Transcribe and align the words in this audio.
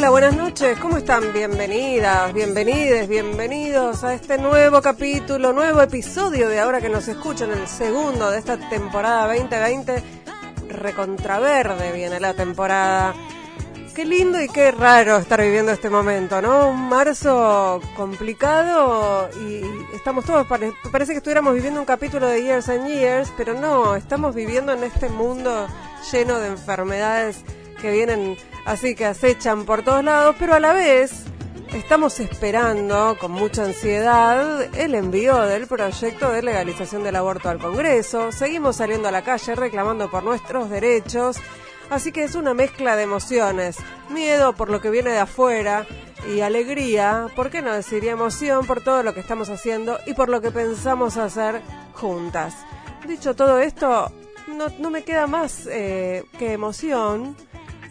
Hola, 0.00 0.08
buenas 0.08 0.34
noches, 0.34 0.78
¿cómo 0.78 0.96
están? 0.96 1.30
Bienvenidas, 1.34 2.32
bienvenides, 2.32 3.06
bienvenidos 3.06 4.02
a 4.02 4.14
este 4.14 4.38
nuevo 4.38 4.80
capítulo, 4.80 5.52
nuevo 5.52 5.82
episodio 5.82 6.48
de 6.48 6.58
ahora 6.58 6.80
que 6.80 6.88
nos 6.88 7.06
escuchan, 7.06 7.50
el 7.50 7.68
segundo 7.68 8.30
de 8.30 8.38
esta 8.38 8.56
temporada 8.70 9.26
2020. 9.26 10.02
Recontraverde 10.70 11.92
viene 11.92 12.18
la 12.18 12.32
temporada. 12.32 13.12
Qué 13.94 14.06
lindo 14.06 14.40
y 14.40 14.48
qué 14.48 14.70
raro 14.70 15.18
estar 15.18 15.42
viviendo 15.42 15.70
este 15.70 15.90
momento, 15.90 16.40
¿no? 16.40 16.70
Un 16.70 16.88
marzo 16.88 17.82
complicado 17.94 19.28
y 19.46 19.60
estamos 19.94 20.24
todos, 20.24 20.46
parece 20.46 21.12
que 21.12 21.18
estuviéramos 21.18 21.52
viviendo 21.52 21.78
un 21.78 21.84
capítulo 21.84 22.26
de 22.26 22.42
Years 22.42 22.70
and 22.70 22.88
Years, 22.88 23.30
pero 23.36 23.52
no, 23.52 23.96
estamos 23.96 24.34
viviendo 24.34 24.72
en 24.72 24.82
este 24.82 25.10
mundo 25.10 25.68
lleno 26.10 26.38
de 26.38 26.46
enfermedades 26.46 27.44
que 27.82 27.90
vienen 27.90 28.38
así 28.64 28.94
que 28.94 29.06
acechan 29.06 29.64
por 29.64 29.82
todos 29.82 30.04
lados, 30.04 30.36
pero 30.38 30.54
a 30.54 30.60
la 30.60 30.72
vez 30.72 31.24
estamos 31.74 32.18
esperando 32.20 33.16
con 33.20 33.30
mucha 33.32 33.64
ansiedad 33.64 34.62
el 34.76 34.94
envío 34.94 35.40
del 35.42 35.66
proyecto 35.66 36.30
de 36.30 36.42
legalización 36.42 37.04
del 37.04 37.16
aborto 37.16 37.48
al 37.48 37.58
Congreso. 37.58 38.32
Seguimos 38.32 38.76
saliendo 38.76 39.08
a 39.08 39.12
la 39.12 39.22
calle 39.22 39.54
reclamando 39.54 40.10
por 40.10 40.24
nuestros 40.24 40.68
derechos, 40.68 41.36
así 41.90 42.12
que 42.12 42.24
es 42.24 42.34
una 42.34 42.54
mezcla 42.54 42.96
de 42.96 43.04
emociones, 43.04 43.76
miedo 44.08 44.54
por 44.54 44.68
lo 44.68 44.80
que 44.80 44.90
viene 44.90 45.10
de 45.10 45.18
afuera 45.18 45.86
y 46.28 46.40
alegría, 46.40 47.28
¿por 47.34 47.50
qué 47.50 47.62
no 47.62 47.72
decir 47.72 48.04
emoción 48.04 48.66
por 48.66 48.82
todo 48.82 49.02
lo 49.02 49.14
que 49.14 49.20
estamos 49.20 49.48
haciendo 49.48 49.98
y 50.06 50.14
por 50.14 50.28
lo 50.28 50.40
que 50.40 50.50
pensamos 50.50 51.16
hacer 51.16 51.62
juntas? 51.94 52.54
Dicho 53.06 53.34
todo 53.34 53.58
esto, 53.58 54.12
no, 54.78 54.90
me 54.90 55.04
queda 55.04 55.26
más 55.26 55.66
eh, 55.70 56.24
que 56.38 56.52
emoción 56.52 57.36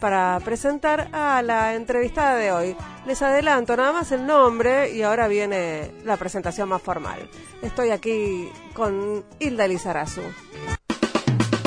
para 0.00 0.40
presentar 0.44 1.08
a 1.12 1.42
la 1.42 1.74
entrevistada 1.74 2.36
de 2.36 2.50
hoy. 2.50 2.76
Les 3.06 3.20
adelanto 3.22 3.76
nada 3.76 3.92
más 3.92 4.10
el 4.10 4.26
nombre 4.26 4.90
y 4.92 5.02
ahora 5.02 5.28
viene 5.28 5.92
la 6.04 6.16
presentación 6.16 6.68
más 6.68 6.82
formal. 6.82 7.28
Estoy 7.62 7.90
aquí 7.90 8.48
con 8.72 9.24
Hilda 9.38 9.68
Lizarazu. 9.68 10.22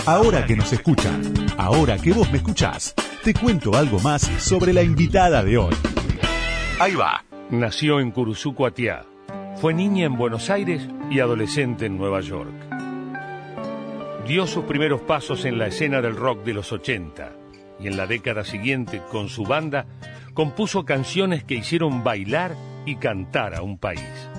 Ahora 0.06 0.46
que 0.46 0.58
nos 0.58 0.74
escuchan, 0.74 1.34
ahora 1.58 1.98
que 1.98 2.12
vos 2.12 2.30
me 2.32 2.40
escuchás, 2.40 2.94
te 3.24 3.34
cuento 3.34 3.76
algo 3.76 4.00
más 4.00 4.24
sobre 4.24 4.74
la 4.74 4.82
invitada 4.82 5.44
de 5.44 5.58
hoy. 5.58 5.76
Ahí 6.80 6.96
va. 6.96 7.24
Nació 7.52 8.00
en 8.00 8.12
Curuzucuatiá. 8.12 9.06
Fue 9.62 9.74
niña 9.74 10.06
en 10.06 10.18
Buenos 10.18 10.50
Aires 10.50 10.86
y 11.10 11.20
adolescente 11.20 11.86
en 11.86 11.98
Nueva 11.98 12.20
York. 12.20 12.52
Dio 14.28 14.48
sus 14.48 14.66
primeros 14.66 15.02
pasos 15.02 15.46
en 15.46 15.58
la 15.58 15.68
escena 15.68 16.02
del 16.02 16.16
rock 16.16 16.44
de 16.44 16.54
los 16.54 16.72
80 16.72 17.43
y 17.84 17.88
en 17.88 17.98
la 17.98 18.08
década 18.08 18.44
siguiente, 18.44 19.02
con 19.12 19.30
su 19.30 19.44
banda, 19.44 19.86
compuso 20.34 20.86
canciones 20.86 21.44
que 21.44 21.56
hicieron 21.56 22.04
bailar 22.04 22.56
y 22.86 22.96
cantar 22.96 23.56
a 23.56 23.62
un 23.62 23.78
país. 23.78 24.30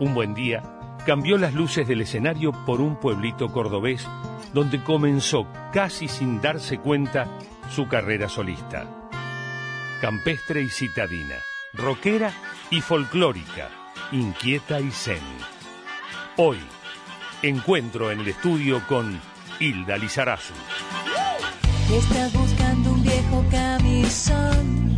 Un 0.00 0.14
buen 0.14 0.34
día, 0.34 0.62
cambió 1.06 1.38
las 1.38 1.54
luces 1.54 1.86
del 1.86 2.00
escenario 2.00 2.52
por 2.66 2.80
un 2.80 2.98
pueblito 2.98 3.48
cordobés 3.52 4.06
donde 4.52 4.82
comenzó 4.82 5.46
casi 5.72 6.08
sin 6.08 6.40
darse 6.40 6.78
cuenta 6.78 7.26
su 7.70 7.88
carrera 7.88 8.28
solista. 8.28 8.86
Campestre 10.00 10.62
y 10.62 10.68
citadina, 10.68 11.36
rockera 11.72 12.32
y 12.70 12.80
folclórica, 12.80 13.68
inquieta 14.10 14.80
y 14.80 14.90
zen. 14.90 15.22
Hoy, 16.36 16.58
encuentro 17.42 18.10
en 18.10 18.20
el 18.20 18.28
estudio 18.28 18.82
con 18.86 19.20
Hilda 19.60 19.96
Lizarazu. 19.96 20.54
Estás 21.92 22.32
buscando 22.32 22.90
un 22.90 23.02
viejo 23.02 23.44
camisón. 23.50 24.96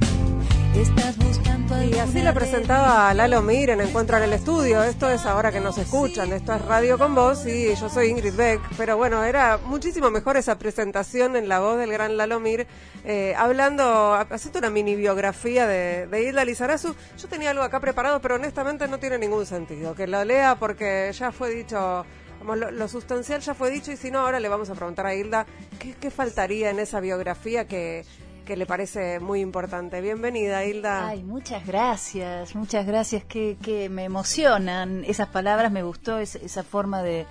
Estás 0.76 1.16
buscando 1.18 1.82
Y 1.82 1.98
así 1.98 2.22
la 2.22 2.32
presentaba 2.32 3.12
Lalo 3.14 3.42
Mir 3.42 3.70
en 3.70 3.80
Encuentro 3.80 4.16
en 4.16 4.22
el 4.22 4.32
Estudio. 4.32 4.80
Esto 4.84 5.10
es 5.10 5.26
ahora 5.26 5.50
que 5.50 5.58
nos 5.58 5.76
escuchan. 5.76 6.32
Esto 6.32 6.54
es 6.54 6.62
Radio 6.62 6.96
con 6.96 7.16
Voz 7.16 7.46
y 7.46 7.74
yo 7.74 7.88
soy 7.88 8.10
Ingrid 8.10 8.34
Beck. 8.34 8.60
Pero 8.76 8.96
bueno, 8.96 9.24
era 9.24 9.58
muchísimo 9.58 10.08
mejor 10.12 10.36
esa 10.36 10.56
presentación 10.56 11.34
en 11.34 11.48
la 11.48 11.58
voz 11.58 11.78
del 11.78 11.90
gran 11.90 12.16
Lalo 12.16 12.38
Mir, 12.38 12.68
eh, 13.04 13.34
hablando, 13.36 14.14
haciendo 14.14 14.60
una 14.60 14.70
mini 14.70 14.94
biografía 14.94 15.66
de, 15.66 16.06
de 16.06 16.22
Hilda 16.22 16.44
Lizarazu. 16.44 16.94
Yo 17.18 17.28
tenía 17.28 17.50
algo 17.50 17.64
acá 17.64 17.80
preparado, 17.80 18.20
pero 18.20 18.36
honestamente 18.36 18.86
no 18.86 18.98
tiene 19.00 19.18
ningún 19.18 19.46
sentido. 19.46 19.96
Que 19.96 20.06
lo 20.06 20.24
lea 20.24 20.54
porque 20.60 21.10
ya 21.12 21.32
fue 21.32 21.50
dicho 21.50 22.06
lo, 22.44 22.88
sustancial 22.88 23.40
ya 23.40 23.54
fue 23.54 23.70
dicho 23.70 23.90
y 23.92 23.96
si 23.96 24.10
no, 24.10 24.20
ahora 24.20 24.40
le 24.40 24.48
vamos 24.48 24.70
a 24.70 24.74
preguntar 24.74 25.06
a 25.06 25.14
Hilda 25.14 25.46
qué, 25.78 26.10
faltaría 26.10 26.70
en 26.70 26.78
esa 26.78 27.00
biografía 27.00 27.66
que, 27.66 28.04
le 28.46 28.66
parece 28.66 29.20
muy 29.20 29.40
importante. 29.40 30.00
Bienvenida, 30.02 30.64
Hilda. 30.64 31.08
Ay, 31.08 31.22
muchas 31.22 31.66
gracias, 31.66 32.54
muchas 32.54 32.86
gracias, 32.86 33.24
que, 33.24 33.56
que 33.62 33.88
me 33.88 34.04
emocionan 34.04 35.04
esas 35.04 35.28
palabras, 35.28 35.72
me 35.72 35.82
gustó 35.82 36.18
esa 36.18 36.62
forma 36.62 37.02
de, 37.02 37.26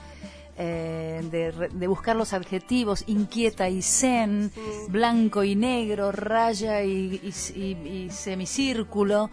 eh, 0.57 1.22
de, 1.72 1.88
buscar 1.88 2.16
los 2.16 2.34
adjetivos, 2.34 3.03
inquieta 3.07 3.69
y 3.69 3.81
zen, 3.81 4.51
blanco 4.90 5.44
y 5.44 5.56
negro, 5.56 6.12
raya 6.12 6.84
y, 6.84 7.22
y 7.24 8.09
semicírculo. 8.12 9.30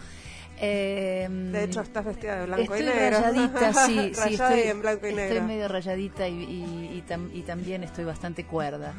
Em, 0.62 1.52
de 1.52 1.64
hecho, 1.64 1.80
estás 1.80 2.04
vestida 2.04 2.36
de 2.36 2.46
blanco 2.46 2.76
y 2.76 2.82
negro. 2.82 3.20
Rayadita, 3.20 3.72
sí, 3.86 4.12
sí 4.14 4.34
estoy, 4.34 4.60
en 4.60 4.82
blanco 4.82 5.06
y 5.06 5.14
negro. 5.14 5.34
Estoy 5.34 5.48
medio 5.48 5.68
rayadita 5.68 6.28
y, 6.28 7.02
y, 7.32 7.42
también 7.42 7.82
estoy 7.82 8.04
bastante 8.04 8.44
cuerda. 8.44 8.92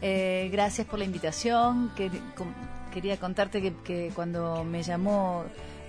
Eh, 0.00 0.48
gracias 0.52 0.86
por 0.86 1.00
la 1.00 1.04
invitación. 1.04 1.92
Que, 1.96 2.10
quería 2.92 3.16
contarte 3.18 3.74
que, 3.84 4.12
cuando 4.14 4.62
me 4.62 4.84
llamó 4.84 5.44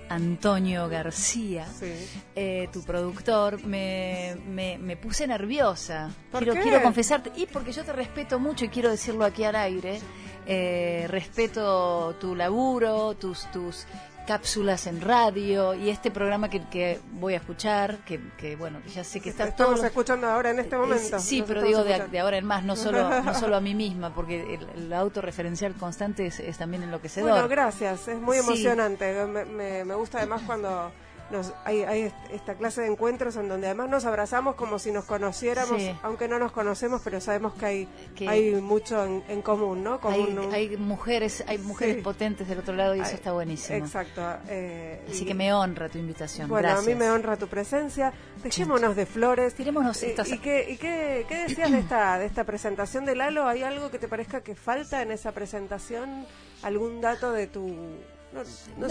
Antonio 0.08 0.88
García, 0.88 1.64
eh, 2.34 2.68
tu 2.72 2.82
productor, 2.82 3.64
me, 3.64 4.36
me, 4.46 4.96
puse 4.96 5.28
nerviosa. 5.28 6.10
quiero, 6.36 6.54
quiero 6.54 6.82
confesarte, 6.82 7.30
y 7.36 7.46
porque 7.46 7.70
yo 7.70 7.84
te 7.84 7.92
respeto 7.92 8.40
mucho 8.40 8.64
y 8.64 8.68
quiero 8.68 8.90
decirlo 8.90 9.24
aquí 9.24 9.44
al 9.44 9.54
aire. 9.54 10.00
Eh, 10.46 11.06
respeto 11.08 12.16
tu 12.18 12.34
laburo, 12.34 13.14
tus, 13.14 13.48
tus 13.52 13.86
cápsulas 14.30 14.86
en 14.86 15.00
radio 15.00 15.74
y 15.74 15.90
este 15.90 16.12
programa 16.12 16.48
que, 16.48 16.62
que 16.68 17.00
voy 17.14 17.34
a 17.34 17.38
escuchar, 17.38 17.98
que, 18.04 18.20
que 18.38 18.54
bueno, 18.54 18.80
ya 18.94 19.02
sé 19.02 19.20
que 19.20 19.30
está 19.30 19.48
Estamos 19.48 19.82
escuchando 19.82 20.28
ahora 20.28 20.50
en 20.50 20.60
este 20.60 20.76
momento. 20.76 21.18
sí, 21.18 21.42
pero 21.44 21.62
digo 21.62 21.82
de, 21.82 22.20
ahora 22.20 22.38
en 22.38 22.46
más, 22.46 22.62
no 22.62 22.76
solo, 22.76 23.22
no 23.24 23.34
solo 23.34 23.56
a 23.56 23.60
mí 23.60 23.74
misma, 23.74 24.14
porque 24.14 24.56
el, 24.76 24.92
autorreferencial 24.92 25.74
constante 25.74 26.26
es, 26.26 26.38
es, 26.38 26.58
también 26.58 26.84
enloquecedor. 26.84 27.28
Bueno, 27.28 27.48
gracias, 27.48 28.06
es 28.06 28.20
muy 28.20 28.36
emocionante. 28.36 29.26
me, 29.26 29.84
me 29.84 29.94
gusta 29.96 30.18
además 30.18 30.42
cuando 30.46 30.92
hay, 31.64 32.12
esta 32.30 32.54
clase 32.54 32.82
de 32.82 32.88
encuentros 32.88 33.36
en 33.36 33.48
donde 33.48 33.66
además 33.66 33.88
nos 33.88 34.04
abrazamos 34.04 34.54
como 34.54 34.78
si 34.78 34.92
nos 34.92 35.04
conociéramos, 35.04 35.80
aunque 36.02 36.28
no 36.28 36.38
nos 36.38 36.52
conocemos, 36.52 37.00
pero 37.02 37.20
sabemos 37.20 37.54
que 37.54 37.66
hay, 37.66 37.88
hay 38.26 38.54
mucho 38.56 39.04
en, 39.04 39.42
común, 39.42 39.82
¿no? 39.84 40.00
hay, 40.02 40.76
mujeres, 40.76 41.44
hay 41.46 41.58
mujeres 41.58 42.02
potentes 42.02 42.48
del 42.48 42.58
otro 42.58 42.74
lado 42.74 42.94
y 42.94 43.00
eso 43.00 43.14
está 43.14 43.32
buenísimo. 43.32 43.78
Exacto. 43.78 44.22
Eh, 44.48 45.04
Así 45.08 45.24
que 45.24 45.34
me 45.34 45.52
honra 45.52 45.88
tu 45.88 45.98
invitación. 45.98 46.48
Bueno, 46.48 46.70
a 46.70 46.82
mí 46.82 46.94
me 46.94 47.10
honra 47.10 47.36
tu 47.36 47.48
presencia. 47.48 48.12
Dejémonos 48.42 48.96
de 48.96 49.06
flores. 49.06 49.54
Tirémonos 49.54 50.02
eh, 50.02 50.14
¿Y, 50.26 50.38
qué, 50.38 50.70
y 50.70 50.76
qué, 50.76 51.26
qué, 51.28 51.36
decías 51.48 51.70
de 51.70 51.78
esta, 51.78 52.18
de 52.18 52.26
esta 52.26 52.44
presentación 52.44 53.04
de 53.04 53.14
Lalo? 53.14 53.46
¿Hay 53.46 53.62
algo 53.62 53.90
que 53.90 53.98
te 53.98 54.08
parezca 54.08 54.40
que 54.42 54.54
falta 54.54 55.02
en 55.02 55.10
esa 55.10 55.32
presentación? 55.32 56.26
¿Algún 56.62 57.00
dato 57.00 57.32
de 57.32 57.46
tu 57.46 57.74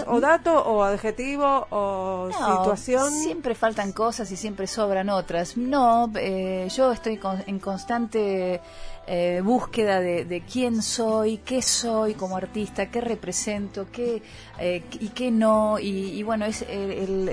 o 0.07 0.19
dato 0.19 0.51
o 0.51 0.83
adjetivo 0.83 1.67
o 1.71 2.29
situación. 2.31 3.11
Siempre 3.11 3.55
faltan 3.55 3.93
cosas 3.93 4.31
y 4.31 4.35
siempre 4.35 4.67
sobran 4.67 5.09
otras. 5.09 5.55
No, 5.55 6.11
eh, 6.15 6.67
yo 6.75 6.91
estoy 6.91 7.19
en 7.47 7.59
constante 7.59 8.59
eh, 9.07 9.41
búsqueda 9.43 10.01
de, 10.01 10.43
quién 10.51 10.81
soy, 10.81 11.37
qué 11.37 11.61
soy 11.61 12.15
como 12.15 12.35
artista, 12.35 12.91
qué 12.91 13.01
represento, 13.01 13.87
qué 13.91 14.21
eh, 14.59 14.83
y 14.99 15.09
qué 15.09 15.31
no. 15.31 15.79
Y, 15.79 16.21
bueno, 16.23 16.45
es 16.45 16.61
el, 16.63 17.29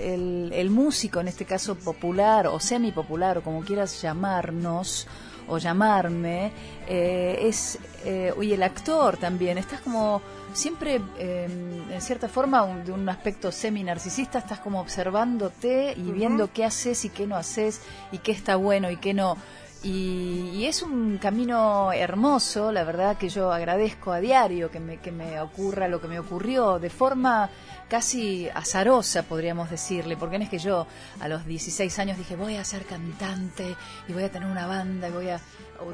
el, 0.53 0.71
músico, 0.71 1.21
en 1.21 1.29
este 1.29 1.45
caso 1.45 1.75
popular 1.75 2.47
o 2.47 2.61
semi 2.61 2.93
popular 2.93 3.39
o 3.39 3.43
como 3.43 3.63
quieras 3.63 4.01
llamarnos 4.01 5.09
o 5.49 5.59
llamarme, 5.59 6.53
es, 6.89 7.79
y 8.05 8.53
el 8.53 8.63
actor 8.63 9.17
también, 9.17 9.59
estás 9.59 9.81
como 9.81 10.23
siempre, 10.57 10.97
em, 11.19 11.93
en 11.93 12.01
cierta 12.01 12.29
forma, 12.29 12.67
de 12.85 12.93
un 12.93 13.09
aspecto 13.09 13.53
semi-narcisista, 13.53 14.39
estás 14.39 14.59
como 14.61 14.81
observándote 14.81 15.95
y 15.97 16.11
viendo 16.13 16.51
qué 16.53 16.65
haces 16.65 17.05
y 17.05 17.11
qué 17.11 17.27
no 17.27 17.37
haces 17.37 17.81
y 18.11 18.19
qué 18.19 18.33
está 18.33 18.57
bueno 18.57 18.91
y 18.91 18.97
qué 18.97 19.15
no. 19.15 19.37
Y, 19.87 20.51
y 20.53 20.67
es 20.67 20.83
un 20.83 21.19
camino 21.19 21.93
hermoso, 21.93 22.73
la 22.73 22.83
verdad 22.83 23.17
que 23.17 23.29
yo 23.29 23.53
agradezco 23.53 24.11
a 24.11 24.19
diario 24.21 24.69
que 24.71 24.81
me, 24.81 24.99
que 24.99 25.13
me 25.13 25.41
ocurra 25.41 25.87
lo 25.87 26.01
que 26.01 26.09
me 26.09 26.19
ocurrió 26.19 26.79
de 26.81 26.91
forma 26.91 27.49
casi 27.89 28.49
azarosa, 28.53 29.23
podríamos 29.23 29.71
decirle, 29.71 30.17
porque 30.17 30.39
no 30.39 30.45
es 30.45 30.51
que 30.51 30.59
yo 30.59 30.89
a 31.21 31.29
los 31.29 31.47
16 31.47 31.97
años 32.01 32.19
dije 32.19 32.35
voy 32.35 32.57
a 32.57 32.65
ser 32.65 32.85
cantante 32.85 33.77
y 34.09 34.13
voy 34.13 34.25
a 34.25 34.31
tener 34.33 34.49
una 34.51 34.67
banda 34.67 35.09
y 35.09 35.13
voy 35.13 35.29
a 35.29 35.41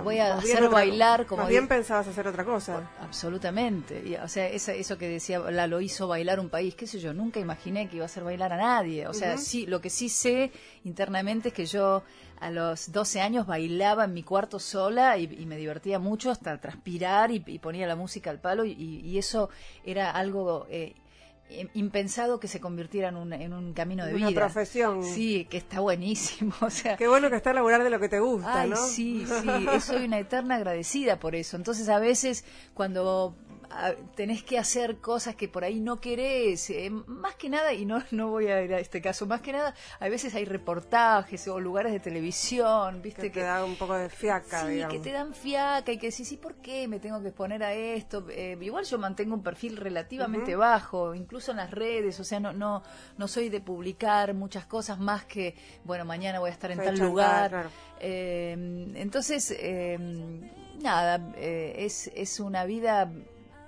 voy 0.02 0.20
a 0.20 0.36
Más 0.36 0.44
hacer 0.44 0.58
otra- 0.58 0.68
bailar 0.70 1.26
como 1.26 1.42
Más 1.42 1.50
bien 1.50 1.66
pensabas 1.68 2.06
hacer 2.06 2.26
otra 2.28 2.44
cosa. 2.44 2.88
Absolutamente. 3.02 4.00
Y, 4.06 4.14
o 4.14 4.28
sea, 4.28 4.46
esa- 4.48 4.72
eso 4.72 4.96
que 4.96 5.08
decía, 5.08 5.40
la 5.40 5.66
lo 5.66 5.80
hizo 5.80 6.06
bailar 6.06 6.38
un 6.40 6.48
país, 6.48 6.74
qué 6.76 6.86
sé 6.86 6.98
yo, 7.00 7.12
nunca 7.12 7.40
imaginé 7.40 7.88
que 7.88 7.96
iba 7.96 8.04
a 8.04 8.06
hacer 8.06 8.22
bailar 8.24 8.52
a 8.52 8.56
nadie. 8.58 9.06
O 9.08 9.12
sea, 9.12 9.36
sí, 9.36 9.66
lo 9.66 9.80
que 9.80 9.90
sí 9.90 10.08
sé 10.08 10.52
internamente 10.84 11.48
es 11.48 11.54
que 11.54 11.66
yo 11.66 12.04
a 12.42 12.50
los 12.50 12.92
12 12.92 13.20
años 13.20 13.46
bailaba 13.46 14.04
en 14.04 14.14
mi 14.14 14.22
cuarto 14.22 14.58
sola 14.58 15.16
y, 15.18 15.24
y 15.24 15.46
me 15.46 15.56
divertía 15.56 15.98
mucho 15.98 16.30
hasta 16.30 16.60
transpirar 16.60 17.30
y, 17.30 17.42
y 17.46 17.58
ponía 17.58 17.86
la 17.86 17.96
música 17.96 18.30
al 18.30 18.40
palo 18.40 18.64
y, 18.64 18.72
y 18.72 19.18
eso 19.18 19.48
era 19.84 20.10
algo 20.10 20.66
eh, 20.70 20.94
im- 21.50 21.70
impensado 21.74 22.40
que 22.40 22.48
se 22.48 22.60
convirtiera 22.60 23.08
en 23.08 23.16
un, 23.16 23.32
en 23.32 23.52
un 23.52 23.72
camino 23.74 24.04
de 24.06 24.14
Una 24.14 24.28
vida. 24.28 24.40
profesión. 24.40 25.02
Sí, 25.04 25.46
que 25.50 25.58
está 25.58 25.80
buenísimo. 25.80 26.52
O 26.60 26.70
sea, 26.70 26.96
Qué 26.96 27.08
bueno 27.08 27.30
que 27.30 27.36
está 27.36 27.52
laburar 27.52 27.82
de 27.84 27.90
lo 27.90 28.00
que 28.00 28.08
te 28.08 28.20
gusta, 28.20 28.62
Ay, 28.62 28.70
¿no? 28.70 28.76
sí, 28.76 29.24
sí, 29.26 29.66
soy 29.80 30.04
una 30.04 30.18
eterna 30.18 30.56
agradecida 30.56 31.18
por 31.18 31.34
eso. 31.34 31.56
Entonces, 31.56 31.88
a 31.88 31.98
veces, 31.98 32.44
cuando 32.74 33.36
tenés 34.14 34.42
que 34.42 34.58
hacer 34.58 34.98
cosas 34.98 35.34
que 35.36 35.48
por 35.48 35.64
ahí 35.64 35.80
no 35.80 35.96
querés, 36.00 36.70
eh, 36.70 36.90
más 36.90 37.34
que 37.36 37.48
nada, 37.48 37.72
y 37.72 37.84
no, 37.84 38.02
no 38.10 38.28
voy 38.28 38.46
a 38.48 38.62
ir 38.62 38.74
a 38.74 38.78
este 38.80 39.00
caso, 39.00 39.26
más 39.26 39.40
que 39.40 39.52
nada, 39.52 39.74
a 40.00 40.08
veces 40.08 40.34
hay 40.34 40.44
reportajes 40.44 41.46
o 41.48 41.58
lugares 41.60 41.92
de 41.92 42.00
televisión, 42.00 43.00
viste, 43.02 43.22
que 43.30 43.40
te 43.40 43.46
da 43.46 43.64
un 43.64 43.76
poco 43.76 43.94
de 43.94 44.08
fiaca, 44.08 44.62
Sí, 44.66 44.72
digamos. 44.74 44.94
que 44.96 45.00
te 45.02 45.12
dan 45.12 45.34
fiaca 45.34 45.92
y 45.92 45.98
que 45.98 46.10
decís, 46.10 46.30
¿y 46.32 46.36
por 46.36 46.56
qué 46.56 46.86
me 46.88 46.98
tengo 47.00 47.20
que 47.22 47.28
exponer 47.28 47.62
a 47.62 47.72
esto? 47.72 48.26
Eh, 48.30 48.56
igual 48.60 48.84
yo 48.84 48.98
mantengo 48.98 49.34
un 49.34 49.42
perfil 49.42 49.76
relativamente 49.76 50.54
bajo, 50.56 51.14
incluso 51.14 51.50
en 51.52 51.58
las 51.58 51.70
redes, 51.70 52.18
o 52.20 52.24
sea, 52.24 52.40
no, 52.40 52.52
no, 52.52 52.82
no 53.16 53.28
soy 53.28 53.48
de 53.48 53.60
publicar 53.60 54.34
muchas 54.34 54.66
cosas 54.66 54.98
más 54.98 55.24
que, 55.24 55.54
bueno, 55.84 56.04
mañana 56.04 56.38
voy 56.40 56.50
a 56.50 56.52
estar 56.52 56.70
en 56.70 56.78
tal 56.78 56.98
lugar. 56.98 57.50
claro. 57.50 57.70
Eh, 58.00 58.52
entonces, 58.96 59.54
eh, 59.58 59.96
nada, 60.80 61.32
es, 61.36 62.10
es 62.14 62.40
una 62.40 62.64
vida 62.64 63.10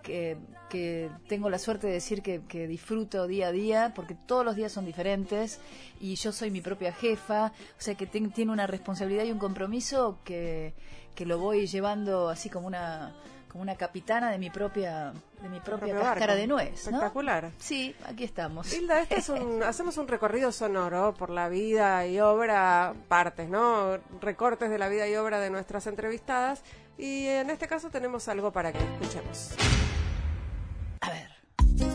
que, 0.04 0.36
que 0.70 1.10
tengo 1.28 1.50
la 1.50 1.58
suerte 1.58 1.88
de 1.88 1.94
decir 1.94 2.22
que, 2.22 2.42
que 2.46 2.68
disfruto 2.68 3.26
día 3.26 3.48
a 3.48 3.52
día, 3.52 3.92
porque 3.96 4.14
todos 4.14 4.44
los 4.44 4.54
días 4.54 4.70
son 4.70 4.84
diferentes 4.86 5.58
y 6.00 6.14
yo 6.14 6.30
soy 6.30 6.50
mi 6.52 6.60
propia 6.60 6.92
jefa, 6.92 7.46
o 7.76 7.80
sea 7.80 7.96
que 7.96 8.06
ten- 8.06 8.30
tiene 8.30 8.52
una 8.52 8.68
responsabilidad 8.68 9.24
y 9.24 9.32
un 9.32 9.38
compromiso 9.40 10.18
que, 10.24 10.74
que 11.16 11.26
lo 11.26 11.38
voy 11.38 11.66
llevando 11.66 12.28
así 12.28 12.48
como 12.50 12.68
una 12.68 13.12
como 13.50 13.62
una 13.62 13.76
capitana 13.76 14.32
de 14.32 14.38
mi 14.38 14.50
propia 14.50 15.12
de 15.40 15.48
mi 15.48 15.60
propia 15.60 15.94
cáscara 15.94 16.26
barco. 16.34 16.34
de 16.40 16.46
nuez, 16.48 16.70
¿no? 16.70 16.74
Espectacular. 16.98 17.52
Sí, 17.58 17.94
aquí 18.04 18.24
estamos. 18.24 18.72
Hilda, 18.74 19.00
este 19.02 19.18
es 19.20 19.28
un, 19.28 19.62
hacemos 19.64 19.96
un 19.96 20.08
recorrido 20.08 20.50
sonoro 20.50 21.14
por 21.14 21.30
la 21.30 21.48
vida 21.48 22.04
y 22.04 22.18
obra, 22.18 22.94
partes, 23.06 23.48
¿no? 23.48 23.98
Recortes 24.20 24.70
de 24.70 24.78
la 24.78 24.88
vida 24.88 25.06
y 25.08 25.14
obra 25.14 25.38
de 25.38 25.50
nuestras 25.50 25.86
entrevistadas. 25.86 26.64
Y 26.98 27.26
en 27.26 27.48
este 27.48 27.68
caso 27.68 27.90
tenemos 27.90 28.26
algo 28.28 28.50
para 28.52 28.72
que 28.72 28.78
escuchemos. 28.78 29.54
A 31.04 31.10
ver. 31.10 31.93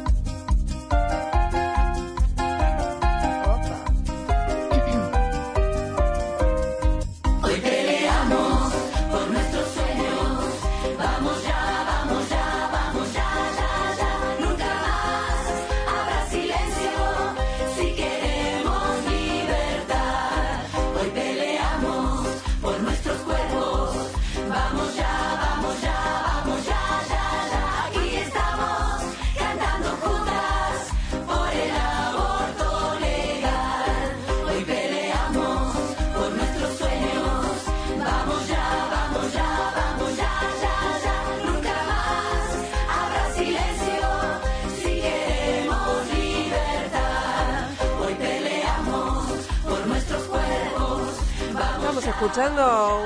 Escuchando. 52.26 53.02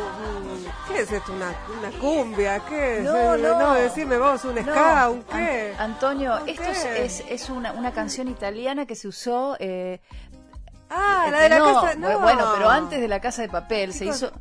¿Qué 0.87 1.01
es 1.01 1.11
esto? 1.11 1.31
¿Una, 1.33 1.53
una 1.79 1.91
cumbia? 1.99 2.59
¿Qué 2.67 2.97
es? 2.99 3.03
No, 3.03 3.35
Eh, 3.35 3.37
no. 3.41 3.73
decime 3.75 4.17
vos, 4.17 4.43
un 4.45 4.55
No, 4.55 4.61
ska, 4.61 5.09
un 5.09 5.17
An- 5.19 5.23
qué. 5.39 5.73
Antonio, 5.77 6.39
¿Un 6.41 6.49
esto 6.49 6.63
qué? 6.63 7.05
es, 7.29 7.49
una, 7.49 7.71
una 7.73 7.91
canción 7.93 8.27
italiana 8.27 8.85
que 8.85 8.95
se 8.95 9.07
usó. 9.07 9.55
Eh, 9.59 9.99
Ah, 10.95 11.27
la 11.31 11.39
eh, 11.39 11.43
de 11.43 11.49
la 11.49 11.57
no, 11.59 11.81
casa. 11.81 11.95
No. 11.95 12.19
Bueno, 12.19 12.51
pero 12.55 12.69
antes 12.69 13.01
de 13.01 13.07
la 13.07 13.19
Casa 13.19 13.41
de 13.41 13.49
Papel 13.49 13.93
se 13.93 14.05
hizo 14.05 14.31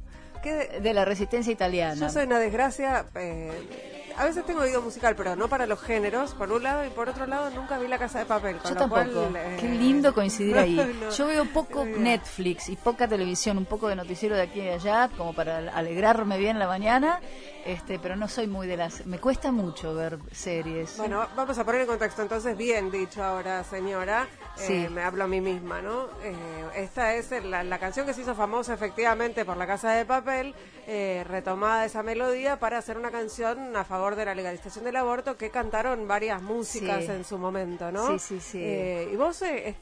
¿qué- 0.43 0.81
de 0.83 0.93
la 0.93 1.05
Resistencia 1.07 1.51
Italiana. 1.51 1.95
Yo 1.95 2.11
soy 2.11 2.25
una 2.27 2.39
desgracia. 2.39 3.07
eh, 3.15 3.92
a 4.17 4.25
veces 4.25 4.45
tengo 4.45 4.61
oído 4.61 4.83
musical, 4.83 5.15
pero 5.17 5.37
no 5.37 5.49
para 5.49 5.67
los 5.67 5.81
géneros, 5.81 6.35
por 6.35 6.51
un 6.53 6.63
lado, 6.63 6.85
y 6.87 6.91
por 6.91 7.09
otro 7.09 7.27
lado, 7.27 7.51
nunca 7.51 7.79
vi 7.79 7.89
la 7.89 7.99
casa 7.99 8.19
de 8.21 8.25
papel. 8.27 8.57
Con 8.59 8.71
Yo 8.71 8.75
lo 8.75 8.81
tampoco. 8.81 9.03
cual, 9.29 9.37
eh, 9.37 9.57
Qué 9.61 9.69
lindo 9.69 10.15
coincidir 10.15 10.57
ahí. 10.59 10.77
no, 11.01 11.11
Yo 11.11 11.27
veo 11.27 11.45
poco. 11.47 11.85
Netflix 11.85 12.69
y 12.69 12.77
poca 12.77 13.09
televisión, 13.09 13.59
un 13.59 13.65
poco 13.65 13.89
de 13.89 13.97
noticiero 13.97 14.37
de 14.37 14.43
aquí 14.43 14.61
y 14.61 14.65
de 14.65 14.73
allá, 14.75 15.11
como 15.17 15.33
para 15.35 15.59
alegrarme 15.75 16.39
bien 16.39 16.59
la 16.59 16.67
mañana, 16.67 17.21
este, 17.65 17.99
pero 17.99 18.17
no 18.17 18.29
soy 18.29 18.47
muy 18.47 18.67
de 18.67 18.77
las... 18.77 19.07
Me 19.07 19.19
cuesta 19.19 19.53
mucho 19.53 19.95
ver 19.95 20.19
series. 20.33 20.97
Bueno, 20.99 21.27
vamos 21.37 21.57
a 21.59 21.65
poner 21.65 21.83
en 21.83 21.87
contexto 21.87 22.23
entonces, 22.23 22.57
bien 22.57 22.91
dicho 22.91 23.23
ahora, 23.23 23.63
señora. 23.65 24.27
Eh, 24.59 24.61
Sí. 24.67 24.87
me 24.93 25.03
hablo 25.03 25.25
a 25.25 25.27
mí 25.27 25.41
misma, 25.41 25.81
¿no? 25.81 26.07
Eh, 26.23 26.35
esta 26.77 27.15
es 27.15 27.31
la, 27.45 27.63
la 27.65 27.79
canción 27.79 28.05
que 28.07 28.13
se 28.13 28.21
hizo 28.23 28.35
famosa 28.35 28.75
efectivamente 28.75 29.45
por 29.45 29.57
La 29.57 29.67
Casa 29.67 29.93
de 29.93 30.05
Papel, 30.05 30.55
eh, 30.87 31.25
retomada 31.27 31.85
esa 31.87 32.03
melodía 32.03 32.59
para 32.59 32.79
hacer 32.79 32.99
una 32.99 33.11
canción 33.11 33.75
a 33.77 33.85
favor 33.85 34.15
de 34.17 34.25
la 34.27 34.35
legalización 34.35 34.85
del 34.85 34.97
aborto 34.97 35.37
que 35.39 35.51
cantaron 35.51 36.07
varias 36.07 36.43
músicas 36.43 37.05
Sí. 37.05 37.11
en 37.13 37.25
su 37.25 37.39
momento, 37.39 37.91
¿no? 37.93 38.07
Sí, 38.13 38.19
sí, 38.19 38.41
sí. 38.41 38.59
Eh, 38.61 39.11
y 39.13 39.17
vos, 39.17 39.41
eh, 39.43 39.75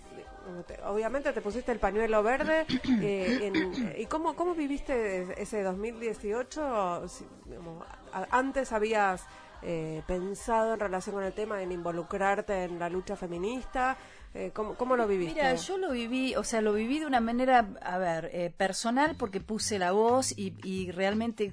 te- 0.66 0.80
obviamente, 0.84 1.32
te 1.32 1.40
pusiste 1.40 1.72
el 1.72 1.78
pañuelo 1.78 2.22
verde. 2.22 2.66
eh, 3.02 3.38
en- 3.42 3.94
¿Y 3.98 4.06
cómo, 4.06 4.34
cómo 4.34 4.54
viviste 4.54 5.40
ese 5.40 5.62
2018? 5.62 7.08
Si, 7.08 7.26
digamos, 7.46 7.84
a- 8.12 8.26
antes 8.30 8.72
habías 8.72 9.24
eh, 9.62 10.02
pensado 10.06 10.72
en 10.74 10.80
relación 10.80 11.16
con 11.16 11.24
el 11.24 11.32
tema 11.34 11.62
en 11.62 11.70
involucrarte 11.72 12.64
en 12.64 12.78
la 12.78 12.88
lucha 12.88 13.14
feminista. 13.16 13.96
Eh, 14.32 14.52
¿cómo, 14.54 14.74
¿Cómo 14.76 14.96
lo 14.96 15.06
viviste? 15.08 15.34
Mira, 15.34 15.54
yo 15.56 15.76
lo 15.76 15.90
viví, 15.90 16.36
o 16.36 16.44
sea, 16.44 16.60
lo 16.60 16.72
viví 16.72 17.00
de 17.00 17.06
una 17.06 17.20
manera, 17.20 17.66
a 17.82 17.98
ver, 17.98 18.30
eh, 18.32 18.50
personal 18.56 19.16
porque 19.18 19.40
puse 19.40 19.78
la 19.78 19.90
voz 19.92 20.32
y, 20.38 20.54
y 20.62 20.90
realmente 20.92 21.50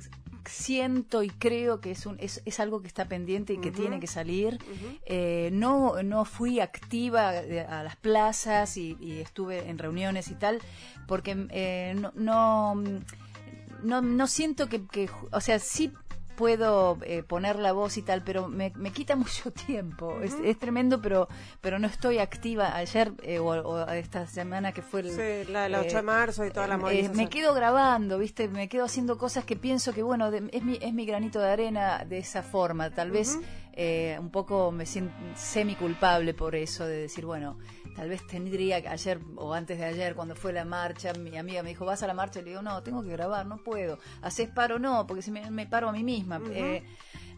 siento 0.51 1.23
y 1.23 1.29
creo 1.29 1.79
que 1.81 1.91
es, 1.91 2.05
un, 2.05 2.17
es, 2.19 2.41
es 2.45 2.59
algo 2.59 2.81
que 2.81 2.87
está 2.87 3.05
pendiente 3.05 3.53
y 3.53 3.57
que 3.57 3.71
tiene 3.71 3.99
que 3.99 4.07
salir. 4.07 4.59
Eh, 5.05 5.49
no, 5.53 6.01
no 6.03 6.25
fui 6.25 6.59
activa 6.59 7.31
de- 7.31 7.61
a 7.61 7.83
las 7.83 7.95
plazas 7.95 8.77
y, 8.77 8.97
y 8.99 9.19
estuve 9.19 9.69
en 9.69 9.77
reuniones 9.77 10.29
y 10.29 10.35
tal, 10.35 10.59
porque 11.07 11.47
eh, 11.51 11.95
no, 11.99 12.11
no, 12.15 12.75
no, 13.83 14.01
no 14.01 14.27
siento 14.27 14.67
que, 14.67 14.85
que, 14.87 15.09
o 15.31 15.41
sea, 15.41 15.59
sí 15.59 15.91
puedo 16.37 16.97
eh, 17.03 17.23
poner 17.23 17.57
la 17.57 17.73
voz 17.73 17.97
y 17.97 18.03
tal, 18.03 18.23
pero 18.23 18.47
me, 18.47 18.71
me 18.75 18.91
quita 18.91 19.15
mucho 19.25 19.51
tiempo. 19.51 20.21
es, 20.21 20.33
es 20.43 20.57
tremendo, 20.57 21.01
pero 21.01 21.27
pero 21.59 21.79
no 21.79 21.87
estoy 21.87 22.19
activa. 22.19 22.75
Ayer 22.77 23.11
eh, 23.23 23.39
o, 23.39 23.47
o 23.47 23.89
esta 23.89 24.25
semana 24.27 24.71
que 24.71 24.81
fue 24.81 25.01
el... 25.01 25.11
Sí, 25.11 25.51
la 25.51 25.63
del 25.63 25.75
8 25.75 25.97
de 25.97 26.01
marzo 26.03 26.45
y 26.45 26.51
toda 26.51 26.67
la 26.67 26.75
eh, 26.91 27.09
me 27.13 27.27
quedo 27.27 27.53
grabando, 27.53 28.17
¿viste? 28.19 28.47
Me 28.47 28.69
quedo 28.69 28.85
haciendo 28.85 29.17
cosas 29.17 29.43
que 29.43 29.55
pienso 29.57 29.91
que, 29.93 30.03
bueno, 30.03 30.31
de- 30.31 30.47
es, 30.53 30.63
mi, 30.63 30.77
es 30.81 30.93
mi 30.93 31.05
granito 31.05 31.39
de 31.39 31.49
arena 31.51 32.05
de 32.07 32.19
esa 32.19 32.43
forma. 32.43 32.91
Tal 32.91 33.11
vez 33.11 33.37
eh, 33.73 34.15
un 34.19 34.29
poco 34.29 34.71
me 34.71 34.85
siento 34.85 35.13
semi 35.35 35.75
culpable 35.75 36.33
por 36.33 36.55
eso, 36.55 36.85
de 36.85 36.97
decir, 37.01 37.25
bueno, 37.25 37.57
tal 37.97 38.09
vez 38.09 38.25
tendría 38.27 38.79
que 38.79 38.89
ayer 38.89 39.19
o 39.37 39.55
antes 39.55 39.79
de 39.79 39.85
ayer, 39.85 40.13
cuando 40.13 40.35
fue 40.35 40.53
la 40.53 40.65
marcha, 40.65 41.13
mi 41.13 41.35
amiga 41.35 41.63
me 41.63 41.69
dijo, 41.69 41.83
¿vas 41.83 42.03
a 42.03 42.07
la 42.07 42.13
marcha? 42.13 42.39
Y 42.39 42.43
le 42.43 42.49
digo, 42.51 42.61
no, 42.61 42.83
tengo 42.83 43.01
que 43.01 43.09
grabar, 43.09 43.47
no 43.47 43.57
puedo. 43.57 43.97
¿Haces 44.21 44.49
paro? 44.49 44.77
No, 44.77 45.07
porque 45.07 45.23
si 45.23 45.31
me, 45.31 45.49
me 45.49 45.65
paro 45.65 45.89
a 45.89 45.91
mí 45.91 46.03
misma. 46.03 46.39
Eh, 46.51 46.83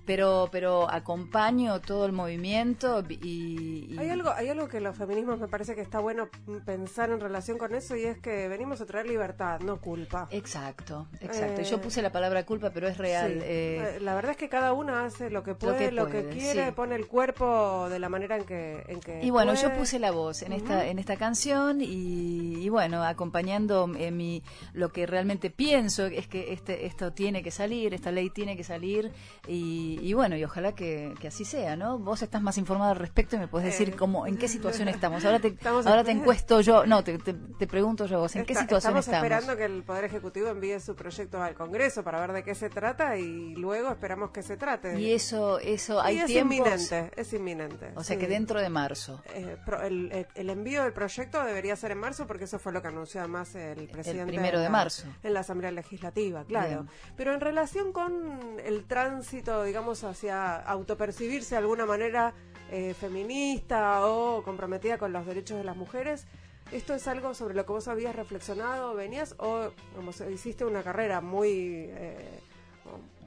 pero 0.10 0.50
pero 0.52 0.90
acompaño 0.90 1.80
todo 1.82 2.08
el 2.08 2.14
movimiento 2.14 3.04
y, 3.08 3.86
y- 3.92 3.98
Hay 4.00 4.10
algo, 4.10 4.32
hay 4.32 4.50
algo 4.50 4.68
que 4.68 4.80
los 4.80 4.98
feminismos 4.98 5.40
me 5.40 5.48
parece 5.48 5.76
que 5.76 5.82
está 5.82 6.00
bueno 6.00 6.30
pensar 6.66 7.12
en 7.12 7.20
relación 7.20 7.60
con 7.60 7.76
eso 7.76 7.96
y 7.96 8.06
es 8.06 8.18
que 8.18 8.48
venimos 8.48 8.82
a 8.82 8.88
traer 8.88 9.06
libertad, 9.06 9.60
no 9.60 9.80
culpa. 9.80 10.28
Exacto, 10.32 11.06
exacto. 11.22 11.62
Eh, 11.62 11.64
Yo 11.64 11.80
puse 11.80 12.02
la 12.02 12.12
palabra 12.12 12.44
culpa, 12.44 12.72
pero 12.72 12.88
es 12.88 12.98
real. 12.98 13.34
Sí. 13.34 13.40
eh, 13.44 13.98
Eh, 13.98 14.00
la 14.02 14.16
verdad 14.16 14.32
es 14.32 14.38
que 14.38 14.50
cada 14.50 14.74
una 14.74 15.06
hace 15.06 15.30
lo 15.30 15.44
que 15.44 15.54
puede, 15.54 15.92
lo 15.92 16.08
que, 16.08 16.22
puede, 16.24 16.30
quiere, 16.36 16.66
sí. 16.66 16.72
pone 16.72 16.96
el 16.96 17.06
cuerpo 17.06 17.88
de 17.88 18.00
la 18.00 18.10
manera 18.10 18.36
en 18.38 18.46
que, 18.46 18.84
en 18.88 19.00
que 19.02 19.24
Y 19.24 19.30
bueno, 19.30 19.54
yo 19.54 19.72
puse 19.76 20.00
la 20.00 20.10
voz 20.10 20.42
en 20.42 20.54
esta 20.54 20.88
en 20.88 20.98
esta 20.98 21.18
canción 21.18 21.82
y, 21.82 22.56
y 22.66 22.70
bueno, 22.70 23.04
acompañando 23.04 23.88
eh, 23.96 24.10
mi 24.10 24.42
lo 24.74 24.90
que 24.90 25.06
realmente 25.06 25.52
pienso 25.52 26.08
es 26.08 26.28
que 26.28 26.52
este 26.52 26.88
esto 26.88 27.14
tiene 27.14 27.44
que 27.44 27.52
salir, 27.52 27.94
esta 27.94 28.12
ley 28.12 28.32
tiene 28.32 28.58
que 28.58 28.64
salir 28.64 29.12
y, 29.48 29.99
y 30.02 30.14
bueno, 30.14 30.36
y 30.36 30.44
ojalá 30.44 30.74
que, 30.74 31.14
que 31.20 31.28
así 31.28 31.46
sea, 31.46 31.76
¿no? 31.76 32.00
Vos 32.00 32.22
estás 32.22 32.42
más 32.42 32.58
informada 32.58 32.92
al 32.92 32.98
respecto 32.98 33.36
y 33.36 33.40
me 33.40 33.48
puedes 33.48 33.66
decir 33.68 33.90
Eh. 33.90 33.96
cómo 33.96 34.26
en 34.28 34.38
qué 34.38 34.48
situación 34.48 34.88
estamos. 34.88 35.24
Ahora 35.26 35.40
te 35.40 35.48
Estamos 35.50 35.86
ahora 35.88 36.04
te 36.04 36.12
encuesto 36.12 36.62
yo, 36.62 36.86
no, 36.86 37.04
te, 37.04 37.18
te, 37.18 37.34
te 37.34 37.68
pregunto 37.68 38.06
yo 38.06 38.20
vos, 38.20 38.36
¿en 38.36 38.46
qué 38.46 38.54
situación 38.56 38.98
estamos 38.98 39.06
estamos? 39.08 39.24
esperando 39.24 39.58
que 39.58 39.66
el 39.66 39.84
Poder 39.84 40.06
Ejecutivo 40.06 40.48
envíe 40.50 40.80
su 40.80 40.96
proyecto 40.96 41.42
al 41.42 41.54
Congreso 41.56 42.04
para 42.04 42.20
ver 42.22 42.34
de 42.34 42.44
qué 42.44 42.56
se 42.56 42.70
trata 42.70 43.18
y 43.18 43.56
luego 43.56 43.90
esperamos 43.92 44.32
que 44.32 44.44
se 44.44 44.58
trate. 44.58 45.00
Y 45.00 45.12
eso 45.14 45.60
eso 45.60 45.96
Y 46.04 46.08
hay 46.08 46.18
es 46.20 46.26
tiempos, 46.28 46.58
inminente, 46.58 47.12
es 47.16 47.34
inminente. 47.34 47.92
o 47.96 48.04
sea 48.04 48.16
sí. 48.16 48.20
que 48.22 48.28
dentro 48.28 48.60
de 48.62 48.70
marzo. 48.70 49.22
Eh, 49.34 49.58
pro- 49.66 49.82
el, 49.82 50.12
el- 50.12 50.28
el 50.36 50.50
envío 50.50 50.84
del 50.84 50.94
proyecto 50.94 51.44
debería 51.44 51.76
ser 51.76 51.92
en 51.92 51.98
marzo 52.00 52.28
porque 52.28 52.46
eso 52.46 52.60
fue 52.60 52.72
lo 52.72 52.82
que 52.82 52.88
anunció 52.88 53.20
además 53.22 53.54
el 53.56 53.88
presidente 53.90 54.28
primero 54.32 54.58
en 54.58 54.64
de 54.64 54.70
la- 54.70 54.70
marzo. 54.70 55.08
en 55.24 55.34
la 55.34 55.40
Asamblea 55.42 55.72
Legislativa, 55.72 56.44
claro. 56.46 56.84
Bien. 56.84 56.90
Pero 57.18 57.34
en 57.34 57.42
relación 57.42 57.92
con 57.92 58.60
el 58.64 58.86
tránsito, 58.86 59.64
digamos, 59.64 59.79
hacia 59.80 60.58
autopercibirse 60.58 61.56
de 61.56 61.60
alguna 61.60 61.86
manera 61.86 62.34
eh, 62.72 62.94
feminista 62.94 64.06
o 64.06 64.44
comprometida 64.44 64.98
con 64.98 65.14
los 65.14 65.26
derechos 65.26 65.58
de 65.58 65.64
las 65.64 65.78
mujeres, 65.78 66.26
¿esto 66.72 66.94
es 66.94 67.08
algo 67.08 67.34
sobre 67.34 67.56
lo 67.56 67.66
que 67.66 67.72
vos 67.72 67.88
habías 67.88 68.16
reflexionado, 68.16 68.94
venías 68.94 69.36
o 69.40 69.72
como 69.96 70.12
hiciste 70.32 70.66
una 70.66 70.84
carrera 70.84 71.22
muy... 71.22 71.86
eh, 71.90 72.40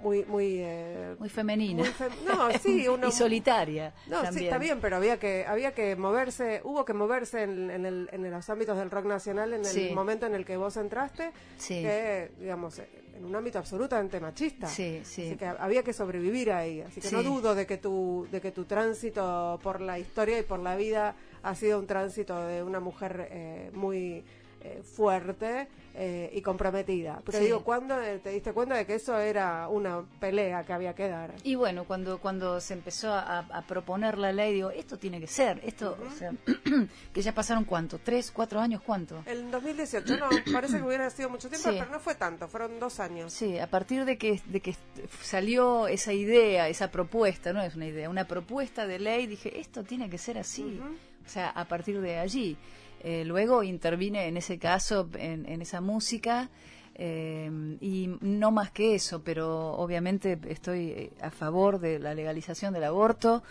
muy 0.03 0.25
muy 0.25 0.57
eh, 0.59 1.15
Muy 1.21 1.29
femenina. 1.29 1.85
muy 1.85 1.93
no 2.27 2.51
sí 2.59 2.89
uno 2.89 3.07
y 3.09 3.13
solitaria. 3.13 3.95
no, 4.09 4.21
sí, 4.33 4.45
está 4.45 4.59
bien, 4.59 4.81
pero 4.81 4.97
había 4.97 5.19
que 5.21 5.47
había 5.47 5.73
que 5.75 5.95
moverse, 5.95 6.61
hubo 6.65 6.85
que 6.85 6.93
moverse 6.93 7.45
en, 7.45 7.71
en 7.71 7.87
el- 7.87 8.09
en 8.11 8.29
los 8.29 8.51
ámbitos 8.51 8.77
del 8.79 8.91
rock 8.91 9.05
nacional 9.07 9.53
en 9.55 9.61
el 9.61 9.67
Sí. 9.67 9.91
momento 9.95 10.27
en 10.27 10.35
el 10.35 10.45
que 10.45 10.57
vos 10.57 10.77
entraste, 10.77 11.31
Sí. 11.57 11.83
que, 11.83 12.33
digamos, 12.41 12.81
en 13.23 13.29
un 13.29 13.37
ámbito 13.37 13.59
absolutamente 13.59 14.19
machista. 14.19 14.67
Sí, 14.67 15.01
sí. 15.05 15.29
Así 15.29 15.37
que 15.37 15.47
había 15.47 15.83
que 15.83 15.93
sobrevivir 15.93 16.51
ahí. 16.51 16.81
Así 16.81 17.01
que 17.01 17.11
no 17.13 17.23
dudo 17.23 17.55
de 17.55 17.67
que, 17.67 17.79
tu, 17.79 18.27
de 18.33 18.41
que 18.41 18.51
tu 18.51 18.65
tránsito 18.65 19.61
por 19.63 19.81
la 19.81 19.99
historia 19.99 20.39
y 20.39 20.43
por 20.43 20.59
la 20.59 20.75
vida 20.75 21.15
ha 21.43 21.55
sido 21.55 21.79
un 21.79 21.87
tránsito 21.87 22.47
de 22.47 22.63
una 22.63 22.81
mujer 22.81 23.29
eh, 23.31 23.71
muy 23.75 24.25
eh, 24.65 24.83
fuerte 24.83 25.69
eh, 25.95 26.31
y 26.33 26.41
comprometida. 26.41 27.21
Pero 27.25 27.39
Sí. 27.39 27.45
digo, 27.45 27.63
¿cuándo 27.65 28.01
eh, 28.01 28.19
te 28.19 28.31
diste 28.31 28.53
cuenta 28.53 28.77
de 28.77 28.87
que 28.87 28.95
eso 28.95 29.19
era 29.19 29.69
una 29.69 30.03
pelea 30.21 30.65
que 30.65 30.73
había 30.73 30.95
que 30.95 31.09
dar? 31.09 31.35
Y 31.43 31.55
bueno, 31.55 31.85
cuando 31.85 32.19
cuando 32.19 32.61
se 32.61 32.75
empezó 32.75 33.13
a, 33.13 33.41
a 33.41 33.63
proponer 33.67 34.17
la 34.17 34.33
ley, 34.33 34.55
digo, 34.55 34.71
esto 34.71 34.99
tiene 34.99 35.21
que 35.21 35.27
ser, 35.27 35.61
esto, 35.65 35.99
o 36.07 36.11
sea, 36.17 36.33
que 37.13 37.21
ya 37.23 37.35
pasaron 37.35 37.65
cuánto, 37.65 37.99
tres, 37.99 38.31
cuatro 38.31 38.61
años, 38.61 38.81
cuánto. 38.85 39.23
El 39.27 39.51
2018, 39.51 40.17
no, 40.17 40.29
parece 40.53 40.79
que 40.79 40.83
hubiera 40.83 41.11
sido 41.11 41.29
mucho 41.29 41.49
tiempo, 41.49 41.69
Sí. 41.71 41.77
pero 41.79 41.91
no 41.91 42.01
fue 42.01 42.15
tanto, 42.15 42.49
fueron 42.49 42.79
dos 42.81 42.99
años. 43.01 43.33
Sí, 43.33 43.59
a 43.59 43.67
partir 43.67 44.05
de 44.05 44.17
que, 44.17 44.41
de 44.47 44.61
que 44.61 44.75
salió 45.21 45.89
esa 45.89 46.13
idea, 46.13 46.69
esa 46.69 46.91
propuesta, 46.91 47.53
no 47.53 47.61
es 47.63 47.75
una 47.75 47.87
idea, 47.87 48.09
una 48.09 48.27
propuesta 48.27 48.87
de 48.87 48.99
ley, 48.99 49.27
dije, 49.27 49.61
esto 49.61 49.83
tiene 49.83 50.09
que 50.09 50.19
ser 50.19 50.39
así. 50.39 50.81
O 51.25 51.29
sea, 51.29 51.51
a 51.51 51.65
partir 51.67 52.01
de 52.01 52.19
allí. 52.19 52.57
Eh, 53.05 53.25
luego 53.25 53.63
intervine 53.63 54.27
en 54.29 54.37
ese 54.37 54.59
caso, 54.59 55.09
en, 55.19 55.45
en 55.47 55.61
esa 55.61 55.81
música, 55.81 56.51
eh, 56.95 57.51
y 57.81 58.09
no 58.21 58.51
más 58.51 58.71
que 58.71 58.95
eso, 58.95 59.23
pero 59.25 59.73
obviamente 59.73 60.39
estoy 60.49 60.91
eh, 60.91 61.11
a 61.21 61.31
favor 61.31 61.81
de 61.81 61.99
la 61.99 62.15
legalización 62.15 62.73
del 62.75 62.85
aborto 62.85 63.43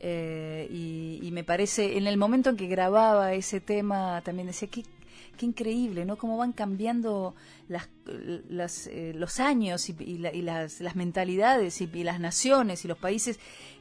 eh, 0.00 0.68
y, 0.70 1.28
me 1.32 1.42
parece, 1.44 1.96
en 1.98 2.06
el 2.06 2.16
momento 2.16 2.50
en 2.50 2.56
que 2.56 2.66
grababa 2.66 3.32
ese 3.34 3.60
tema, 3.60 4.20
también 4.22 4.46
decía, 4.46 4.68
qué, 4.70 4.84
qué 5.36 5.46
increíble, 5.46 6.04
¿no? 6.04 6.16
Cómo 6.16 6.36
van 6.36 6.52
cambiando 6.52 7.34
las, 7.68 7.88
las, 8.48 8.86
eh, 8.86 9.12
los 9.14 9.40
años 9.40 9.88
y, 9.88 9.96
y 9.98 10.18
la- 10.18 10.32
y 10.32 10.42
las, 10.42 10.80
las 10.80 10.94
mentalidades 10.94 11.80
y 11.80 11.86
las 12.04 12.20
naciones 12.20 12.84
y 12.84 12.88
los 12.88 12.98
países 12.98 13.40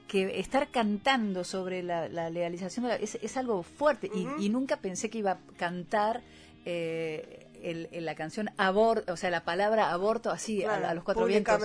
que 0.09 0.39
estar 0.39 0.69
cantando 0.71 1.43
sobre 1.45 1.83
la, 1.83 2.09
la 2.09 2.29
legalización 2.29 2.83
de 2.85 2.89
la- 2.89 2.95
es, 2.97 3.15
es 3.21 3.37
algo 3.37 3.63
fuerte 3.63 4.09
y- 4.13 4.27
y, 4.43 4.49
nunca 4.49 4.77
pensé 4.77 5.09
que 5.09 5.19
iba 5.19 5.31
a 5.31 5.39
cantar 5.57 6.21
eh, 6.65 7.47
el- 7.63 7.87
el- 7.91 8.05
la 8.05 8.15
canción 8.15 8.49
aborto, 8.57 9.13
o 9.13 9.17
sea, 9.17 9.29
la 9.29 9.45
palabra 9.45 9.91
aborto 9.91 10.31
así 10.31 10.63
a- 10.63 10.67
Claro, 10.67 10.87
a, 10.87 10.93
los 10.95 11.03
cuatro 11.03 11.25
vientos. 11.25 11.61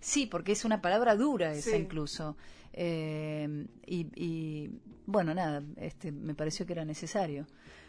Sí, 0.00 0.26
porque 0.26 0.52
es 0.52 0.64
una 0.64 0.82
palabra 0.82 1.14
dura 1.16 1.52
esa 1.52 1.70
Sí. 1.70 1.76
incluso. 1.76 2.36
Eh, 2.72 3.66
y, 3.86 4.06
y, 4.16 4.70
bueno, 5.06 5.32
nada, 5.32 5.62
este, 5.76 6.10
me 6.12 6.34
pareció 6.34 6.66
que 6.66 6.72
era 6.72 6.84
necesario. 6.84 7.46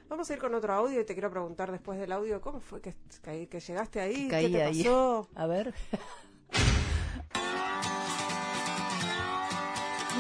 Vamos 0.07 0.29
a 0.29 0.33
ir 0.33 0.39
con 0.39 0.53
otro 0.53 0.71
audio 0.73 1.01
y 1.01 1.05
te 1.05 1.13
quiero 1.13 1.31
preguntar 1.31 1.71
después 1.71 1.99
del 1.99 2.11
audio, 2.11 2.39
¿cómo 2.39 2.59
fue 2.59 2.79
que, 2.79 2.93
que, 3.23 3.47
que 3.47 3.59
llegaste 3.59 3.99
ahí? 3.99 4.27
¿Qué 4.29 4.49
te 4.49 4.61
ahí. 4.63 4.83
pasó? 4.83 5.27
A 5.35 5.47
ver. 5.47 5.73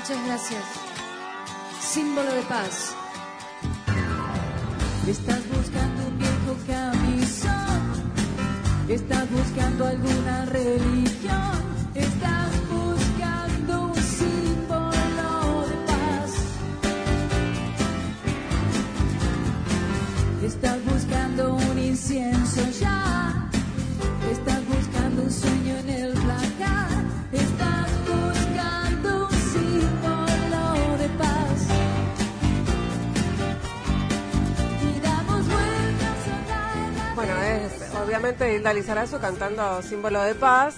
Muchas 0.07 0.25
gracias. 0.27 0.63
Símbolo 1.81 2.31
de 2.31 2.41
paz. 2.43 2.95
Estás 5.07 5.41
buscando 5.49 6.07
un 6.07 6.17
viejo 6.19 6.55
camisón. 6.67 8.11
Estás 8.87 9.31
buscando 9.31 9.87
alguna 9.87 10.45
religión. 10.45 11.74
Obviamente 38.15 38.55
Hilda 38.55 38.71
Lizarazu 38.73 39.19
cantando 39.19 39.81
Símbolo 39.81 40.21
de 40.23 40.35
Paz. 40.35 40.75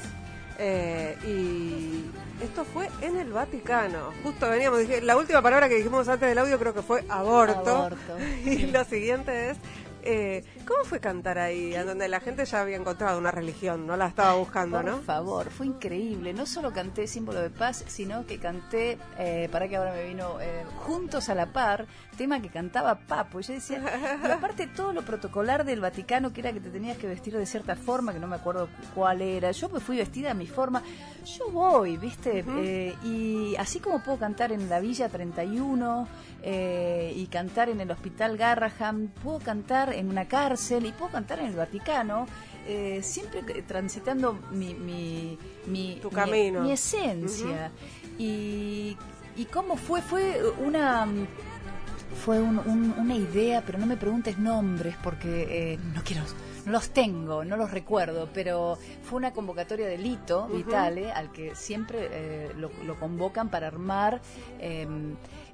eh, 0.57 1.15
y 1.23 2.05
esto 2.43 2.65
fue 2.65 2.89
en 3.01 3.17
el 3.17 3.31
Vaticano. 3.31 4.11
Justo 4.23 4.49
veníamos, 4.49 4.79
dije, 4.79 5.01
la 5.01 5.15
última 5.17 5.41
palabra 5.43 5.69
que 5.69 5.75
dijimos 5.75 6.07
antes 6.07 6.27
del 6.29 6.37
audio 6.39 6.57
creo 6.57 6.73
que 6.73 6.81
fue 6.81 7.03
aborto. 7.09 7.75
Aborto, 7.75 8.17
Y 8.45 8.55
sí. 8.57 8.67
lo 8.71 8.83
siguiente 8.85 9.51
es, 9.51 9.57
eh, 10.01 10.43
¿cómo 10.67 10.83
fue 10.83 10.99
cantar 10.99 11.39
ahí? 11.39 11.73
En 11.73 11.85
donde 11.87 12.07
la 12.07 12.19
gente 12.19 12.45
ya 12.45 12.61
había 12.61 12.75
encontrado 12.75 13.17
una 13.17 13.31
religión, 13.31 13.87
no 13.87 13.95
la 13.95 14.07
estaba 14.07 14.33
buscando, 14.35 14.77
Por 14.77 14.85
¿no? 14.85 14.97
favor, 14.99 15.49
fue 15.49 15.65
increíble. 15.67 16.33
No 16.33 16.45
solo 16.45 16.73
canté 16.73 17.07
Símbolo 17.07 17.41
de 17.41 17.49
Paz, 17.49 17.85
sino 17.87 18.25
que 18.25 18.37
canté, 18.37 18.97
eh, 19.17 19.47
para 19.51 19.67
que 19.67 19.77
ahora 19.77 19.93
me 19.93 20.05
vino, 20.05 20.39
eh, 20.41 20.65
Juntos 20.85 21.29
a 21.29 21.35
la 21.35 21.47
Par, 21.47 21.87
tema 22.17 22.41
que 22.41 22.49
cantaba 22.49 22.95
Papo. 22.95 23.39
Y 23.39 23.43
yo 23.43 23.53
decía, 23.53 23.81
y 24.27 24.31
aparte 24.31 24.67
todo 24.67 24.91
lo 24.91 25.03
protocolar 25.03 25.63
del 25.63 25.79
Vaticano, 25.79 26.33
que 26.33 26.41
era 26.41 26.51
que 26.51 26.59
te 26.59 26.69
tenías 26.69 26.97
que 26.97 27.07
vestir 27.07 27.37
de 27.37 27.45
cierta 27.45 27.75
forma, 27.75 28.13
que 28.13 28.19
no 28.19 28.27
me 28.27 28.35
acuerdo 28.35 28.67
cuál 28.93 29.21
era. 29.21 29.51
Yo 29.51 29.69
me 29.69 29.79
fui 29.79 29.97
vestida 29.97 30.31
a 30.31 30.33
mi 30.33 30.47
forma. 30.47 30.83
Yo 31.37 31.49
voy, 31.49 31.97
¿viste? 31.97 32.43
Eh, 32.47 32.95
y 33.03 33.55
así 33.57 33.79
como 33.79 34.03
puedo 34.03 34.17
cantar 34.17 34.51
en 34.51 34.69
la 34.69 34.79
Villa 34.79 35.09
31 35.09 36.07
eh, 36.41 37.13
y 37.15 37.27
cantar 37.27 37.69
en 37.69 37.81
el 37.81 37.91
Hospital 37.91 38.37
Garraham, 38.37 39.09
puedo 39.23 39.39
cantar 39.39 39.93
en 39.93 40.09
una 40.09 40.25
cárcel 40.25 40.56
y 40.85 40.91
puedo 40.91 41.11
cantar 41.11 41.39
en 41.39 41.45
el 41.47 41.55
Vaticano, 41.55 42.25
eh, 42.67 42.99
siempre 43.03 43.41
eh, 43.47 43.63
transitando 43.65 44.33
mi, 44.51 44.73
mi, 44.73 45.37
mi, 45.67 45.99
Tu 46.01 46.09
camino. 46.09 46.61
mi 46.61 46.71
esencia. 46.71 47.71
y, 48.17 48.97
y 49.35 49.45
cómo 49.45 49.77
fue, 49.77 50.01
fue 50.01 50.41
una 50.59 51.07
fue 52.25 52.39
un- 52.41 52.59
un- 52.59 52.95
una 52.97 53.15
idea, 53.15 53.63
pero 53.65 53.77
no 53.77 53.85
me 53.85 53.95
preguntes 53.97 54.37
nombres 54.39 54.95
porque 55.03 55.73
eh, 55.73 55.77
no 55.93 56.01
quiero, 56.03 56.23
no 56.65 56.71
los 56.71 56.89
tengo, 56.89 57.45
no 57.45 57.57
los 57.57 57.69
recuerdo, 57.71 58.29
pero 58.33 58.77
fue 59.03 59.17
una 59.17 59.31
convocatoria 59.33 59.87
de 59.87 59.97
Lito 59.97 60.47
Vitale 60.47 61.11
al 61.11 61.31
que 61.31 61.53
siempre 61.55 62.07
eh, 62.11 62.51
lo, 62.57 62.71
lo 62.85 62.99
convocan 62.99 63.49
para 63.49 63.67
armar 63.67 64.21
eh, 64.59 64.87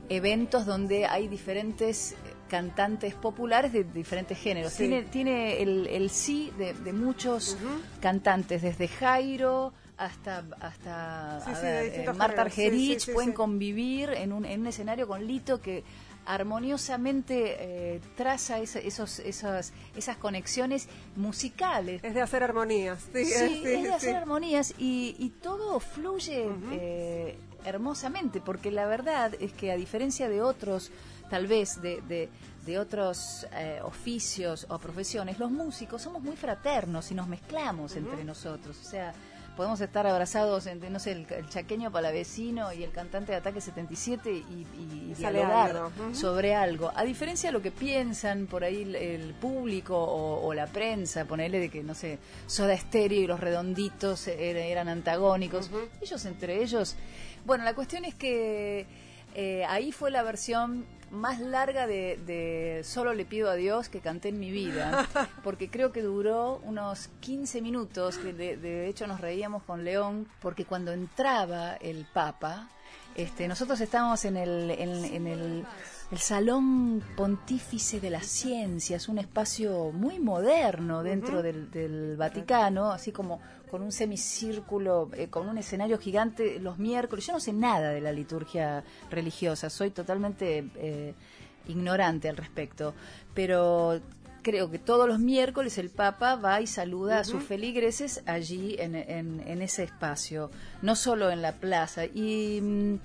eventos 0.09 0.65
donde 0.65 1.05
hay 1.05 1.27
diferentes 1.27 2.15
cantantes 2.49 3.15
populares 3.15 3.73
de 3.73 3.83
diferentes 3.83 4.37
géneros. 4.37 4.73
Sí. 4.73 4.87
Tiene, 4.87 5.03
tiene 5.03 5.61
el, 5.61 5.87
el 5.87 6.09
sí 6.09 6.51
de, 6.57 6.73
de 6.73 6.93
muchos 6.93 7.57
cantantes, 8.01 8.61
desde 8.61 8.87
Jairo 8.87 9.73
hasta 9.97 10.43
hasta 10.59 11.41
Sí, 11.45 11.51
ver, 11.61 11.85
eh, 12.09 12.13
Marta 12.13 12.41
Argerich 12.41 13.11
pueden 13.13 13.31
convivir 13.33 14.09
en 14.09 14.33
un, 14.33 14.43
en 14.45 14.61
un 14.61 14.67
escenario 14.67 15.07
con 15.07 15.25
Lito 15.25 15.61
que 15.61 15.83
armoniosamente 16.25 17.55
eh, 17.59 18.01
traza 18.15 18.59
esa- 18.59 18.79
esos, 18.79 19.19
esas, 19.19 19.73
esas 19.95 20.17
conexiones 20.17 20.87
musicales. 21.15 22.03
Es 22.03 22.13
de 22.13 22.21
hacer 22.21 22.43
armonías. 22.43 22.99
Sí, 23.13 23.25
Sí, 23.25 23.33
es, 23.33 23.63
de 23.63 23.81
sí. 23.81 23.87
hacer 23.87 24.15
armonías 24.15 24.73
y, 24.77 25.15
y 25.19 25.29
todo 25.29 25.79
fluye 25.79 26.47
eh, 26.71 27.37
hermosamente, 27.65 28.39
porque 28.41 28.71
la 28.71 28.85
verdad 28.85 29.33
es 29.39 29.51
que 29.53 29.71
a 29.71 29.75
diferencia 29.77 30.29
de 30.29 30.41
otros, 30.41 30.91
tal 31.29 31.47
vez 31.47 31.81
de, 31.81 32.01
de, 32.01 32.29
de 32.65 32.79
otros 32.79 33.47
eh, 33.53 33.79
oficios 33.83 34.65
o 34.69 34.77
profesiones, 34.79 35.39
los 35.39 35.51
músicos 35.51 36.01
somos 36.01 36.21
muy 36.21 36.35
fraternos 36.35 37.11
y 37.11 37.15
nos 37.15 37.27
mezclamos 37.27 37.95
entre 37.95 38.23
nosotros. 38.23 38.77
O 38.81 38.89
sea, 38.89 39.13
podemos 39.57 39.79
estar 39.81 40.07
abrazados 40.07 40.65
entre, 40.65 40.89
no 40.89 40.97
sé, 40.99 41.11
el, 41.11 41.27
el 41.29 41.47
chaqueño 41.47 41.91
palavecino 41.91 42.73
y 42.73 42.83
el 42.83 42.91
cantante 42.91 43.33
de 43.33 43.37
Ataque 43.37 43.61
77 43.61 44.31
y, 44.31 44.35
y, 44.35 44.67
y 45.11 45.13
dialogar 45.13 45.69
algo. 45.77 45.91
Sobre 46.15 46.55
algo. 46.55 46.91
A 46.95 47.03
diferencia 47.03 47.49
de 47.49 47.53
lo 47.53 47.61
que 47.61 47.69
piensan 47.69 48.47
por 48.47 48.63
ahí 48.63 48.81
el, 48.81 48.95
el 48.95 49.33
público 49.35 49.95
o, 49.95 50.43
o 50.47 50.53
la 50.55 50.65
prensa, 50.65 51.25
ponerle 51.25 51.59
de 51.59 51.69
que, 51.69 51.83
no 51.83 51.93
sé, 51.93 52.17
Soda 52.47 52.75
Stereo 52.77 53.21
y 53.21 53.27
los 53.27 53.39
redonditos 53.39 54.27
er- 54.27 54.57
eran 54.57 54.87
antagónicos. 54.87 55.69
Ellos 56.01 56.25
entre 56.25 56.63
ellos. 56.63 56.95
Bueno, 57.45 57.63
la 57.63 57.75
cuestión 57.75 58.05
es 58.05 58.15
que 58.15 58.87
eh, 59.35 59.65
ahí 59.65 59.91
fue 59.91 60.09
la 60.09 60.23
versión 60.23 60.85
más 61.13 61.39
larga 61.39 61.87
de, 61.87 62.19
de 62.25 62.81
Solo 62.83 63.13
le 63.13 63.25
pido 63.25 63.49
a 63.49 63.55
Dios 63.55 63.87
que 63.87 63.99
canté 63.99 64.29
en 64.29 64.39
mi 64.39 64.51
vida, 64.51 65.07
porque 65.43 65.69
creo 65.69 65.91
que 65.91 66.01
duró 66.01 66.59
unos 66.63 67.09
15 67.21 67.61
minutos, 67.61 68.17
que 68.17 68.33
de, 68.33 68.57
de 68.57 68.87
hecho 68.87 69.07
nos 69.07 69.21
reíamos 69.21 69.63
con 69.63 69.83
León, 69.83 70.27
porque 70.41 70.65
cuando 70.65 70.91
entraba 70.91 71.75
el 71.75 72.05
Papa, 72.11 72.69
este, 73.15 73.47
nosotros 73.47 73.79
estábamos 73.79 74.25
en 74.25 74.37
el, 74.37 74.71
en, 74.71 75.05
en 75.05 75.27
el, 75.27 75.65
el 76.11 76.17
Salón 76.17 77.03
Pontífice 77.15 77.99
de 77.99 78.09
las 78.09 78.25
Ciencias, 78.25 79.07
un 79.07 79.19
espacio 79.19 79.91
muy 79.91 80.19
moderno 80.19 81.03
dentro 81.03 81.43
del, 81.43 81.69
del 81.69 82.17
Vaticano, 82.17 82.91
así 82.91 83.11
como 83.11 83.39
con 83.73 83.81
un 83.81 83.91
semicírculo, 83.91 85.09
eh, 85.17 85.29
con 85.29 85.49
un 85.49 85.57
escenario 85.57 85.97
gigante 85.97 86.59
los 86.59 86.77
miércoles. 86.77 87.25
Yo 87.25 87.33
no 87.33 87.39
sé 87.39 87.53
nada 87.53 87.89
de 87.89 88.01
la 88.01 88.11
liturgia 88.11 88.83
religiosa, 89.09 89.71
soy 89.71 89.89
totalmente 89.89 90.63
eh, 90.75 91.15
ignorante 91.67 92.29
al 92.29 92.37
respecto, 92.37 92.93
pero 93.33 93.99
creo 94.43 94.69
que 94.69 94.77
todos 94.77 95.07
los 95.07 95.17
miércoles 95.17 95.79
el 95.79 95.89
Papa 95.89 96.35
va 96.35 96.61
y 96.61 96.67
saluda 96.67 97.17
a 97.21 97.23
sus 97.23 97.41
feligreses 97.43 98.21
allí 98.27 98.75
en, 98.77 98.93
en- 98.93 99.41
en 99.47 99.61
ese 99.63 99.81
espacio, 99.85 100.51
no 100.83 100.95
solo 100.95 101.31
en 101.31 101.41
la 101.41 101.53
plaza. 101.53 102.05
Y, 102.05 102.59
mm, 102.61 102.95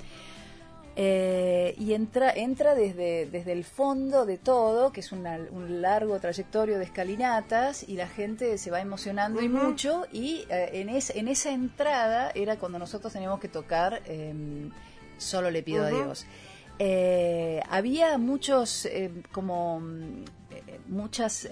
eh, 1.01 1.77
y 1.79 1.95
entra, 1.95 2.33
entra 2.33 2.75
desde, 2.75 3.27
desde 3.27 3.53
el 3.53 3.63
fondo 3.63 4.27
de 4.27 4.37
todo, 4.37 4.91
que 4.91 4.99
es 4.99 5.13
una- 5.13 5.39
un 5.53 5.81
largo 5.81 6.19
trayectorio 6.19 6.77
de 6.77 6.85
escalinatas, 6.85 7.89
y 7.89 7.95
la 7.95 8.09
gente 8.09 8.59
se 8.59 8.73
va 8.73 8.81
emocionando 8.81 9.41
y 9.41 9.49
mucho, 9.49 10.07
y 10.13 10.45
eh, 10.51 10.71
en, 10.73 10.89
es- 10.89 11.11
en 11.15 11.29
esa 11.29 11.53
entrada 11.53 12.33
era 12.35 12.57
cuando 12.59 12.81
nosotros 12.81 13.13
teníamos 13.13 13.39
que 13.39 13.47
tocar 13.49 14.03
em, 14.07 14.73
Solo 15.19 15.51
le 15.53 15.63
pido 15.63 15.85
a 15.85 15.91
Dios. 16.05 16.27
Eh, 16.81 17.61
había 17.71 18.19
muchos, 18.19 18.87
eh, 18.87 19.11
como 19.33 19.81
mm, 19.81 20.25
muchas 20.89 21.49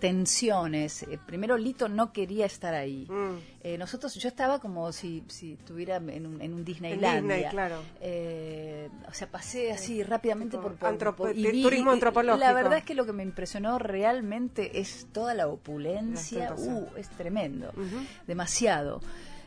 tensiones. 0.00 1.02
Eh, 1.04 1.18
primero, 1.24 1.56
Lito 1.56 1.88
no 1.88 2.12
quería 2.12 2.46
estar 2.46 2.74
ahí. 2.74 3.06
Mm. 3.08 3.36
Eh, 3.62 3.78
nosotros, 3.78 4.14
yo 4.14 4.28
estaba 4.28 4.58
como 4.58 4.90
si, 4.92 5.22
si 5.28 5.52
estuviera 5.52 5.96
en 5.96 6.26
un, 6.26 6.40
en 6.40 6.54
un 6.54 6.64
Disneylandia. 6.64 7.36
Disney, 7.36 7.50
claro. 7.50 7.76
Eh, 8.00 8.88
o 9.08 9.12
sea, 9.12 9.28
pasé 9.30 9.70
así 9.72 10.02
rápidamente 10.02 10.56
por, 10.58 10.74
por- 10.76 10.88
antropo- 10.88 11.16
por- 11.16 11.34
de- 11.34 11.62
turismo 11.62 11.90
antropológico. 11.90 12.38
La 12.44 12.52
verdad 12.52 12.78
es 12.78 12.84
que 12.84 12.94
lo 12.94 13.04
que 13.06 13.12
me 13.12 13.22
impresionó 13.22 13.78
realmente 13.78 14.80
es 14.80 15.06
toda 15.12 15.34
la 15.34 15.46
opulencia. 15.48 16.50
La. 16.50 16.56
Uh, 16.56 16.88
es 16.96 17.08
tremendo. 17.10 17.72
Demasiado. 18.26 19.00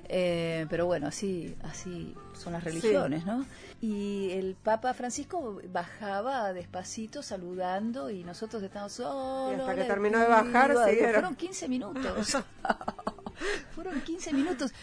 Eh, 0.10 0.65
pero 0.69 0.86
bueno, 0.86 1.07
así, 1.07 1.55
así 1.63 2.15
son 2.33 2.53
las 2.53 2.63
religiones, 2.63 3.25
¿no? 3.25 3.45
Y 3.81 4.31
el 4.31 4.55
Papa 4.55 4.93
Francisco 4.93 5.62
bajaba 5.72 6.53
despacito 6.53 7.22
saludando 7.22 8.10
y 8.10 8.24
nosotros 8.24 8.62
estábamos 8.63 8.93
solo. 8.93 9.51
Y 9.51 9.60
hasta 9.60 9.75
que 9.75 9.83
terminó 9.83 10.19
de 10.19 10.27
bajar, 10.27 10.69
pido 10.69 10.81
a 10.81 10.86
Dios". 10.86 10.95
siguieron. 10.95 11.13
Fueron 11.22 11.36
15 11.36 11.67
minutos. 11.69 12.38
Fueron 13.75 14.01
15 14.01 14.33
minutos. 14.33 14.74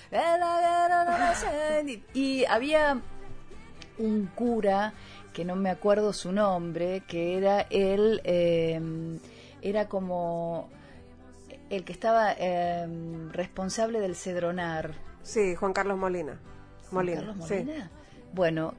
Y 2.14 2.44
había 2.44 3.00
un 3.98 4.26
cura 4.35 4.92
que 5.33 5.44
no 5.44 5.56
me 5.56 5.70
acuerdo 5.70 6.12
su 6.12 6.33
nombre, 6.33 7.02
que 7.06 7.38
era 7.38 7.62
el, 7.70 8.20
eh, 8.24 8.80
era 9.62 9.88
como 9.88 10.68
el 11.70 11.85
que 11.85 11.92
estaba 11.92 12.35
eh, 12.37 12.87
responsable 13.30 14.00
del 14.00 14.16
cedronar. 14.16 15.10
Sí, 15.22 15.54
Juan 15.54 15.72
Carlos 15.72 15.98
Molina. 15.98 16.38
Molina, 16.90 17.35
Carlos 17.35 17.46
sí. 17.46 17.66
Bueno, 18.33 18.74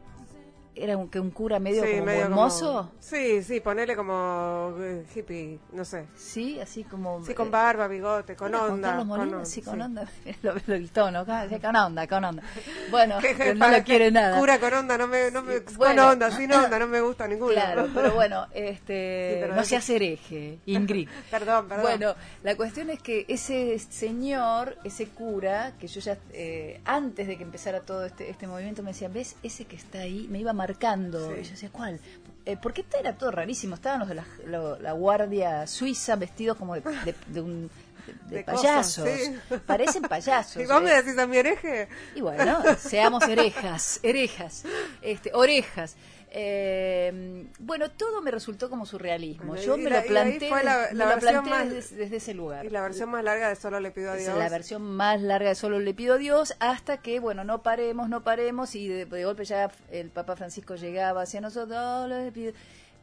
era 0.75 0.95
un, 0.97 1.09
que 1.09 1.19
un 1.19 1.31
cura 1.31 1.59
medio 1.59 1.83
Sí, 1.83 1.91
como 1.91 2.05
medio 2.05 2.21
hermoso. 2.23 2.65
como- 2.73 2.91
Sí, 2.99 3.43
sí, 3.43 3.59
ponele 3.59 3.95
como 3.95 4.73
eh, 4.79 5.05
hippie, 5.15 5.59
no 5.73 5.83
sé. 5.85 6.05
Sí, 6.15 6.59
así 6.59 6.83
como. 6.83 7.23
Sí, 7.25 7.33
con 7.33 7.47
eh, 7.47 7.51
barba, 7.51 7.87
bigote, 7.87 8.35
con 8.35 8.53
onda. 8.55 8.97
Con 8.97 9.07
Molina, 9.07 9.37
onda, 9.37 9.45
sí, 9.45 9.61
con 9.61 9.75
sí. 9.75 9.81
onda. 9.81 10.09
Lo- 10.43 10.53
lo- 10.65 10.73
el 10.75 10.89
tono, 10.91 11.25
con 11.25 11.75
onda, 11.75 12.07
con 12.07 12.23
onda. 12.25 12.43
Bueno, 12.91 13.17
Que- 13.19 13.53
no 13.55 13.67
lo 13.69 13.83
quiere 13.83 14.11
nada. 14.11 14.37
Cura 14.39 14.59
con 14.59 14.73
onda, 14.73 14.97
no 14.97 15.07
me, 15.07 15.31
no 15.31 15.41
me, 15.41 15.61
con 15.63 15.97
onda, 15.99 16.31
sin 16.31 16.51
onda, 16.51 16.77
no 16.79 16.87
me 16.87 17.01
gusta 17.01 17.27
ninguno. 17.27 17.51
Claro, 17.53 17.87
pero 17.93 18.13
bueno, 18.13 18.47
este, 18.53 19.37
pero 19.41 19.55
no 19.55 19.63
seas 19.63 19.89
hereje, 19.89 20.59
Ingrid. 20.65 21.07
Perdón, 21.29 21.67
perdón. 21.67 21.83
Bueno, 21.83 22.15
la 22.43 22.55
cuestión 22.55 22.89
es 22.89 23.01
que 23.01 23.25
ese 23.27 23.77
señor, 23.79 24.77
ese 24.83 25.07
cura, 25.07 25.73
que 25.79 25.87
yo 25.87 25.99
ya 26.01 26.17
eh, 26.33 26.81
antes 26.85 27.27
de 27.27 27.37
que 27.37 27.43
empezara 27.43 27.81
todo 27.81 28.05
este, 28.05 28.29
este 28.29 28.47
movimiento 28.47 28.83
me 28.83 28.91
decía, 28.91 29.07
¿ves 29.09 29.35
ese 29.43 29.65
que 29.65 29.75
está 29.75 29.99
ahí? 29.99 30.27
Me 30.29 30.39
iba 30.39 30.53
marcando. 30.65 31.27
Sí. 31.33 31.39
Y 31.41 31.43
yo 31.43 31.51
decía, 31.51 31.69
¿cuál? 31.71 31.99
Eh, 32.45 32.57
porque 32.61 32.83
era 32.99 33.13
todo 33.13 33.31
rarísimo. 33.31 33.75
Estaban 33.75 33.99
los 33.99 34.09
de 34.09 34.15
la, 34.15 34.25
lo- 34.45 34.79
la 34.79 34.91
guardia 34.93 35.67
suiza 35.67 36.15
vestidos 36.15 36.57
como 36.57 36.75
de, 36.75 36.81
de- 36.81 37.15
de 37.27 37.41
un... 37.41 37.69
De, 38.07 38.13
de 38.13 38.35
De 38.37 38.45
cosas, 38.45 38.61
payasos, 38.97 39.09
sí. 39.09 39.59
parecen 39.67 40.01
payasos. 40.03 40.61
¿Y 40.63 40.65
vos 40.65 40.81
me 40.81 40.91
eh. 40.91 41.03
decís 41.03 41.17
a 41.19 41.27
mi 41.27 41.37
hereje? 41.37 41.87
Y 42.15 42.21
bueno, 42.21 42.59
seamos 42.79 43.23
herejas, 43.27 43.99
herejas, 44.01 44.63
este, 45.03 45.31
orejas. 45.35 45.95
Eh, 46.33 47.45
bueno, 47.59 47.91
todo 47.91 48.21
me 48.21 48.31
resultó 48.31 48.69
como 48.69 48.85
surrealismo. 48.85 49.55
Yo 49.57 49.77
me 49.77 49.89
la- 49.89 50.01
lo 50.01 50.07
planteé, 50.07 50.49
fue 50.49 50.63
la- 50.63 50.87
me 50.91 50.97
la 50.97 51.05
lo 51.05 51.11
versión 51.11 51.43
planteé 51.43 51.51
más- 51.53 51.69
desde, 51.69 51.95
desde 51.97 52.15
ese 52.17 52.33
lugar. 52.33 52.65
Y 52.65 52.69
la 52.69 52.81
versión 52.81 53.09
más 53.09 53.23
larga 53.23 53.49
de 53.49 53.55
Solo 53.55 53.79
le 53.79 53.91
pido 53.91 54.11
a 54.11 54.15
Dios. 54.15 54.29
es 54.29 54.35
la 54.37 54.49
versión 54.49 54.81
más 54.81 55.21
larga 55.21 55.49
de 55.49 55.55
Solo 55.55 55.79
le 55.79 55.93
pido 55.93 56.15
a 56.15 56.17
Dios 56.17 56.55
hasta 56.59 56.97
que, 57.01 57.19
bueno, 57.19 57.43
no 57.43 57.61
paremos, 57.63 58.07
no 58.09 58.23
paremos 58.23 58.75
y 58.75 58.87
de, 58.87 59.05
de 59.05 59.25
golpe 59.25 59.43
ya 59.45 59.69
el 59.91 60.09
Papa 60.09 60.35
Francisco 60.37 60.75
llegaba 60.75 61.21
hacia 61.23 61.41
nosotros, 61.41 61.77
"Oh, 61.77 62.07
le 62.07 62.31
pido". 62.31 62.53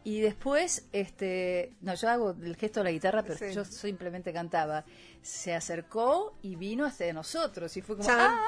y 0.04 0.20
después, 0.20 0.86
este, 0.92 1.72
no, 1.82 1.94
yo 1.94 2.08
hago 2.08 2.30
el 2.42 2.56
gesto 2.56 2.80
de 2.80 2.84
la 2.84 2.90
guitarra, 2.92 3.22
pero 3.24 3.36
Sí. 3.38 3.52
yo 3.54 3.64
simplemente 3.64 4.32
cantaba. 4.32 4.84
Se 5.20 5.54
acercó 5.54 6.34
y 6.40 6.56
vino 6.56 6.86
hacia 6.86 7.12
nosotros 7.12 7.76
y 7.76 7.82
fue 7.82 7.96
como. 7.98 8.08
¡ah! 8.10 8.38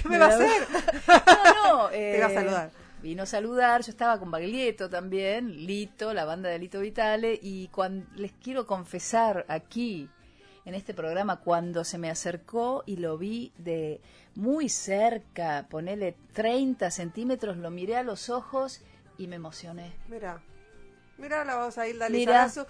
¿Qué 0.00 0.08
me 0.08 0.18
va 0.18 0.26
a 0.26 0.28
hacer? 0.28 0.62
No, 1.66 1.82
no. 1.82 1.88
Te 1.88 2.16
iba 2.18 2.26
a 2.26 2.30
eh, 2.30 2.34
saludar. 2.34 2.70
Vino 3.02 3.22
a 3.22 3.26
saludar, 3.26 3.82
yo 3.82 3.90
estaba 3.90 4.18
con 4.18 4.30
Baglietto 4.30 4.90
también, 4.90 5.66
Lito, 5.66 6.12
la 6.12 6.24
banda 6.24 6.48
de 6.48 6.58
Lito 6.58 6.80
Vitale, 6.80 7.38
y 7.40 7.68
cuando 7.68 8.06
les 8.16 8.32
quiero 8.32 8.66
confesar 8.66 9.46
aquí, 9.48 10.08
en 10.64 10.74
este 10.74 10.92
programa, 10.92 11.36
cuando 11.36 11.82
se 11.82 11.96
me 11.96 12.10
acercó 12.10 12.82
y 12.84 12.96
lo 12.96 13.16
vi 13.16 13.52
de 13.56 14.02
muy 14.34 14.68
cerca, 14.68 15.66
ponele 15.70 16.14
30 16.34 16.90
centímetros, 16.90 17.56
lo 17.56 17.70
miré 17.70 17.96
a 17.96 18.02
los 18.02 18.28
ojos 18.28 18.82
y 19.16 19.28
me 19.28 19.36
emocioné. 19.36 19.94
Mira. 20.08 20.42
Mira 21.18 21.44
la 21.44 21.56
voz 21.56 21.76
a 21.78 21.86
Hilda. 21.88 22.08
Lizarazu. 22.08 22.64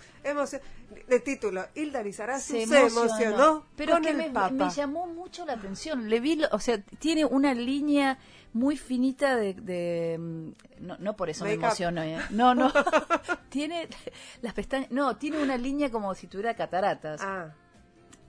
De 1.07 1.21
título, 1.21 1.67
Hilda 1.75 2.03
Lizarazu 2.03 2.53
se, 2.55 2.67
se 2.67 2.87
emocionó, 2.87 3.67
pero 3.77 3.93
con 3.95 4.03
que 4.03 4.11
el 4.11 4.17
me, 4.17 4.31
Papa. 4.31 4.51
me 4.51 4.71
llamó 4.71 5.07
mucho 5.07 5.45
la 5.45 5.53
atención 5.53 6.09
le 6.09 6.19
vi 6.21 6.37
lo- 6.37 6.49
o 6.51 6.59
sea 6.59 6.81
tiene 6.99 7.27
una 7.27 7.53
línea 7.53 8.19
muy 8.55 8.79
finita 8.79 9.37
de, 9.37 9.53
de, 9.53 10.17
mm, 10.19 10.49
no, 10.87 10.97
no 10.99 11.15
por 11.17 11.29
eso 11.29 11.45
me 11.45 11.53
emociono 11.53 12.03
¿eh? 12.03 12.19
no 12.31 12.55
no 12.55 12.73
tiene 13.51 13.87
las 14.41 14.55
pestañas 14.55 14.91
no 14.91 15.17
tiene 15.19 15.43
una 15.43 15.59
línea 15.59 15.91
como 15.91 16.15
si 16.15 16.27
tuviera 16.27 16.55
cataratas 16.55 17.21
Ah, 17.23 17.53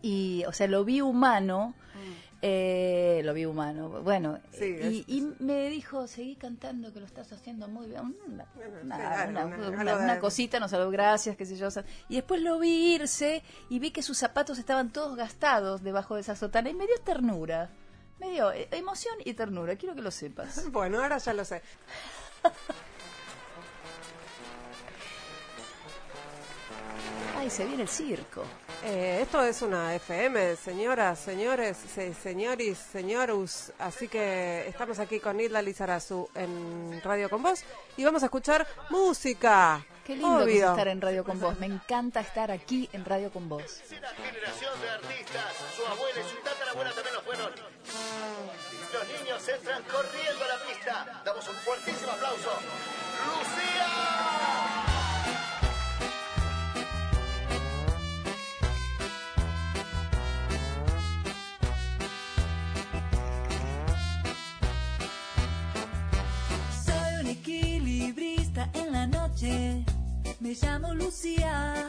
y 0.02 0.44
o 0.46 0.52
sea 0.52 0.68
lo 0.68 0.84
vi 0.84 1.00
humano 1.02 1.74
Eh, 2.42 3.22
lo 3.26 3.34
vi 3.34 3.46
humano. 3.46 3.90
Bueno, 4.02 4.40
Sí, 4.52 5.04
y, 5.08 5.18
y 5.18 5.34
me 5.40 5.70
dijo, 5.70 6.08
seguí 6.08 6.36
cantando 6.36 6.94
que 6.94 7.02
lo 7.02 7.06
estás 7.06 7.32
haciendo 7.34 7.68
muy 7.68 7.88
bien. 7.88 8.16
Una, 8.84 10.20
cosita, 10.20 10.60
nos 10.60 10.72
saludó, 10.72 10.90
gracias, 10.90 11.36
qué 11.36 11.46
sé 11.46 11.58
yo. 11.58 11.68
Y 12.08 12.16
después 12.16 12.42
lo 12.42 12.60
vi 12.60 12.96
irse 12.96 13.44
y 13.70 13.80
vi 13.80 13.92
que 13.92 14.02
sus 14.02 14.18
zapatos 14.18 14.58
estaban 14.58 14.92
todos 14.92 15.18
gastados 15.18 15.84
debajo 15.84 16.16
de 16.16 16.22
esa 16.22 16.36
sotana 16.36 16.70
y 16.70 16.74
me 16.74 16.88
dio 16.88 16.96
ternura. 17.04 17.70
Me 18.20 18.32
dio 18.32 18.52
eh, 18.52 18.68
emoción 18.72 19.16
y 19.26 19.34
ternura, 19.34 19.76
quiero 19.76 19.96
que 19.96 20.02
lo 20.02 20.12
sepas. 20.12 20.66
Bueno, 20.72 21.02
ahora 21.02 21.18
ya 21.18 21.34
lo 21.34 21.44
sé. 21.44 21.62
Ay, 27.40 27.50
se 27.50 27.66
viene 27.66 27.84
el 27.84 27.90
circo. 27.90 28.44
Eh, 28.84 29.20
esto 29.22 29.42
es 29.44 29.62
una 29.62 29.96
FM, 29.96 30.58
señoras, 30.58 31.20
señores, 31.20 31.78
se- 31.78 32.14
señoris, 32.14 32.78
señorus. 32.78 33.72
Así 33.80 34.08
que 34.10 34.68
estamos 34.68 35.00
aquí 35.00 35.20
con 35.22 35.40
Hilda 35.40 35.62
Lizarazu 35.62 36.28
en 36.36 37.02
Radio 37.02 37.30
con 37.30 37.42
Vos 37.42 37.64
y 37.96 38.04
vamos 38.04 38.24
a 38.24 38.26
escuchar 38.26 38.68
música. 38.90 39.86
Qué 40.06 40.16
lindo 40.16 40.44
que 40.46 40.58
es 40.58 40.64
estar 40.64 40.88
en 40.88 41.00
Radio 41.02 41.24
con 41.24 41.40
vos. 41.40 41.58
Me 41.60 41.68
encanta 41.68 42.20
estar 42.20 42.52
aquí 42.52 42.90
en 42.94 43.06
Radio 43.06 43.32
con 43.32 43.48
vos. 43.48 43.82
Una 43.90 44.10
generación 44.10 44.82
de 44.82 44.90
artistas, 44.90 45.54
su 45.78 45.86
abuela 45.86 46.20
y 46.20 46.30
su 46.30 46.36
tatarabuela 46.44 46.92
también 46.94 47.16
lo 47.16 47.22
fueron. 47.22 47.52
Los 48.92 49.22
niños 49.22 49.48
entran 49.48 49.84
corriendo 49.84 50.44
a 50.44 50.48
la 50.48 50.58
pista. 50.68 51.22
Damos 51.24 51.48
un 51.48 51.56
fuertísimo 51.56 52.12
aplauso. 52.12 52.52
¡Lucía! 53.28 54.39
Lucía. 70.94 71.88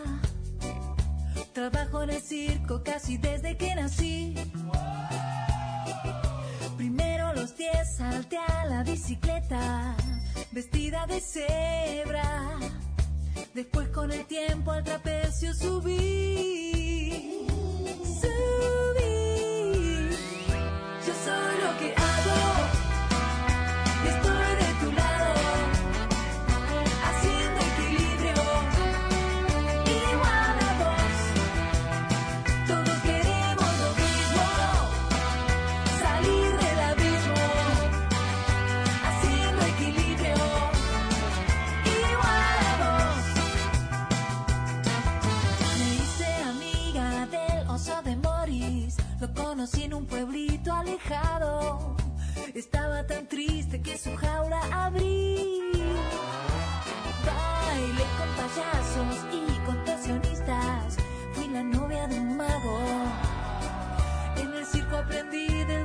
Trabajo 1.52 2.02
en 2.02 2.10
el 2.10 2.22
circo 2.22 2.82
casi 2.82 3.16
desde 3.16 3.56
que 3.56 3.74
nací. 3.74 4.34
Primero 6.76 7.34
los 7.34 7.56
10 7.56 7.96
salté 7.96 8.38
a 8.38 8.64
la 8.66 8.82
bicicleta, 8.82 9.96
vestida 10.52 11.06
de 11.06 11.20
cebra. 11.20 12.56
Después 13.54 13.88
con 13.88 14.12
el 14.12 14.24
tiempo 14.26 14.72
al 14.72 14.84
trapecio 14.84 15.52
subí. 15.54 17.46
Subí. 18.20 19.10
Yo 21.06 21.14
soy 21.24 21.54
lo 21.64 21.78
que 21.78 21.94
hago. 21.96 22.69
Conocí 49.60 49.82
en 49.82 49.92
un 49.92 50.06
pueblito 50.06 50.72
alejado. 50.72 51.94
Estaba 52.54 53.06
tan 53.06 53.28
triste 53.28 53.82
que 53.82 53.98
su 53.98 54.16
jaula 54.16 54.58
abrí. 54.72 55.70
Bailé 57.26 58.04
con 58.16 58.28
payasos 58.40 59.26
y 59.30 59.58
contorsionistas. 59.66 60.96
Fui 61.34 61.48
la 61.48 61.62
novia 61.62 62.08
de 62.08 62.20
un 62.20 62.38
mago. 62.38 62.78
En 64.38 64.54
el 64.54 64.64
circo 64.64 64.96
aprendí 64.96 65.48
del 65.64 65.79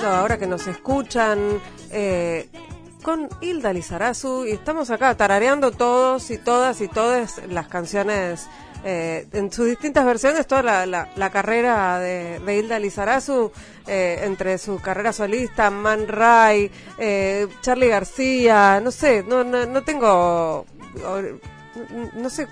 ahora 0.00 0.38
que 0.38 0.46
nos 0.46 0.66
escuchan 0.66 1.60
eh, 1.90 2.48
con 3.02 3.28
Hilda 3.40 3.72
Lizarazu 3.72 4.46
y 4.46 4.52
estamos 4.52 4.90
acá 4.90 5.14
tarareando 5.16 5.70
todos 5.70 6.30
y 6.30 6.38
todas 6.38 6.80
y 6.80 6.88
todas 6.88 7.40
las 7.48 7.68
canciones 7.68 8.48
eh, 8.86 9.26
en 9.32 9.50
sus 9.50 9.66
distintas 9.66 10.04
versiones, 10.04 10.46
toda 10.46 10.84
la, 10.86 11.30
carrera 11.30 11.98
de, 11.98 12.38
de 12.38 12.56
Hilda 12.56 12.78
Lizarazu, 12.78 13.50
eh, 13.86 14.20
entre 14.24 14.58
su 14.58 14.78
carrera 14.78 15.12
solista, 15.12 15.70
Man 15.70 16.06
Ray, 16.06 16.70
eh, 16.98 17.46
Charlie 17.62 17.88
García, 17.88 18.80
no 18.82 18.90
sé, 18.90 19.24
no, 19.26 19.42
no, 19.42 19.64
no 19.64 19.82
tengo... 19.82 20.66
o- 21.76 22.18
No 22.20 22.30
sé, 22.30 22.46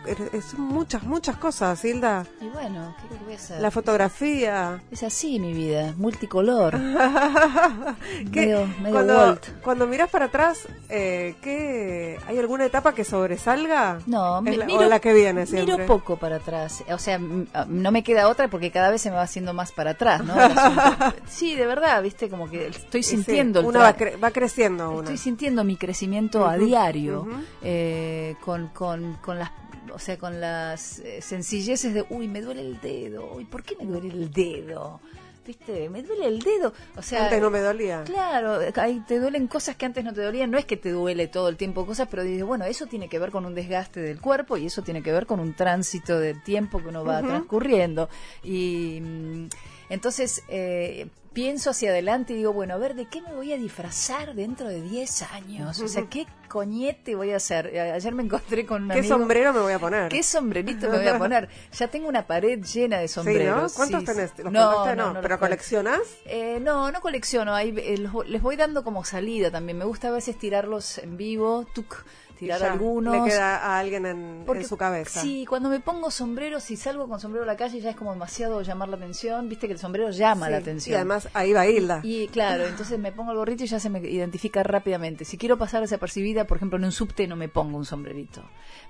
son 0.51 0.61
muchas, 0.63 1.03
muchas 1.05 1.37
cosas, 1.37 1.85
Hilda. 1.85 2.25
Y 2.41 2.49
bueno, 2.49 2.95
¿qué 3.01 3.25
voy 3.25 3.33
a 3.35 3.37
hacer? 3.37 3.61
La 3.61 3.71
fotografía. 3.71 4.83
Es 4.91 5.03
así 5.03 5.39
mi 5.39 5.53
vida, 5.53 5.95
multicolor. 5.97 6.73
¿Qué- 8.33 8.41
Medio- 8.47 8.67
medio 8.81 8.91
cuando, 8.93 9.17
Walt. 9.17 9.47
cuando 9.63 9.87
miras 9.87 10.11
para 10.11 10.27
atrás, 10.27 10.67
eh, 10.89 11.35
¿qué, 11.43 12.19
¿hay 12.27 12.39
alguna 12.39 12.65
etapa 12.67 12.95
que 12.95 13.05
sobresalga? 13.05 13.99
No, 14.07 14.41
la, 14.43 14.65
miro, 14.67 14.81
o 14.81 14.85
la 14.85 15.01
que 15.01 15.13
viene 15.13 15.47
siempre. 15.47 15.75
miro 15.75 15.87
poco 15.87 16.17
para 16.17 16.37
atrás. 16.37 16.83
O 16.91 16.99
sea, 16.99 17.21
ah, 17.55 17.67
no 17.69 17.91
me 17.93 18.03
queda 18.03 18.29
otra 18.29 18.49
porque 18.49 18.71
cada 18.71 18.91
vez 18.91 19.03
se 19.03 19.11
me 19.11 19.17
va 19.17 19.23
haciendo 19.23 19.53
más 19.55 19.73
para 19.73 19.93
atrás, 19.93 20.23
¿no? 20.25 20.35
Sí, 21.27 21.55
de 21.55 21.67
verdad, 21.67 22.03
viste, 22.03 22.29
como 22.29 22.49
que 22.49 22.69
estoy 22.69 23.01
Y 23.01 23.03
sí, 23.05 23.17
sintiendo 23.17 23.61
el 23.61 23.67
una 23.67 23.81
tra- 23.81 23.83
va, 23.83 23.97
cre- 23.97 24.23
va 24.23 24.31
creciendo 24.31 24.91
una. 24.91 25.01
Estoy 25.01 25.19
sintiendo 25.19 25.65
mi 25.65 25.77
crecimiento 25.77 26.47
a 26.47 26.57
diario 26.57 27.27
eh, 27.63 28.37
con, 28.45 28.69
con, 28.69 29.12
con 29.21 29.39
las 29.39 29.51
o 29.93 29.99
sea, 29.99 30.17
con 30.17 30.41
las 30.41 31.01
eh, 31.01 31.21
sencilleces 31.21 31.93
de, 31.93 32.07
uy, 32.09 32.29
me 32.29 32.41
duele 32.41 32.63
el 32.63 32.81
dedo, 32.81 33.33
uy, 33.35 33.45
¿por 33.45 33.63
qué 33.63 33.77
me 33.77 33.85
duele 33.85 34.09
el 34.09 34.33
dedo? 34.33 35.01
viste, 35.47 35.89
me 35.89 36.03
duele 36.03 36.27
el 36.27 36.39
dedo. 36.41 36.73
O 36.97 37.03
sea, 37.03 37.25
Antes 37.25 37.41
no 37.41 37.51
me 37.51 37.61
dolía. 37.61 38.05
Claro, 38.05 38.61
ahí 38.77 39.03
te 39.07 39.19
duelen 39.19 39.47
cosas 39.47 39.77
que 39.77 39.87
antes 39.87 40.05
no 40.05 40.13
te 40.13 40.23
dolían. 40.23 40.51
No 40.51 40.59
es 40.59 40.65
que 40.65 40.77
te 40.77 40.91
duele 40.91 41.27
todo 41.27 41.49
el 41.49 41.57
tiempo 41.57 41.87
cosas, 41.87 42.09
pero 42.11 42.23
dices, 42.23 42.45
bueno, 42.45 42.65
eso 42.65 42.87
tiene 42.87 43.09
que 43.09 43.19
ver 43.19 43.31
con 43.31 43.45
un 43.45 43.55
desgaste 43.55 44.01
del 44.01 44.21
cuerpo 44.21 44.57
y 44.57 44.67
eso 44.67 44.83
tiene 44.83 45.03
que 45.03 45.13
ver 45.13 45.27
con 45.27 45.41
un 45.41 45.55
tránsito 45.55 46.19
de 46.19 46.35
tiempo 46.35 46.81
que 46.81 46.89
uno 46.89 47.05
va 47.05 47.21
transcurriendo. 47.21 48.09
Y 48.43 49.01
mm, 49.01 49.49
entonces 49.91 50.43
eh, 50.49 51.09
pienso 51.33 51.71
hacia 51.71 51.91
adelante 51.91 52.33
y 52.33 52.37
digo, 52.37 52.53
bueno, 52.53 52.75
a 52.75 52.77
ver, 52.79 52.95
¿de 52.95 53.07
qué 53.07 53.23
me 53.23 53.33
voy 53.35 53.53
a 53.53 53.57
disfrazar 53.57 54.35
dentro 54.35 54.69
de 54.69 54.81
10 54.83 55.23
años? 55.33 55.81
O 55.81 55.89
sea, 55.89 56.05
¿qué 56.11 56.27
coñete 56.49 57.15
voy 57.15 57.33
a 57.33 57.37
hacer? 57.37 57.69
Eh, 57.73 57.81
Ayer 57.93 58.15
me 58.15 58.23
encontré 58.23 58.67
con 58.67 58.83
un 58.83 58.91
¿Qué 58.91 58.99
amigo- 58.99 59.17
sombrero 59.17 59.53
me 59.55 59.61
voy 59.61 59.73
a 59.73 59.79
poner? 59.79 60.09
¿Qué 60.11 60.23
sombrerito 60.23 60.89
me 60.91 60.99
voy 60.99 61.09
a 61.09 61.19
poner? 61.19 61.49
Ya 61.73 61.89
tengo 61.89 62.09
una 62.09 62.27
pared 62.27 62.61
llena 62.63 62.99
de 62.99 63.09
Sí, 63.09 63.15
sombreros. 63.15 63.63
¿no? 63.73 63.77
¿Cuántos 63.77 64.01
Sí, 64.01 64.07
tenés? 64.07 64.31
sí. 64.37 64.43
¿Los 64.43 64.53
No, 64.53 64.85
no, 64.87 64.95
no, 64.95 65.13
no 65.15 65.21
¿Pero 65.23 65.29
los 65.35 65.39
cole- 65.39 65.51
coleccionás? 65.51 66.01
eh, 66.27 66.59
no, 66.61 66.93
no 66.93 67.01
colecciono. 67.01 67.55
Ahí, 67.55 67.75
eh, 67.79 67.97
los 67.99 68.29
les 68.29 68.43
voy 68.43 68.57
dando 68.57 68.85
como 68.85 69.05
salida 69.05 69.51
también. 69.51 69.79
Me 69.79 69.85
gusta 69.87 70.09
a 70.09 70.11
veces 70.11 70.39
tirarlos 70.39 70.99
en 70.99 71.17
vivo, 71.17 71.67
tuc, 71.75 72.05
tirar 72.43 72.59
Y 72.59 72.63
ya, 72.63 72.73
algunos. 72.73 73.25
Le 73.25 73.31
queda 73.31 73.57
a 73.57 73.79
alguien 73.79 74.07
en, 74.07 74.43
Porque, 74.45 74.63
en 74.63 74.69
su 74.69 74.77
cabeza. 74.77 75.21
Sí, 75.21 75.47
cuando 75.49 75.69
me 75.69 75.81
pongo 75.81 76.11
sombrero, 76.11 76.61
si 76.61 76.77
salgo 76.77 77.09
con 77.09 77.21
sombrero 77.21 77.45
a 77.45 77.47
la 77.47 77.57
calle 77.57 77.81
ya 77.81 77.91
es 77.91 77.97
como 77.97 78.13
demasiado 78.13 78.61
llamar 78.63 78.89
la 78.89 78.97
atención. 78.97 79.49
Viste 79.49 79.67
que 79.67 79.75
el 79.75 79.79
sombrero 79.79 80.11
llama 80.11 80.51
la 80.51 80.59
atención. 80.59 80.93
Y 80.93 80.97
además 80.97 81.29
ahí 81.35 81.53
va 81.53 81.67
Hilda. 81.67 82.01
Y 82.03 82.29
claro, 82.29 82.67
entonces 82.67 82.99
me 82.99 83.13
pongo 83.13 83.33
el 83.33 83.39
gorrito 83.39 83.65
y 83.65 83.67
ya 83.67 83.79
se 83.79 83.91
me 83.91 84.01
identifica 84.01 84.63
rápidamente. 84.63 85.25
Si 85.25 85.39
quiero 85.39 85.57
pasar 85.57 85.83
desapercibida, 85.83 86.47
por 86.47 86.57
ejemplo, 86.57 86.79
en 86.79 86.85
un 86.85 86.93
subte 86.93 87.27
no 87.27 87.37
me 87.37 87.49
pongo 87.49 87.79
un 87.79 87.85
sombrerito. 87.85 88.43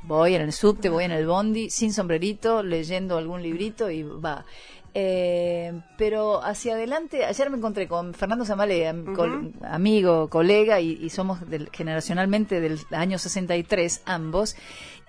Voy 0.03 0.35
en 0.35 0.43
el 0.43 0.53
subte, 0.53 0.89
voy 0.89 1.05
en 1.05 1.13
el 1.13 1.27
bondi, 1.27 1.71
sin 1.71 1.93
sombrerito, 1.93 2.63
leyendo 2.63 3.19
algún 3.19 3.43
librito 3.43 3.91
y 3.91 4.03
va. 4.03 4.45
Eh, 4.95 5.73
pero 5.97 6.43
hacia 6.45 6.75
adelante, 6.75 7.25
ayer 7.25 7.49
me 7.51 7.57
encontré 7.57 7.89
con 7.89 8.13
Fernando 8.15 8.45
am- 8.53 9.15
col- 9.15 9.53
amigo, 9.63 10.29
colega, 10.29 10.81
y, 10.81 10.93
y 11.03 11.09
somos 11.11 11.49
del- 11.49 11.71
generacionalmente 11.73 12.61
del 12.61 12.79
año 12.91 13.19
63 13.19 14.03
ambos. 14.05 14.55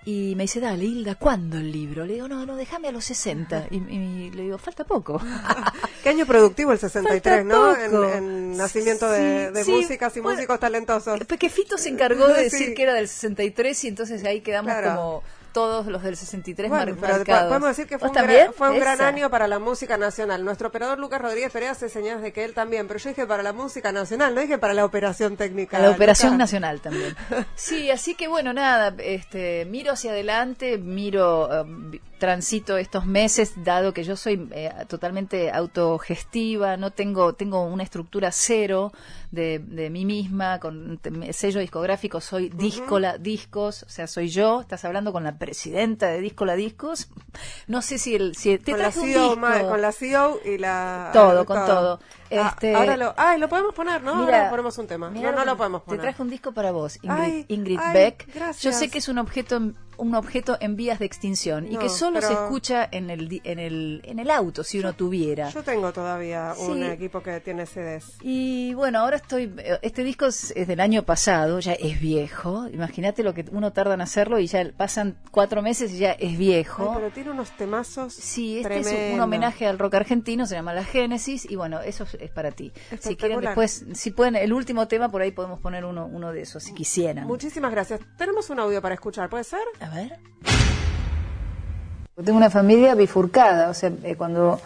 Y 0.06 0.34
me 0.36 0.42
dice, 0.44 0.60
dale, 0.60 0.84
Hilda, 0.84 1.14
¿cuándo 1.14 1.56
el 1.56 1.72
libro? 1.72 2.04
Le 2.04 2.14
digo, 2.14 2.28
no, 2.28 2.44
no, 2.44 2.56
déjame 2.56 2.88
a 2.88 2.92
los 2.92 3.06
60. 3.06 3.68
Y, 3.70 3.76
y 3.76 4.30
le 4.32 4.42
digo, 4.42 4.58
falta 4.58 4.84
poco. 4.84 5.18
Qué 6.02 6.10
año 6.10 6.26
productivo 6.26 6.72
el 6.72 6.78
63, 6.78 7.22
Falta 7.22 7.42
¿no? 7.44 7.74
En, 7.74 8.18
en 8.24 8.56
nacimiento 8.56 9.10
de, 9.10 9.46
Sí, 9.48 9.54
de 9.54 9.64
sí, 9.64 9.70
músicas 9.72 10.14
y 10.16 10.20
bueno, 10.20 10.36
músicos 10.36 10.60
talentosos. 10.60 11.20
Pues 11.26 11.40
que 11.40 11.48
Fito 11.48 11.78
se 11.78 11.88
encargó 11.88 12.28
de 12.28 12.34
Sí. 12.50 12.58
decir 12.58 12.74
que 12.74 12.82
era 12.82 12.92
del 12.92 13.08
63 13.08 13.84
y 13.84 13.88
entonces 13.88 14.22
ahí 14.24 14.42
quedamos 14.42 14.72
Claro. 14.74 14.94
como 14.94 15.22
todos 15.54 15.86
los 15.86 16.02
del 16.02 16.16
63 16.18 16.68
Bueno, 16.68 16.94
pero 17.00 17.14
marcados. 17.16 17.48
podemos 17.48 17.68
decir 17.70 17.86
que 17.86 17.98
fue 17.98 18.08
¿Vos 18.08 18.16
un, 18.18 18.22
gran, 18.26 18.52
fue 18.52 18.68
un 18.70 18.78
gran 18.78 19.00
año 19.00 19.30
para 19.30 19.48
la 19.48 19.58
música 19.58 19.96
nacional. 19.96 20.44
Nuestro 20.44 20.68
operador 20.68 20.98
Lucas 20.98 21.22
Rodríguez 21.22 21.50
Perea 21.50 21.70
hace 21.70 21.88
señales 21.88 22.22
de 22.22 22.32
que 22.34 22.44
él 22.44 22.52
también, 22.52 22.86
pero 22.86 23.00
yo 23.00 23.08
dije 23.08 23.26
para 23.26 23.42
la 23.42 23.54
música 23.54 23.90
nacional, 23.92 24.34
no 24.34 24.42
dije 24.42 24.58
para 24.58 24.74
la 24.74 24.84
operación 24.84 25.38
técnica. 25.38 25.78
La 25.78 25.90
operación 25.92 26.32
Lucas. 26.32 26.38
nacional 26.52 26.80
también. 26.82 27.16
Sí, 27.54 27.90
así 27.90 28.14
que 28.14 28.28
bueno, 28.28 28.52
nada, 28.52 28.94
este, 28.98 29.64
miro 29.64 29.92
hacia 29.92 30.10
adelante, 30.10 30.76
miro, 30.76 31.64
vi- 31.66 32.00
transito 32.18 32.76
estos 32.76 33.06
meses, 33.06 33.52
dado 33.56 33.92
que 33.94 34.02
yo 34.02 34.16
soy 34.16 34.48
eh, 34.52 34.72
totalmente 34.88 35.50
autogestiva, 35.98 36.76
no 36.76 36.90
tengo, 36.90 37.34
tengo 37.34 37.64
una 37.64 37.82
estructura 37.82 38.30
cero 38.32 38.92
de, 39.30 39.58
de 39.58 39.90
mí 39.90 40.04
misma, 40.04 40.58
con 40.58 40.98
te- 40.98 41.32
sello 41.32 41.60
discográfico, 41.60 42.20
soy 42.20 42.48
Discola 42.48 43.18
Discos, 43.18 43.82
o 43.84 43.88
sea, 43.88 44.06
soy 44.06 44.28
yo, 44.28 44.60
estás 44.62 44.84
hablando 44.84 45.12
con 45.12 45.24
la 45.24 45.36
presidenta 45.44 46.06
de 46.06 46.20
Discola 46.20 46.54
Discos, 46.56 47.08
no 47.66 47.82
sé 47.82 47.98
si 47.98 48.14
el, 48.14 48.34
si 48.34 48.56
te 48.58 48.72
Con 48.72 48.80
la, 48.80 48.86
un 48.88 48.92
CEO, 48.92 49.22
disco. 49.22 49.36
ma- 49.36 49.60
con 49.68 49.80
la 49.82 49.92
CEO 49.92 50.40
y 50.44 50.58
la... 50.58 51.10
Todo, 51.12 51.44
con 51.44 51.66
todo. 51.66 52.00
Este- 52.30 52.74
ahora 52.74 52.96
lo, 52.96 53.14
ay, 53.16 53.38
lo 53.38 53.48
podemos 53.48 53.74
poner, 53.74 54.02
¿no? 54.02 54.14
Mira, 54.16 54.38
ahora 54.38 54.50
ponemos 54.50 54.76
un 54.78 54.86
tema. 54.86 55.10
mira 55.10 55.30
no, 55.32 55.38
no 55.38 55.44
lo 55.44 55.56
podemos 55.56 55.82
poner. 55.82 56.00
Te 56.00 56.02
traje 56.06 56.22
un 56.22 56.30
disco 56.30 56.52
para 56.52 56.72
vos, 56.72 56.96
Ingrid, 57.02 57.10
Ay, 57.22 57.44
Ingrid 57.48 57.78
ay, 57.80 57.92
Beck. 57.94 58.26
gracias. 58.34 58.62
Yo 58.62 58.72
sé 58.72 58.88
que 58.90 58.98
es 58.98 59.08
un 59.08 59.18
objeto 59.18 59.60
un 59.96 60.16
objeto 60.16 60.56
en 60.60 60.74
vías 60.74 60.98
de 60.98 61.06
extinción 61.06 61.70
y 61.70 61.76
que 61.76 61.88
solo 61.88 62.20
se 62.20 62.32
escucha 62.32 62.88
en 62.90 63.10
el 63.10 63.40
en 63.44 63.60
el 63.60 64.00
en 64.04 64.18
el 64.18 64.28
auto 64.28 64.64
si 64.64 64.80
uno 64.80 64.92
tuviera. 64.94 65.50
Yo 65.50 65.62
tengo 65.62 65.92
todavía 65.92 66.52
un 66.58 66.82
equipo 66.82 67.22
que 67.22 67.38
tiene 67.38 67.64
CDs. 67.64 68.16
Y 68.20 68.74
bueno, 68.74 68.98
ahora 68.98 69.18
estoy. 69.18 69.54
eh, 69.56 69.78
Este 69.82 70.02
disco 70.02 70.26
es, 70.26 70.52
es 70.56 70.66
del 70.66 70.80
año 70.80 71.04
pasado, 71.04 71.60
ya 71.60 71.74
es 71.74 72.00
viejo. 72.00 72.66
Imagínate 72.72 73.22
lo 73.22 73.34
que 73.34 73.44
uno 73.52 73.72
tarda 73.72 73.94
en 73.94 74.00
hacerlo 74.00 74.40
y 74.40 74.48
ya 74.48 74.68
pasan 74.76 75.16
cuatro 75.30 75.62
meses 75.62 75.92
y 75.92 75.98
ya 75.98 76.10
es 76.10 76.36
viejo. 76.38 76.82
Ay, 76.90 76.96
pero 76.96 77.10
tiene 77.12 77.30
unos 77.30 77.50
temazos 77.52 78.14
Sí, 78.14 78.58
este 78.58 78.78
es 78.80 79.14
un- 79.14 79.20
homenaje 79.20 79.68
al 79.68 79.78
rock 79.78 79.94
argentino, 79.94 80.44
se 80.46 80.56
llama 80.56 80.74
La 80.74 80.82
Génesis, 80.84 81.48
y 81.48 81.54
bueno, 81.54 81.80
eso 81.80 82.04
es, 82.14 82.20
es 82.22 82.30
para 82.30 82.50
ti. 82.50 82.72
Si 83.00 83.16
quieren 83.16 83.40
después, 83.40 83.84
si 83.94 84.10
pueden, 84.10 84.36
el 84.36 84.52
último 84.52 84.88
tema 84.88 85.10
por 85.10 85.22
ahí 85.22 85.30
podemos 85.32 85.60
poner 85.60 85.84
uno, 85.84 86.06
uno 86.06 86.32
de 86.32 86.42
esos, 86.42 86.62
si 86.62 86.72
quisieran. 86.74 87.26
Muchísimas 87.26 87.70
gracias. 87.70 88.00
Tenemos 88.18 88.48
un 88.50 88.60
audio 88.60 88.80
para 88.82 88.94
escuchar, 88.94 89.28
¿puede 89.28 89.44
ser? 89.44 89.60
A 89.80 89.88
ver. 89.90 90.18
Tengo 92.24 92.36
una 92.38 92.50
familia 92.50 92.94
bifurcada, 92.94 93.68
o 93.70 93.74
sea, 93.74 93.90
eh, 94.04 94.14
cuando 94.16 94.60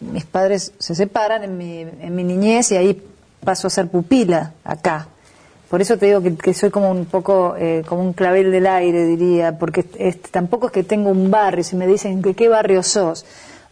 mis 0.00 0.24
padres 0.26 0.72
se 0.78 0.94
separan 0.94 1.42
en 1.42 1.56
mi, 1.56 1.80
en 1.80 2.14
mi 2.14 2.22
niñez 2.22 2.70
y 2.72 2.76
ahí 2.76 3.02
paso 3.42 3.66
a 3.66 3.70
ser 3.70 3.88
pupila 3.88 4.52
acá. 4.62 5.08
Por 5.70 5.80
eso 5.80 5.96
te 5.96 6.06
digo 6.06 6.20
que, 6.22 6.36
que 6.36 6.52
soy 6.54 6.70
como 6.70 6.90
un 6.90 7.06
poco, 7.06 7.56
eh, 7.58 7.82
como 7.88 8.02
un 8.02 8.12
clavel 8.12 8.52
del 8.52 8.66
aire, 8.66 9.04
diría, 9.06 9.58
porque 9.58 9.84
es- 9.98 10.20
tampoco 10.22 10.66
es 10.66 10.72
que 10.72 10.84
tengo 10.84 11.08
un 11.10 11.30
barrio, 11.30 11.64
si 11.64 11.76
me 11.76 11.86
dicen 11.86 12.22
que 12.22 12.34
qué 12.34 12.48
barrio 12.48 12.82
sos. 12.82 13.24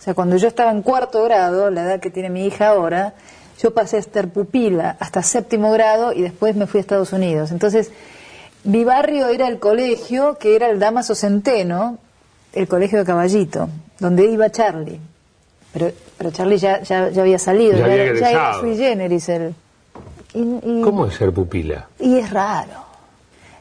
O 0.05 0.07
sea, 0.07 0.13
cuando 0.13 0.37
yo 0.37 0.49
estaba 0.49 0.71
en 0.71 0.83
cuarto 0.83 1.23
grado, 1.25 1.71
la 1.71 1.83
edad 1.85 2.01
que 2.01 2.11
tiene 2.11 2.29
mi 2.29 2.45
hija 2.45 2.69
ahora, 2.69 3.15
yo 3.59 3.73
pasé 3.73 3.97
a 3.97 4.03
ser 4.03 4.29
pupila 4.29 4.97
hasta 5.01 5.23
séptimo 5.23 5.73
grado 5.73 6.13
y 6.13 6.21
después 6.21 6.57
me 6.57 6.67
fui 6.67 6.77
a 6.79 6.83
Estados 6.83 7.15
Unidos. 7.15 7.51
Entonces, 7.53 7.91
mi 8.65 8.85
barrio 8.85 9.29
era 9.29 9.49
el 9.49 9.59
colegio, 9.59 10.37
que 10.39 10.57
era 10.57 10.69
el 10.69 10.79
Damaso 10.79 11.15
Centeno, 11.15 11.97
el 12.53 12.69
colegio 12.69 12.99
de 12.99 13.07
Caballito, 13.07 13.71
donde 13.99 14.27
iba 14.27 14.51
Charlie. 14.51 15.01
Pero, 15.73 15.91
pero 16.19 16.31
Charlie 16.33 16.59
ya, 16.59 16.83
ya, 16.83 17.09
ya 17.09 17.23
había 17.23 17.39
salido, 17.39 17.79
Ya 17.79 17.85
había 17.87 18.15
ya 18.15 18.31
era 18.31 18.61
sui 18.61 18.77
generis 18.77 19.27
él. 19.31 19.55
Y, 20.35 20.41
y- 20.41 20.83
¿Cómo 20.85 21.07
es 21.07 21.15
ser 21.15 21.33
pupila? 21.33 21.89
y 21.99 22.19
es 22.19 22.29
raro. 22.31 22.85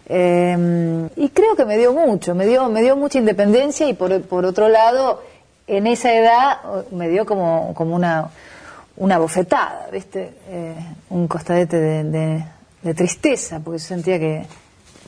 Eh, 0.08 1.08
y 1.16 1.30
creo 1.30 1.56
que 1.56 1.64
me 1.64 1.78
dio 1.78 1.94
mucho, 1.94 2.36
me 2.36 2.46
dio, 2.46 2.68
me 2.68 2.82
dio 2.82 2.98
mucha 2.98 3.20
independencia 3.20 3.88
y 3.88 3.94
por, 3.94 4.22
por 4.24 4.44
otro 4.46 4.68
lado, 4.68 5.22
en 5.68 5.88
esa 5.88 6.14
edad 6.14 6.58
oh, 6.66 6.84
me 6.96 7.10
dio 7.10 7.26
como, 7.26 7.74
como 7.74 7.96
una, 7.96 8.30
una 8.98 9.18
bofetada, 9.18 9.88
¿viste? 9.92 10.34
Eh, 10.48 10.76
un 11.10 11.28
costadete 11.28 11.78
de, 11.80 12.04
de- 12.04 12.46
tristeza, 12.94 13.60
porque 13.64 13.80
sentía 13.80 14.20
que, 14.20 14.46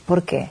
¿por 0.06 0.24
qué? 0.24 0.50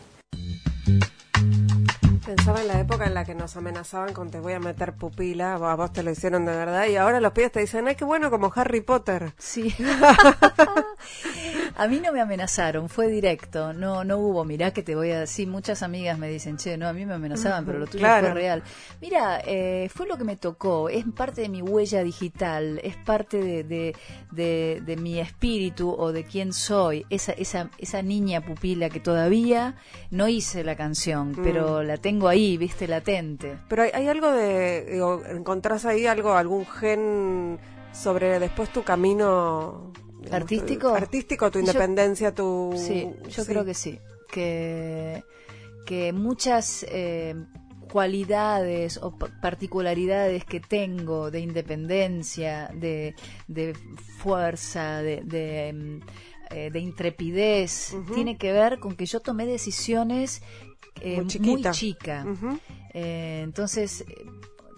Pensaba 2.24 2.62
en 2.62 2.68
la 2.68 2.80
época 2.80 3.04
en 3.04 3.12
la 3.12 3.24
que 3.26 3.34
nos 3.34 3.54
amenazaban 3.56 4.14
con 4.14 4.30
te 4.30 4.40
voy 4.40 4.54
a 4.54 4.60
meter 4.60 4.94
pupila, 4.94 5.54
a 5.56 5.74
vos 5.74 5.92
te 5.92 6.02
lo 6.02 6.10
hicieron 6.10 6.46
de 6.46 6.52
verdad, 6.56 6.86
y 6.86 6.96
ahora 6.96 7.20
los 7.20 7.32
pibes 7.32 7.52
te 7.52 7.60
dicen, 7.60 7.86
ay, 7.86 7.96
qué 7.96 8.04
bueno 8.06 8.30
como 8.30 8.50
Harry 8.56 8.80
Potter. 8.80 9.34
Sí. 9.36 9.74
a 11.76 11.86
mí 11.86 12.00
no 12.00 12.12
me 12.14 12.22
amenazaron, 12.22 12.88
fue 12.88 13.08
directo. 13.08 13.74
No, 13.74 14.04
no 14.04 14.16
hubo, 14.16 14.42
mirá 14.46 14.70
que 14.72 14.82
te 14.82 14.94
voy 14.94 15.10
a 15.10 15.20
decir. 15.20 15.48
Muchas 15.48 15.82
amigas 15.82 16.18
me 16.18 16.28
dicen, 16.30 16.56
che, 16.56 16.78
no, 16.78 16.88
a 16.88 16.94
mí 16.94 17.04
me 17.04 17.12
amenazaban, 17.12 17.66
pero 17.66 17.78
lo 17.78 17.86
tuyo 17.86 17.98
Claro. 17.98 18.28
fue 18.28 18.34
real. 18.34 18.62
Mira, 19.02 19.40
eh, 19.44 19.90
fue 19.94 20.06
lo 20.06 20.16
que 20.16 20.24
me 20.24 20.36
tocó. 20.36 20.88
Es 20.88 21.04
parte 21.14 21.42
de 21.42 21.50
mi 21.50 21.60
huella 21.60 22.02
digital, 22.02 22.80
es 22.82 22.96
parte 22.96 23.36
de, 23.42 23.64
de, 23.64 23.96
de- 24.30 24.82
de 24.84 24.96
mi 24.96 25.20
espíritu 25.20 25.90
o 25.90 26.10
de 26.12 26.24
quién 26.24 26.54
soy. 26.54 27.04
Esa, 27.10 27.32
esa, 27.32 27.68
esa 27.76 28.00
niña 28.00 28.40
pupila 28.40 28.88
que 28.88 29.00
todavía 29.00 29.74
no 30.10 30.26
hice 30.28 30.64
la 30.64 30.74
canción, 30.74 31.32
pero 31.42 31.82
la 31.82 31.98
tengo 31.98 32.13
ahí, 32.28 32.56
viste, 32.56 32.86
latente. 32.88 33.58
Pero 33.68 33.82
hay, 33.82 33.90
hay 33.94 34.08
algo 34.08 34.30
de, 34.32 34.84
digo, 34.92 35.22
encontrás 35.26 35.84
ahí 35.84 36.06
algo, 36.06 36.34
algún 36.34 36.64
gen 36.66 37.58
sobre 37.92 38.38
después 38.40 38.70
tu 38.72 38.82
camino 38.82 39.92
digamos, 40.20 40.42
¿Artístico? 40.42 40.88
tu- 40.88 40.94
artístico, 40.94 41.50
tu 41.50 41.58
Yo- 41.58 41.66
independencia, 41.66 42.34
tu... 42.34 42.72
Sí, 42.76 43.06
yo 43.28 43.44
creo 43.44 43.64
que 43.64 43.74
sí. 43.74 43.98
Que, 44.32 45.22
que 45.86 46.12
muchas 46.12 46.84
eh, 46.88 47.34
cualidades 47.92 48.98
o 49.02 49.16
pa- 49.16 49.30
particularidades 49.40 50.44
que 50.44 50.60
tengo 50.60 51.30
de 51.30 51.40
independencia, 51.40 52.68
de, 52.74 53.14
de 53.48 53.74
fuerza, 54.18 55.02
de, 55.02 55.20
de, 55.24 55.72
mm, 55.72 56.00
eh, 56.50 56.70
de 56.70 56.78
intrepidez, 56.80 57.94
tiene 58.14 58.36
que 58.36 58.52
ver 58.52 58.78
con 58.80 58.96
que 58.96 59.06
yo 59.06 59.20
tomé 59.20 59.46
decisiones 59.46 60.42
eh, 61.00 61.16
Muy 61.16 61.24
muy, 61.24 61.26
chiquita. 61.28 61.70
chica. 61.72 62.26
Eh, 62.92 63.40
entonces, 63.42 64.02
eh, 64.08 64.26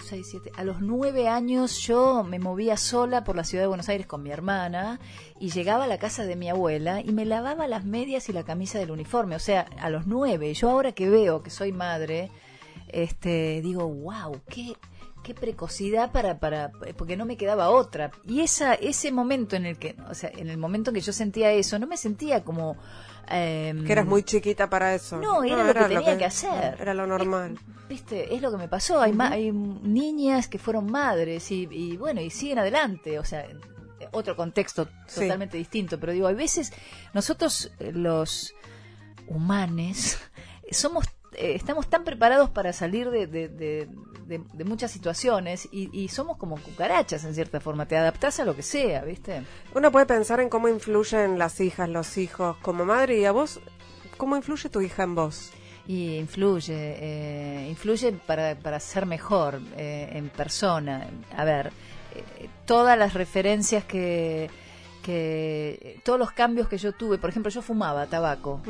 seis, 0.04 0.26
siete, 0.30 0.50
a 0.56 0.64
los 0.64 0.80
nueve 0.80 1.28
años 1.28 1.78
yo 1.80 2.24
me 2.24 2.38
movía 2.38 2.76
sola 2.76 3.24
por 3.24 3.36
la 3.36 3.44
ciudad 3.44 3.64
de 3.64 3.68
Buenos 3.68 3.88
Aires 3.88 4.06
con 4.06 4.22
mi 4.22 4.30
hermana 4.30 5.00
y 5.40 5.50
llegaba 5.50 5.84
a 5.84 5.86
la 5.86 5.98
casa 5.98 6.24
de 6.24 6.36
mi 6.36 6.48
abuela 6.48 7.00
y 7.00 7.12
me 7.12 7.24
lavaba 7.24 7.66
las 7.66 7.84
medias 7.84 8.28
y 8.28 8.32
la 8.32 8.44
camisa 8.44 8.78
del 8.78 8.90
uniforme. 8.90 9.36
O 9.36 9.40
sea, 9.40 9.66
a 9.78 9.90
los 9.90 10.06
nueve. 10.06 10.52
Yo 10.54 10.70
ahora 10.70 10.92
que 10.92 11.08
veo 11.08 11.42
que 11.42 11.50
soy 11.50 11.72
madre, 11.72 12.30
este, 12.88 13.60
digo, 13.62 13.86
wow, 13.88 14.40
qué, 14.48 14.74
qué 15.26 15.34
precocidad 15.34 16.12
para, 16.12 16.38
para, 16.38 16.70
porque 16.96 17.16
no 17.16 17.24
me 17.26 17.36
quedaba 17.36 17.70
otra. 17.70 18.12
Y 18.24 18.42
esa, 18.42 18.74
ese 18.74 19.10
momento 19.10 19.56
en 19.56 19.66
el 19.66 19.76
que, 19.76 19.96
o 20.08 20.14
sea, 20.14 20.30
en 20.32 20.48
el 20.48 20.56
momento 20.56 20.90
en 20.90 20.94
que 20.94 21.00
yo 21.00 21.12
sentía 21.12 21.50
eso, 21.50 21.80
no 21.80 21.88
me 21.88 21.96
sentía 21.96 22.44
como... 22.44 22.76
em, 23.28 23.84
Que 23.84 23.92
eras 23.92 24.06
muy 24.06 24.22
chiquita 24.22 24.70
para 24.70 24.94
eso. 24.94 25.16
No, 25.16 25.42
era 25.42 25.64
lo 25.64 25.74
que 25.74 25.84
tenía 25.96 26.16
que 26.16 26.24
hacer. 26.26 26.76
Era 26.80 26.94
lo 26.94 27.08
normal. 27.08 27.58
Viste, 27.88 28.32
es 28.36 28.40
lo 28.40 28.52
que 28.52 28.56
me 28.56 28.68
pasó. 28.68 29.00
Hay, 29.00 29.12
ma- 29.12 29.30
hay 29.30 29.50
niñas 29.50 30.46
que 30.46 30.58
fueron 30.60 30.90
madres 30.92 31.50
y, 31.50 31.66
y 31.72 31.96
bueno, 31.96 32.20
y 32.20 32.30
siguen 32.30 32.60
adelante. 32.60 33.18
O 33.18 33.24
sea, 33.24 33.46
otro 34.12 34.36
contexto 34.36 34.88
Sí. 35.08 35.22
totalmente 35.22 35.56
distinto. 35.56 35.98
Pero 35.98 36.12
digo, 36.12 36.28
hay 36.28 36.36
veces 36.36 36.72
nosotros, 37.14 37.72
eh, 37.80 37.90
los 37.92 38.54
humanes, 39.26 40.18
somos 40.70 41.06
eh, 41.36 41.54
estamos 41.54 41.88
tan 41.88 42.04
preparados 42.04 42.50
para 42.50 42.72
salir 42.72 43.10
de, 43.10 43.26
de- 43.26 43.48
de- 43.48 43.88
muchas 44.64 44.90
situaciones 44.90 45.68
y, 45.70 45.88
y 45.92 46.08
somos 46.08 46.36
como 46.36 46.56
cucarachas 46.56 47.24
en 47.24 47.34
cierta 47.34 47.60
forma. 47.60 47.86
Te 47.86 47.96
adaptás 47.96 48.40
a 48.40 48.44
lo 48.44 48.56
que 48.56 48.62
sea, 48.62 49.02
¿viste? 49.04 49.42
Uno 49.74 49.92
puede 49.92 50.06
pensar 50.06 50.40
en 50.40 50.48
cómo 50.48 50.68
influyen 50.68 51.38
las 51.38 51.60
hijas, 51.60 51.88
los 51.88 52.18
hijos 52.18 52.56
como 52.62 52.84
madre 52.84 53.18
y 53.20 53.24
a 53.24 53.30
vos, 53.32 53.60
¿cómo 54.16 54.34
influye 54.36 54.68
tu 54.68 54.80
hija 54.80 55.04
en 55.04 55.14
vos? 55.14 55.52
Y 55.86 56.16
influye, 56.16 56.74
eh, 56.74 57.66
influye 57.70 58.10
para, 58.12 58.56
para 58.56 58.80
ser 58.80 59.06
mejor 59.06 59.60
eh, 59.76 60.08
en 60.14 60.28
persona. 60.30 61.06
A 61.36 61.44
ver, 61.44 61.68
eh, 62.12 62.48
todas 62.64 62.98
las 62.98 63.14
referencias 63.14 63.84
que, 63.84 64.50
que, 65.04 66.00
todos 66.04 66.18
los 66.18 66.32
cambios 66.32 66.66
que 66.68 66.78
yo 66.78 66.90
tuve, 66.92 67.18
por 67.18 67.30
ejemplo, 67.30 67.50
yo 67.52 67.62
fumaba 67.62 68.06
tabaco 68.06 68.60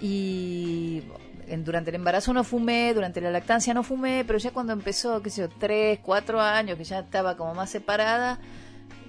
y 0.00 1.02
en- 1.50 1.64
durante 1.64 1.90
el 1.90 1.96
embarazo 1.96 2.32
no 2.32 2.44
fumé, 2.44 2.92
durante 2.94 3.20
la 3.20 3.30
lactancia 3.30 3.74
no 3.74 3.82
fumé, 3.82 4.24
pero 4.26 4.38
ya 4.38 4.50
cuando 4.52 4.72
empezó, 4.72 5.20
qué 5.22 5.30
sé 5.30 5.42
yo, 5.42 5.48
tres, 5.48 5.98
cuatro 6.02 6.40
años, 6.40 6.78
que 6.78 6.84
ya 6.84 7.00
estaba 7.00 7.36
como 7.36 7.54
más 7.54 7.70
separada, 7.70 8.38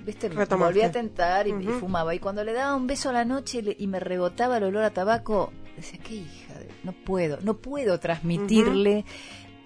viste, 0.05 0.27
Retomaste. 0.29 0.55
volví 0.55 0.81
a 0.81 0.91
tentar 0.91 1.47
y, 1.47 1.51
y 1.51 1.67
Ujú. 1.69 1.79
fumaba. 1.79 2.13
Y 2.15 2.19
cuando 2.19 2.43
le 2.43 2.53
daba 2.53 2.75
un 2.75 2.87
beso 2.87 3.09
a 3.09 3.13
la 3.13 3.25
noche 3.25 3.63
y 3.77 3.87
me 3.87 3.99
rebotaba 3.99 4.57
el 4.57 4.63
olor 4.63 4.83
a 4.83 4.89
tabaco, 4.91 5.51
decía, 5.77 5.99
qué 6.03 6.15
hija, 6.15 6.53
de- 6.55 6.67
no 6.83 6.93
puedo, 6.93 7.37
no 7.41 7.55
puedo 7.57 7.99
transmitirle 7.99 9.05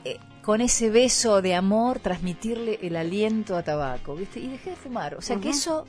eh, 0.03 0.19
con 0.43 0.61
ese 0.61 0.89
beso 0.91 1.41
de 1.41 1.55
amor, 1.55 1.99
transmitirle 1.99 2.77
el 2.83 2.95
aliento 2.97 3.55
a 3.57 3.63
tabaco, 3.63 4.15
viste, 4.15 4.39
y 4.39 4.47
dejé 4.47 4.71
de 4.71 4.75
fumar. 4.75 5.15
O 5.15 5.21
sea 5.21 5.37
que 5.37 5.49
eso... 5.49 5.85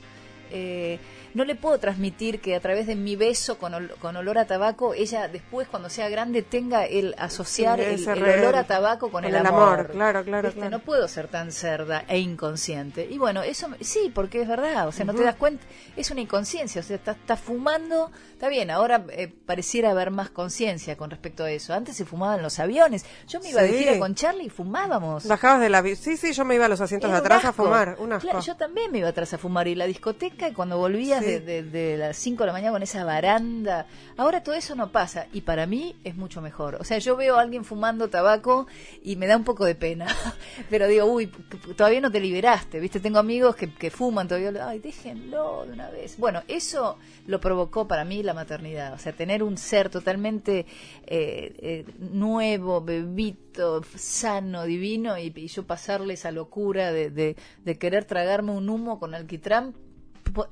eh, 0.51 0.99
no 1.37 1.45
le 1.45 1.55
puedo 1.55 1.77
transmitir 1.79 2.41
que 2.41 2.55
a 2.55 2.59
través 2.59 2.87
de 2.87 2.95
mi 2.95 3.15
beso 3.15 3.57
con, 3.57 3.73
ol- 3.73 3.93
con 3.99 4.15
olor 4.17 4.37
a 4.39 4.45
tabaco, 4.45 4.93
ella 4.93 5.27
después 5.27 5.67
cuando 5.67 5.89
sea 5.89 6.09
grande 6.09 6.41
tenga 6.41 6.85
el 6.85 7.15
asociar 7.17 7.79
el, 7.79 8.05
olor 8.09 8.55
a 8.55 8.63
tabaco 8.65 9.11
con, 9.11 9.23
con 9.23 9.25
el, 9.25 9.35
el 9.35 9.45
amor. 9.45 9.61
amor, 9.81 9.91
claro, 9.91 10.23
claro. 10.23 10.51
No 10.69 10.79
puedo 10.79 11.07
ser 11.07 11.27
tan 11.27 11.51
cerda 11.51 12.03
e 12.07 12.17
inconsciente. 12.19 13.07
Y 13.09 13.17
bueno, 13.17 13.43
eso 13.43 13.67
sí, 13.81 14.11
porque 14.13 14.41
es 14.41 14.47
verdad, 14.47 14.87
o 14.87 14.91
sea, 14.91 15.05
no 15.05 15.13
te 15.13 15.23
das 15.23 15.35
cuenta, 15.35 15.63
es 15.95 16.11
una 16.11 16.21
inconsciencia, 16.21 16.81
o 16.81 16.83
sea, 16.83 16.95
estás 16.95 17.15
estás 17.17 17.39
fumando, 17.39 18.11
está 18.31 18.49
bien, 18.49 18.71
ahora 18.71 19.05
eh, 19.11 19.27
pareciera 19.45 19.91
haber 19.91 20.11
más 20.11 20.29
conciencia 20.29 20.97
con 20.97 21.09
respecto 21.09 21.43
a 21.43 21.51
eso. 21.51 21.73
Antes 21.73 21.95
se 21.95 22.05
fumaba 22.05 22.35
en 22.35 22.41
los 22.41 22.57
aviones, 22.59 23.05
yo 23.27 23.39
me 23.41 23.49
iba 23.49 23.61
de 23.61 23.69
Sí. 23.69 23.77
gira 23.77 23.99
con 23.99 24.15
Charlie 24.15 24.45
y 24.45 24.49
fumábamos. 24.49 25.27
Bajabas 25.27 25.61
de 25.61 25.69
la... 25.69 25.81
bi- 25.81 25.95
Sí, 25.95 26.17
sí, 26.17 26.33
yo 26.33 26.45
me 26.45 26.55
iba 26.55 26.65
a 26.65 26.69
los 26.69 26.81
asientos 26.81 27.11
de 27.11 27.17
atrás 27.17 27.45
a 27.45 27.53
fumar. 27.53 27.95
Un 27.99 28.13
asco. 28.13 28.27
Claro, 28.29 28.39
yo 28.43 28.55
también 28.55 28.91
me 28.91 28.99
iba 28.99 29.09
atrás 29.09 29.33
a 29.33 29.37
fumar 29.37 29.67
y 29.67 29.75
la 29.75 29.85
discoteca 29.85 30.47
y 30.49 30.53
cuando 30.53 30.77
volvías. 30.77 31.21
De, 31.27 31.39
de- 31.41 31.63
de 31.63 31.97
las 31.97 32.17
5 32.17 32.43
de 32.43 32.47
la 32.47 32.53
mañana 32.53 32.71
con 32.73 32.83
esa 32.83 33.03
baranda, 33.03 33.85
ahora 34.17 34.43
todo 34.43 34.55
eso 34.55 34.75
no 34.75 34.91
pasa 34.91 35.27
y 35.33 35.41
para 35.41 35.65
mí 35.65 35.95
es 36.03 36.15
mucho 36.15 36.41
mejor. 36.41 36.75
O 36.75 36.83
sea, 36.83 36.97
yo 36.97 37.15
veo 37.15 37.37
a 37.37 37.41
alguien 37.41 37.63
fumando 37.65 38.09
tabaco 38.09 38.67
y 39.03 39.15
me 39.15 39.27
da 39.27 39.37
un 39.37 39.43
poco 39.43 39.65
de 39.65 39.75
pena, 39.75 40.07
pero 40.69 40.87
digo, 40.87 41.05
uy, 41.05 41.27
todavía 41.75 42.01
no 42.01 42.11
te 42.11 42.19
liberaste, 42.19 42.79
¿viste? 42.79 42.99
Tengo 42.99 43.19
amigos 43.19 43.55
que, 43.55 43.73
que 43.73 43.91
fuman 43.91 44.27
todavía, 44.27 44.51
ay, 44.67 44.79
déjenlo 44.79 45.65
de 45.65 45.73
una 45.73 45.89
vez. 45.89 46.17
Bueno, 46.17 46.41
eso 46.47 46.97
lo 47.27 47.39
provocó 47.39 47.87
para 47.87 48.05
mí 48.05 48.23
la 48.23 48.33
maternidad, 48.33 48.93
o 48.93 48.97
sea, 48.97 49.13
tener 49.13 49.43
un 49.43 49.57
ser 49.57 49.89
totalmente 49.89 50.65
eh, 51.05 51.53
eh, 51.59 51.85
nuevo, 51.99 52.81
bebito, 52.81 53.81
sano, 53.95 54.63
divino 54.63 55.17
y, 55.17 55.33
y 55.35 55.47
yo 55.47 55.65
pasarle 55.65 56.13
esa 56.13 56.31
locura 56.31 56.91
de, 56.91 57.09
de- 57.09 57.35
de 57.65 57.77
querer 57.77 58.05
tragarme 58.05 58.51
un 58.51 58.69
humo 58.69 58.99
con 58.99 59.13
alquitrán 59.15 59.73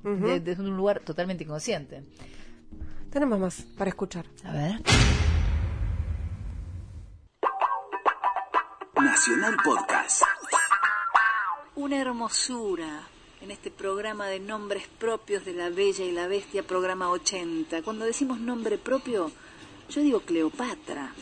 de- 0.04 0.40
desde 0.40 0.62
un 0.64 0.76
lugar 0.76 1.00
totalmente 1.02 1.44
inconsciente. 1.44 2.04
Tenemos 3.12 3.40
más 3.40 3.62
para 3.78 3.90
escuchar. 3.90 4.26
A 4.44 4.52
ver. 4.52 4.82
Nacional 9.02 9.56
Podcast. 9.64 10.24
Una 11.76 11.98
hermosura 12.00 13.02
en 13.42 13.52
este 13.52 13.70
programa 13.70 14.28
de 14.28 14.40
nombres 14.40 14.88
propios 14.98 15.46
de 15.46 15.54
la 15.54 15.70
Bella 15.70 16.04
y 16.06 16.12
la 16.12 16.28
Bestia, 16.28 16.64
programa 16.64 17.10
80. 17.10 17.82
Cuando 17.84 18.06
decimos 18.06 18.40
nombre 18.40 18.78
propio, 18.78 19.32
yo 19.90 20.02
digo 20.02 20.22
Cleopatra. 20.22 21.14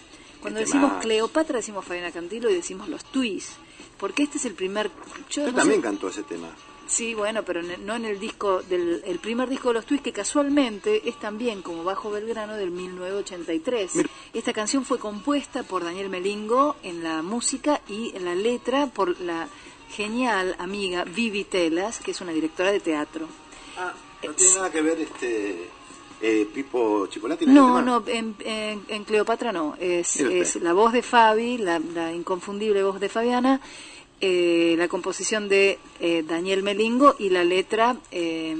Cuando 0.42 0.60
decimos. 0.60 0.94
Cleopatra 1.02 1.58
decimos 1.58 1.86
Fabiana 1.86 2.12
Cantilo 2.12 2.50
y 2.50 2.54
decimos 2.56 2.88
los 2.90 3.04
Twis. 3.06 3.56
Porque 3.98 4.24
este 4.24 4.38
es 4.38 4.46
el 4.46 4.54
primer... 4.54 4.90
yo 5.30 5.46
Yo 5.46 5.52
no 5.52 5.54
también 5.58 5.80
sé- 5.82 5.88
cantó 5.88 6.10
ese 6.10 6.24
tema. 6.24 6.50
Sí, 6.88 7.14
bueno, 7.14 7.44
pero 7.44 7.62
no 7.64 7.96
en 7.96 8.06
el 8.06 8.20
disco 8.20 8.62
del 8.62 9.02
el 9.06 9.20
primer 9.20 9.48
disco 9.50 9.70
de 9.70 9.76
los 9.76 9.86
Twists 9.86 10.04
que 10.04 10.12
casualmente 10.12 11.08
es 11.08 11.18
también 11.20 11.62
como 11.62 11.84
Bajo 11.84 12.12
Belgrano 12.12 12.54
del 12.56 12.72
1983. 12.72 13.96
Mira. 13.96 14.10
Esta 14.34 14.54
canción 14.54 14.86
fue 14.86 15.00
compuesta 15.00 15.64
por 15.64 15.84
Daniel 15.84 16.10
Melingo 16.10 16.76
en 16.84 17.04
la 17.04 17.22
música 17.22 17.82
y 17.88 18.12
en 18.16 18.26
la 18.26 18.36
letra 18.36 18.88
por 18.88 19.20
la 19.22 19.48
genial 19.92 20.56
amiga 20.60 21.04
Vivi 21.06 21.44
Telas, 21.44 22.00
que 22.00 22.12
es 22.12 22.22
una 22.22 22.32
directora 22.34 22.72
de 22.72 22.80
teatro. 22.80 23.28
Ah, 23.78 23.94
no 24.24 24.34
tiene 24.34 24.56
nada 24.56 24.72
que 24.72 24.82
ver 24.82 25.00
este 25.00 25.70
eh, 26.22 26.48
Pipo 26.54 27.06
ese 27.06 27.20
No, 27.48 27.82
no, 27.82 28.04
en, 28.08 28.36
en- 28.40 28.86
en 28.88 29.04
Cleopatra 29.04 29.52
no. 29.52 29.76
Es, 29.80 30.18
es 30.20 30.56
la 30.58 30.74
voz 30.74 30.94
de 30.94 31.02
Fabi, 31.02 31.58
la, 31.58 31.80
la 31.80 32.12
inconfundible 32.14 32.82
voz 32.84 33.00
de 33.00 33.10
Fabiana, 33.10 33.60
eh, 34.26 34.76
la 34.78 34.88
composición 34.88 35.50
de 35.50 35.78
eh, 36.00 36.24
Daniel 36.26 36.64
Melingo 36.64 37.16
y 37.20 37.30
la 37.30 37.44
letra 37.44 37.98
eh, 38.12 38.56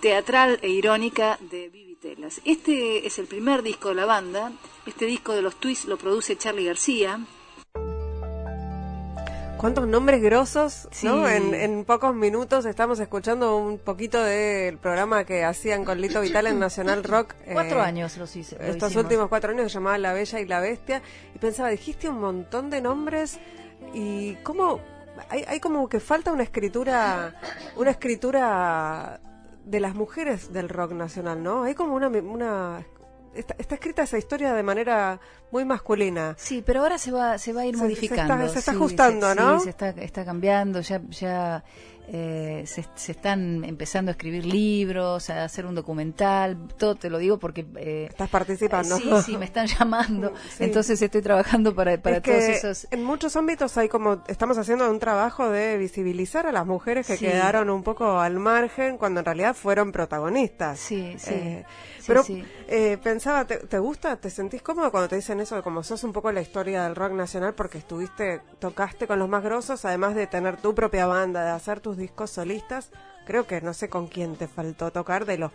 teatral 0.00 0.58
e 0.60 0.68
irónica 0.68 1.38
de 1.50 1.70
Vivi 1.70 1.94
Telas. 1.96 2.42
Este 2.44 3.06
es 3.06 3.18
el 3.18 3.26
primer 3.26 3.62
disco 3.62 3.88
de 3.88 3.94
la 3.94 4.04
banda. 4.04 4.52
Este 4.84 5.06
disco 5.06 5.32
de 5.32 5.40
los 5.40 5.56
Twists 5.56 5.86
lo 5.86 5.96
produce 5.96 6.36
Charlie 6.36 6.66
García. 6.66 7.20
¿Cuántos 9.56 9.88
nombres 9.88 10.20
grosos, 10.22 10.86
Sí. 10.92 11.06
no? 11.06 11.26
En, 11.26 11.54
en 11.54 11.86
pocos 11.86 12.14
minutos 12.14 12.66
estamos 12.66 13.00
escuchando 13.00 13.56
un 13.56 13.78
poquito 13.78 14.22
del 14.22 14.76
programa 14.76 15.24
que 15.24 15.42
hacían 15.44 15.86
con 15.86 15.98
Lito 15.98 16.20
Vital 16.20 16.46
en 16.48 16.58
Nacional 16.58 17.02
Rock. 17.02 17.34
Cuatro 17.54 17.78
eh, 17.78 17.82
años 17.82 18.18
los 18.18 18.36
hice. 18.36 18.56
lo 18.58 18.64
Estos 18.64 18.90
hicimos. 18.90 19.04
últimos 19.04 19.28
cuatro 19.30 19.52
años 19.52 19.72
se 19.72 19.78
llamaba 19.78 19.96
La 19.96 20.12
Bella 20.12 20.40
y 20.40 20.44
la 20.46 20.60
Bestia. 20.60 21.00
Y 21.34 21.38
pensaba, 21.38 21.70
dijiste 21.70 22.06
un 22.10 22.20
montón 22.20 22.68
de 22.68 22.82
nombres 22.82 23.38
y 23.94 24.34
cómo... 24.42 24.80
Hay, 25.30 25.44
hay 25.48 25.60
como 25.60 25.88
que 25.88 25.98
falta 25.98 26.30
una 26.32 26.42
escritura, 26.42 27.34
una 27.76 27.90
escritura 27.90 29.18
de 29.64 29.80
las 29.80 29.94
mujeres 29.94 30.52
del 30.52 30.68
rock 30.68 30.92
nacional, 30.92 31.42
¿no? 31.42 31.62
Hay 31.64 31.74
como 31.74 31.94
una... 31.94 32.08
una 32.08 32.84
está, 33.34 33.54
está 33.58 33.74
escrita 33.76 34.02
esa 34.02 34.16
historia 34.18 34.52
de 34.54 34.62
manera 34.62 35.18
muy 35.50 35.64
masculina. 35.64 36.34
Sí, 36.38 36.62
pero 36.64 36.80
ahora 36.82 36.98
se 36.98 37.12
va, 37.12 37.38
se 37.38 37.52
va 37.52 37.62
a 37.62 37.66
ir 37.66 37.74
Se- 37.74 37.78
se 37.80 37.84
modificando. 37.84 38.34
está- 38.34 38.48
se 38.48 38.58
está 38.58 38.72
sí, 38.72 38.76
ajustando, 38.76 39.28
se- 39.30 39.34
¿no? 39.34 39.58
Sí, 39.58 39.64
se 39.64 39.70
está, 39.70 39.88
está 39.90 40.24
cambiando, 40.24 40.80
ya, 40.80 41.00
ya 41.10 41.64
eh, 42.08 42.62
se, 42.66 42.84
se 42.94 43.12
están 43.12 43.64
empezando 43.64 44.10
a 44.10 44.12
escribir 44.12 44.44
libros, 44.46 45.28
a 45.30 45.44
hacer 45.44 45.66
un 45.66 45.74
documental, 45.74 46.56
todo 46.78 46.94
te 46.94 47.10
lo 47.10 47.18
digo 47.18 47.38
porque... 47.38 47.66
eh, 47.76 48.06
Estás 48.08 48.28
participando. 48.30 48.96
Sí, 48.96 49.10
sí, 49.24 49.36
me 49.36 49.44
están 49.46 49.66
llamando, 49.78 50.32
Sí. 50.56 50.64
entonces 50.64 51.00
estoy 51.02 51.22
trabajando 51.22 51.74
para, 51.74 52.00
para 52.00 52.18
Es 52.18 52.22
todos 52.22 52.36
que 52.38 52.52
esos... 52.52 52.86
En 52.90 53.02
muchos 53.04 53.34
ámbitos 53.36 53.76
hay 53.76 53.88
como, 53.88 54.22
estamos 54.28 54.56
haciendo 54.58 54.88
un 54.90 54.98
trabajo 54.98 55.50
de 55.50 55.76
visibilizar 55.78 56.46
a 56.46 56.52
las 56.52 56.66
mujeres 56.66 57.06
que 57.06 57.16
Sí. 57.16 57.26
quedaron 57.26 57.70
un 57.70 57.82
poco 57.82 58.18
al 58.20 58.38
margen 58.38 58.98
cuando 58.98 59.20
en 59.20 59.26
realidad 59.26 59.54
fueron 59.54 59.92
protagonistas. 59.92 60.78
Sí, 60.78 61.14
sí. 61.18 61.30
Eh, 61.34 61.64
Sí, 61.98 62.12
pero 62.12 62.24
eh, 62.68 62.98
pensaba, 63.02 63.44
¿te, 63.46 63.56
te 63.56 63.80
gusta? 63.80 64.14
¿Te 64.16 64.30
sentís 64.30 64.62
cómodo 64.62 64.92
cuando 64.92 65.08
te 65.08 65.16
dicen 65.16 65.40
eso 65.40 65.56
de 65.56 65.62
como 65.62 65.82
sos 65.82 66.04
un 66.04 66.12
poco 66.12 66.30
la 66.30 66.40
historia 66.40 66.84
del 66.84 66.94
rock 66.94 67.12
nacional 67.14 67.54
porque 67.54 67.78
estuviste, 67.78 68.42
tocaste 68.60 69.08
con 69.08 69.18
los 69.18 69.28
más 69.28 69.42
grosos, 69.42 69.84
además 69.84 70.14
de 70.14 70.28
tener 70.28 70.56
tu 70.58 70.72
propia 70.72 71.06
banda, 71.06 71.44
de 71.44 71.50
hacer 71.50 71.80
tus 71.80 71.95
discos 71.96 72.30
solistas? 72.30 72.90
Creo 73.26 73.46
que 73.46 73.60
no 73.60 73.74
sé 73.74 73.88
con 73.88 74.06
quién 74.06 74.36
te 74.36 74.46
faltó 74.48 74.90
tocar 74.90 75.24
de 75.26 75.38
los 75.38 75.52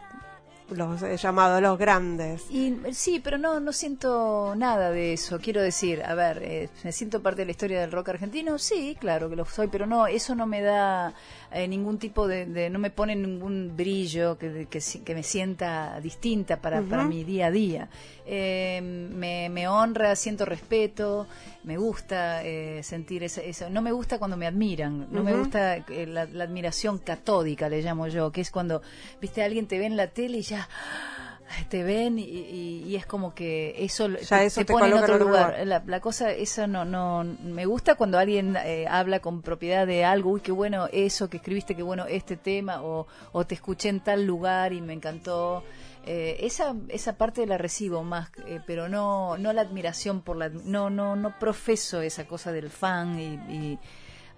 los 0.69 1.01
he 1.03 1.17
llamado 1.17 1.59
los 1.59 1.77
grandes. 1.77 2.43
Y 2.49 2.77
sí, 2.93 3.19
pero 3.21 3.37
no, 3.37 3.59
no 3.59 3.73
siento 3.73 4.53
nada 4.55 4.89
de 4.89 5.11
eso. 5.11 5.37
Quiero 5.41 5.61
decir, 5.61 6.01
a 6.01 6.15
ver, 6.15 6.39
eh, 6.41 6.69
me 6.85 6.93
siento 6.93 7.21
parte 7.21 7.41
de 7.41 7.47
la 7.47 7.51
historia 7.51 7.81
del 7.81 7.91
rock 7.91 8.07
argentino. 8.07 8.57
Sí, 8.57 8.95
claro 8.97 9.29
que 9.29 9.35
lo 9.35 9.43
soy, 9.43 9.67
pero 9.67 9.85
no, 9.85 10.07
eso 10.07 10.33
no 10.33 10.45
me 10.47 10.61
da 10.61 11.13
eh, 11.51 11.67
ningún 11.67 11.97
tipo 11.97 12.25
de, 12.25 12.45
de- 12.45 12.69
no 12.69 12.79
me 12.79 12.89
pone 12.89 13.17
ningún 13.17 13.73
brillo 13.75 14.37
que, 14.37 14.67
que, 14.69 14.79
que 15.03 15.13
me 15.13 15.23
sienta 15.23 15.99
distinta 15.99 16.61
para, 16.61 16.81
para 16.83 17.03
mi 17.03 17.25
día 17.25 17.47
a 17.47 17.51
día. 17.51 17.89
Eh, 18.25 18.79
me, 18.81 19.49
me 19.49 19.67
honra, 19.67 20.15
siento 20.15 20.45
respeto, 20.45 21.27
me 21.63 21.77
gusta 21.77 22.43
eh, 22.43 22.81
sentir 22.83 23.23
esa- 23.23 23.41
eso. 23.41 23.69
No 23.69 23.81
me 23.81 23.91
gusta 23.91 24.17
cuando 24.17 24.35
me 24.37 24.47
admiran, 24.47 25.07
no 25.11 25.23
me 25.23 25.33
gusta 25.35 25.77
eh, 25.77 26.05
la, 26.07 26.25
la 26.25 26.45
admiración 26.45 26.97
catódica, 26.97 27.69
le 27.69 27.81
llamo 27.81 28.07
yo, 28.07 28.31
que 28.31 28.41
es 28.41 28.49
cuando, 28.51 28.81
viste, 29.21 29.43
alguien 29.43 29.67
te 29.67 29.77
ve 29.77 29.85
en 29.85 29.95
la 29.97 30.07
tele 30.07 30.39
y 30.39 30.41
ya 30.41 30.67
te 31.69 31.83
ven 31.83 32.17
y, 32.17 32.23
y- 32.23 32.83
y 32.87 32.95
es 32.95 33.05
como 33.05 33.33
que 33.35 33.75
eso 33.77 34.07
Ya 34.07 34.39
te, 34.39 34.45
eso 34.45 34.65
pone 34.65 34.87
en 34.87 34.93
otro 34.93 35.15
otro 35.15 35.25
lugar. 35.27 35.49
lugar. 35.51 35.67
La, 35.67 35.83
la 35.85 35.99
cosa, 35.99 36.31
eso 36.31 36.65
no, 36.65 36.85
no, 36.85 37.23
me 37.43 37.65
gusta 37.65 37.95
cuando 37.95 38.17
alguien 38.17 38.55
eh, 38.63 38.85
habla 38.89 39.19
con 39.19 39.41
propiedad 39.41 39.85
de 39.85 40.05
algo, 40.05 40.31
uy, 40.31 40.39
qué 40.41 40.51
bueno 40.53 40.87
eso 40.93 41.29
que 41.29 41.37
escribiste, 41.37 41.75
qué 41.75 41.83
bueno 41.83 42.05
este 42.05 42.37
tema, 42.37 42.81
o, 42.81 43.05
o 43.33 43.45
te 43.45 43.55
escuché 43.55 43.89
en 43.89 43.99
tal 43.99 44.25
lugar 44.25 44.71
y 44.73 44.81
me 44.81 44.93
encantó. 44.93 45.63
Eh, 46.05 46.37
esa, 46.45 46.75
esa 46.89 47.15
parte 47.17 47.45
la 47.45 47.57
recibo 47.59 48.03
más, 48.03 48.31
eh, 48.47 48.59
pero 48.65 48.89
no, 48.89 49.37
no 49.37 49.53
la 49.53 49.61
admiración 49.61 50.21
por 50.21 50.35
la, 50.35 50.49
no, 50.49 50.89
no, 50.89 51.15
no 51.15 51.37
profeso 51.37 52.01
esa 52.01 52.25
cosa 52.25 52.51
del 52.51 52.69
fan 52.71 53.19
y, 53.19 53.33
y, 53.53 53.79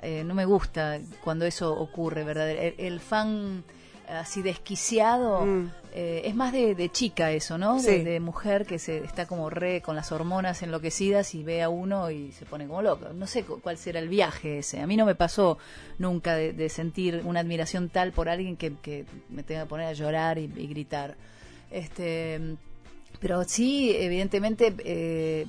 eh, 0.02 0.24
no 0.26 0.34
me 0.34 0.44
gusta 0.44 1.00
cuando 1.24 1.46
eso 1.46 1.74
ocurre, 1.74 2.26
¿verdad? 2.26 2.50
El, 2.52 2.76
el 2.78 3.00
fan 3.00 3.64
así 4.10 4.42
desquiciado 4.42 5.46
Mm. 5.46 5.72
eh, 5.94 6.24
es 6.26 6.36
más 6.36 6.52
de, 6.52 6.76
de 6.76 6.90
chica 6.92 7.32
eso, 7.32 7.58
¿no? 7.58 7.80
Sí. 7.80 7.88
De, 7.88 8.04
de 8.04 8.20
mujer 8.20 8.66
que 8.66 8.78
se 8.78 8.98
está 8.98 9.26
como 9.26 9.50
re 9.50 9.82
con 9.82 9.96
las 9.96 10.12
hormonas 10.12 10.62
enloquecidas 10.64 11.34
y 11.34 11.44
ve 11.44 11.64
a 11.64 11.70
uno 11.70 12.12
y 12.12 12.34
se 12.34 12.46
pone 12.46 12.68
como 12.68 12.82
loco. 12.82 13.14
No 13.14 13.26
sé 13.28 13.46
cu- 13.46 13.62
cuál 13.62 13.78
será 13.78 14.00
el 14.00 14.10
viaje 14.10 14.58
ese. 14.60 14.82
A 14.82 14.88
mí 14.88 14.98
no 14.98 15.06
me 15.06 15.16
pasó 15.16 15.58
nunca 15.98 16.36
de, 16.36 16.52
de 16.52 16.68
sentir 16.68 17.22
una 17.24 17.40
admiración 17.40 17.88
tal 17.88 18.12
por 18.12 18.28
alguien 18.28 18.58
que, 18.58 18.74
que 18.82 19.06
me 19.30 19.44
tenga 19.44 19.64
que 19.64 19.70
poner 19.70 19.88
a 19.88 19.94
llorar 19.94 20.38
y, 20.38 20.52
y 20.54 20.68
gritar. 20.68 21.16
Este, 21.74 22.56
pero 23.20 23.44
sí, 23.46 23.96
evidentemente, 23.96 24.76
eh, 24.80 25.48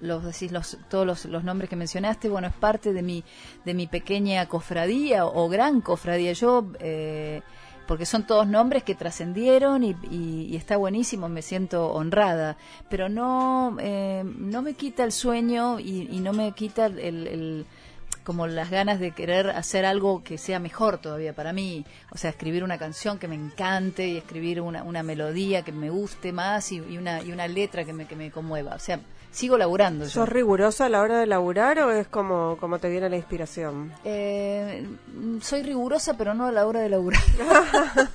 los 0.00 0.24
decís 0.24 0.52
los, 0.52 0.76
todos 0.90 1.06
los, 1.06 1.24
los 1.24 1.44
nombres 1.44 1.70
que 1.70 1.76
mencionaste, 1.76 2.28
bueno, 2.28 2.48
es 2.48 2.52
parte 2.52 2.92
de 2.92 3.00
mi, 3.02 3.24
de 3.64 3.74
mi 3.74 3.86
pequeña 3.86 4.46
cofradía 4.46 5.24
o, 5.24 5.48
gran 5.48 5.80
cofradía. 5.80 6.32
Yo, 6.32 6.66
eh, 6.80 7.40
porque 7.86 8.06
son 8.06 8.26
todos 8.26 8.46
nombres 8.46 8.82
que 8.82 8.94
trascendieron 8.94 9.82
y, 9.84 10.56
está 10.56 10.76
buenísimo, 10.76 11.28
me 11.28 11.42
siento 11.42 11.92
honrada, 11.92 12.56
pero 12.88 13.08
no, 13.08 13.76
eh, 13.80 14.24
no 14.24 14.62
me 14.62 14.74
quita 14.74 15.04
el 15.04 15.12
sueño 15.12 15.80
y, 15.80 16.08
y 16.10 16.20
no 16.20 16.32
me 16.32 16.52
quita 16.52 16.86
el- 16.86 17.66
como 18.24 18.46
las 18.46 18.70
ganas 18.70 19.00
de 19.00 19.12
querer 19.12 19.50
hacer 19.50 19.84
algo 19.84 20.22
que 20.22 20.38
sea 20.38 20.58
mejor 20.58 20.98
todavía 20.98 21.34
para 21.34 21.52
mí, 21.52 21.84
o 22.10 22.18
sea, 22.18 22.30
escribir 22.30 22.64
una 22.64 22.78
canción 22.78 23.18
que 23.18 23.28
me 23.28 23.34
encante 23.34 24.06
y 24.08 24.16
escribir 24.16 24.60
una, 24.60 24.82
una 24.82 25.02
melodía 25.02 25.62
que 25.62 25.72
me 25.72 25.90
guste 25.90 26.32
más 26.32 26.72
y, 26.72 26.76
y 26.76 26.98
una, 26.98 27.22
y 27.22 27.32
una 27.32 27.48
letra 27.48 27.84
que 27.84 27.92
me, 27.92 28.06
que 28.06 28.16
me 28.16 28.30
conmueva, 28.30 28.74
o 28.74 28.78
sea, 28.78 29.00
sigo 29.32 29.58
laburando. 29.58 30.04
yo. 30.04 30.10
¿Sos 30.10 30.28
rigurosa 30.28 30.86
a 30.86 30.88
la 30.88 31.00
hora 31.00 31.18
de 31.18 31.26
laburar 31.26 31.80
o 31.80 31.90
es 31.90 32.06
como, 32.06 32.56
como 32.60 32.78
te 32.78 32.88
viene 32.88 33.08
la 33.10 33.16
inspiración? 33.16 33.92
Eh, 34.04 34.86
mm, 35.14 35.40
soy 35.40 35.62
rigurosa, 35.64 36.14
pero 36.16 36.34
no 36.34 36.46
a 36.46 36.52
la 36.52 36.66
hora 36.66 36.80
de 36.80 36.88
laburar. 36.88 37.20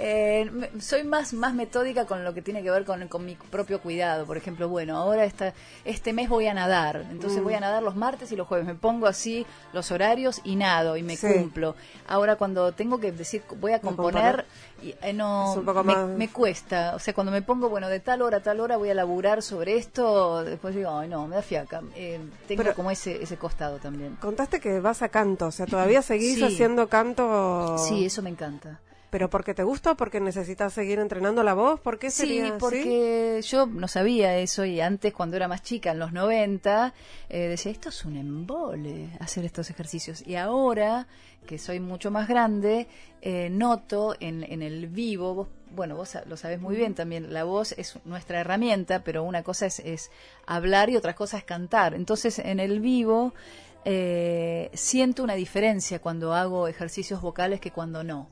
Eh, 0.00 0.70
soy 0.80 1.02
más, 1.04 1.32
más 1.32 1.54
metódica 1.54 2.04
con 2.06 2.24
lo 2.24 2.32
que 2.34 2.40
tiene 2.42 2.62
que 2.62 2.70
ver 2.70 2.84
con, 2.84 3.08
con 3.08 3.24
mi 3.24 3.34
propio 3.34 3.80
cuidado. 3.80 4.26
Por 4.26 4.36
ejemplo, 4.36 4.68
bueno, 4.68 4.96
ahora 4.96 5.24
esta, 5.24 5.54
este 5.84 6.12
mes 6.12 6.28
voy 6.28 6.46
a 6.46 6.54
nadar. 6.54 7.04
Entonces 7.10 7.42
voy 7.42 7.54
a 7.54 7.60
nadar 7.60 7.82
los 7.82 7.96
martes 7.96 8.30
y 8.32 8.36
los 8.36 8.46
jueves. 8.46 8.66
Me 8.66 8.74
pongo 8.74 9.06
así 9.06 9.44
los 9.72 9.90
horarios 9.90 10.40
y 10.44 10.56
nado 10.56 10.96
y 10.96 11.02
me 11.02 11.16
Sí. 11.16 11.26
cumplo. 11.26 11.74
Ahora 12.06 12.36
cuando 12.36 12.72
tengo 12.72 13.00
que 13.00 13.10
decir 13.12 13.42
voy 13.60 13.72
a 13.72 13.80
componer, 13.80 14.44
y, 14.82 14.94
eh, 15.02 15.12
no, 15.12 15.52
Es 15.52 15.58
un 15.58 15.64
poco 15.64 15.82
me, 15.84 15.94
más- 15.94 16.08
me 16.08 16.28
cuesta. 16.28 16.94
O 16.94 16.98
sea, 16.98 17.14
cuando 17.14 17.30
me 17.32 17.42
pongo, 17.42 17.68
bueno, 17.68 17.88
de 17.88 18.00
tal 18.00 18.22
hora 18.22 18.38
a 18.38 18.42
tal 18.42 18.60
hora 18.60 18.76
voy 18.76 18.90
a 18.90 18.94
laburar 18.94 19.42
sobre 19.42 19.76
esto, 19.76 20.44
después 20.44 20.74
digo, 20.74 20.90
ay, 20.90 21.08
no, 21.08 21.26
me 21.26 21.36
da 21.36 21.42
fiaca. 21.42 21.82
Eh, 21.94 22.20
tengo 22.46 22.62
Pero- 22.62 22.74
como 22.74 22.90
ese, 22.90 23.22
ese 23.22 23.36
costado 23.36 23.78
también. 23.78 24.16
Contaste 24.20 24.60
que 24.60 24.80
vas 24.80 25.02
a 25.02 25.08
canto, 25.08 25.46
o 25.46 25.50
sea, 25.50 25.66
todavía 25.66 26.02
seguís 26.02 26.36
Sí. 26.36 26.44
haciendo 26.44 26.88
canto. 26.88 27.76
Sí, 27.78 28.04
eso 28.06 28.22
me 28.22 28.30
encanta. 28.30 28.80
¿Pero 29.10 29.30
porque 29.30 29.54
te 29.54 29.62
gusta 29.62 29.92
o 29.92 29.96
porque 29.96 30.20
necesitas 30.20 30.72
seguir 30.74 30.98
entrenando 30.98 31.42
la 31.42 31.54
voz? 31.54 31.80
¿Por 31.80 31.98
qué 31.98 32.10
Sí, 32.10 32.26
sería 32.26 32.48
así? 32.48 32.58
porque 32.58 33.40
yo 33.42 33.66
no 33.66 33.88
sabía 33.88 34.36
eso 34.36 34.64
y 34.66 34.80
antes 34.82 35.14
cuando 35.14 35.36
era 35.36 35.48
más 35.48 35.62
chica, 35.62 35.92
en 35.92 35.98
los 35.98 36.12
90, 36.12 36.92
eh, 37.30 37.48
decía, 37.48 37.72
esto 37.72 37.88
es 37.88 38.04
un 38.04 38.16
embole 38.16 39.08
hacer 39.20 39.44
estos 39.46 39.70
ejercicios. 39.70 40.26
Y 40.26 40.34
ahora, 40.36 41.06
que 41.46 41.58
soy 41.58 41.80
mucho 41.80 42.10
más 42.10 42.28
grande, 42.28 42.86
eh, 43.22 43.48
noto 43.50 44.14
en, 44.20 44.44
en 44.44 44.60
el 44.60 44.88
vivo, 44.88 45.34
vos, 45.34 45.48
bueno, 45.70 45.96
vos 45.96 46.16
lo 46.26 46.36
sabés 46.36 46.60
muy 46.60 46.76
bien 46.76 46.94
también, 46.94 47.32
la 47.32 47.44
voz 47.44 47.72
es 47.78 47.98
nuestra 48.04 48.40
herramienta, 48.40 49.04
pero 49.04 49.22
una 49.22 49.42
cosa 49.42 49.66
es, 49.66 49.78
es 49.80 50.10
hablar 50.46 50.90
y 50.90 50.96
otra 50.96 51.14
cosa 51.14 51.38
es 51.38 51.44
cantar. 51.44 51.94
Entonces, 51.94 52.38
en 52.38 52.60
el 52.60 52.80
vivo... 52.80 53.32
eh, 53.84 54.70
siento 54.74 55.22
una 55.22 55.34
diferencia 55.34 55.98
cuando 56.00 56.34
hago 56.34 56.68
ejercicios 56.68 57.22
vocales 57.22 57.58
que 57.60 57.70
cuando 57.70 58.04
no. 58.04 58.28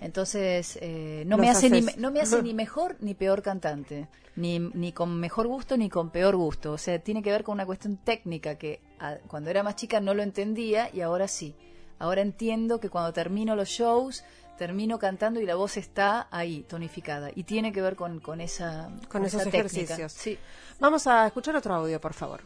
Entonces, 0.00 0.78
eh, 0.80 1.24
no, 1.26 1.36
Los 1.36 1.44
me 1.46 1.50
hace 1.50 1.70
ni, 1.70 1.78
haces. 1.78 1.96
no 1.98 2.10
me 2.10 2.20
hace 2.20 2.42
ni 2.42 2.54
mejor 2.54 2.96
ni 3.00 3.14
peor 3.14 3.42
cantante, 3.42 4.08
ni, 4.36 4.58
ni 4.60 4.92
con 4.92 5.18
mejor 5.18 5.46
gusto 5.48 5.76
ni 5.76 5.88
con 5.88 6.10
peor 6.10 6.36
gusto. 6.36 6.72
O 6.72 6.78
sea, 6.78 6.98
tiene 7.00 7.22
que 7.22 7.30
ver 7.32 7.42
con 7.44 7.54
una 7.54 7.66
cuestión 7.66 7.96
técnica 7.96 8.56
que 8.56 8.80
a- 9.00 9.16
cuando 9.26 9.50
era 9.50 9.62
más 9.62 9.74
chica 9.76 10.00
no 10.00 10.14
lo 10.14 10.22
entendía 10.22 10.88
y 10.92 11.00
ahora 11.00 11.26
sí. 11.28 11.54
Ahora 11.98 12.20
entiendo 12.20 12.78
que 12.78 12.90
cuando 12.90 13.12
termino 13.12 13.56
los 13.56 13.68
shows, 13.68 14.22
termino 14.56 15.00
cantando 15.00 15.40
y 15.40 15.46
la 15.46 15.56
voz 15.56 15.76
está 15.76 16.28
ahí, 16.30 16.64
tonificada. 16.68 17.30
Y 17.34 17.42
tiene 17.42 17.72
que 17.72 17.82
ver 17.82 17.96
con, 17.96 18.20
con 18.20 18.40
esa 18.40 18.90
Con 19.08 19.24
esos 19.24 19.40
esa 19.40 19.48
ejercicios. 19.48 20.12
Sí. 20.12 20.38
Vamos 20.78 21.08
a 21.08 21.26
escuchar 21.26 21.56
otro 21.56 21.74
audio, 21.74 22.00
por 22.00 22.12
favor. 22.14 22.40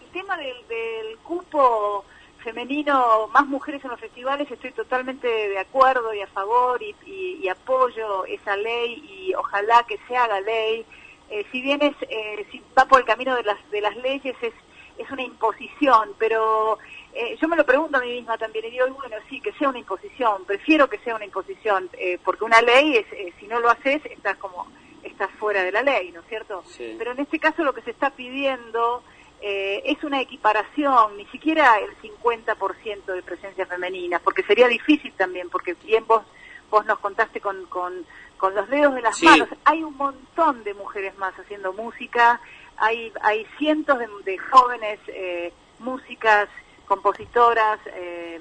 El 0.00 0.10
tema 0.12 0.36
del, 0.38 0.56
del 0.68 1.18
cupo 1.24 2.04
femenino, 2.50 3.28
más 3.32 3.44
mujeres 3.46 3.82
en 3.84 3.90
los 3.90 3.98
festivales, 3.98 4.48
estoy 4.48 4.70
totalmente 4.70 5.26
de 5.26 5.58
acuerdo 5.58 6.14
y 6.14 6.20
a 6.20 6.28
favor 6.28 6.80
y, 6.80 6.94
y- 7.04 7.40
y 7.42 7.48
apoyo 7.48 8.24
esa 8.24 8.56
ley 8.56 9.02
y 9.08 9.34
ojalá 9.34 9.84
que 9.88 9.98
se 10.06 10.16
haga 10.16 10.40
ley. 10.40 10.86
Eh, 11.28 11.44
si 11.50 11.60
bien 11.60 11.82
es, 11.82 11.96
eh, 12.08 12.46
si 12.52 12.62
va 12.78 12.84
por 12.86 13.00
el 13.00 13.04
camino 13.06 13.34
de 13.34 13.42
las, 13.42 13.58
de 13.72 13.80
las 13.80 13.96
leyes, 13.96 14.36
es, 14.40 14.54
es 14.96 15.10
una 15.10 15.22
imposición, 15.22 16.12
pero 16.18 16.78
eh, 17.12 17.36
yo 17.40 17.48
me 17.48 17.56
lo 17.56 17.66
pregunto 17.66 17.98
a 17.98 18.00
mí 18.00 18.12
misma 18.12 18.38
también 18.38 18.64
y 18.66 18.70
digo, 18.70 18.86
bueno, 18.90 19.16
sí, 19.28 19.40
que 19.40 19.52
sea 19.54 19.68
una 19.68 19.80
imposición, 19.80 20.44
prefiero 20.44 20.88
que 20.88 20.98
sea 20.98 21.16
una 21.16 21.24
imposición, 21.24 21.90
eh, 21.94 22.18
porque 22.24 22.44
una 22.44 22.62
ley 22.62 22.96
es, 22.96 23.12
eh, 23.12 23.32
si 23.40 23.48
no 23.48 23.58
lo 23.58 23.70
haces, 23.70 24.06
estás 24.06 24.36
como, 24.36 24.68
estás 25.02 25.30
fuera 25.40 25.64
de 25.64 25.72
la 25.72 25.82
ley, 25.82 26.12
¿no 26.12 26.20
es 26.20 26.26
cierto? 26.28 26.62
Sí. 26.64 26.94
Pero 26.96 27.10
en 27.10 27.18
este 27.18 27.40
caso 27.40 27.64
lo 27.64 27.74
que 27.74 27.82
se 27.82 27.90
está 27.90 28.10
pidiendo 28.10 29.02
eh, 29.40 29.82
es 29.84 30.02
una 30.04 30.20
equiparación, 30.20 31.16
ni 31.16 31.26
siquiera 31.26 31.78
el 31.78 31.96
50% 31.98 33.04
de 33.04 33.22
presencia 33.22 33.66
femenina, 33.66 34.18
porque 34.20 34.42
sería 34.42 34.68
difícil 34.68 35.12
también, 35.14 35.48
porque 35.50 35.74
bien 35.84 36.06
vos, 36.06 36.22
vos 36.70 36.84
nos 36.86 36.98
contaste 36.98 37.40
con, 37.40 37.66
con, 37.66 38.06
con 38.38 38.54
los 38.54 38.68
dedos 38.68 38.94
de 38.94 39.02
las 39.02 39.16
Sí. 39.16 39.26
manos, 39.26 39.48
hay 39.64 39.82
un 39.82 39.96
montón 39.96 40.64
de 40.64 40.74
mujeres 40.74 41.16
más 41.18 41.34
haciendo 41.38 41.72
música, 41.72 42.40
hay, 42.78 43.12
hay 43.22 43.46
cientos 43.58 43.98
de, 43.98 44.08
de 44.24 44.38
jóvenes 44.38 44.98
eh, 45.08 45.52
músicas, 45.78 46.48
compositoras, 46.86 47.78
eh, 47.86 48.40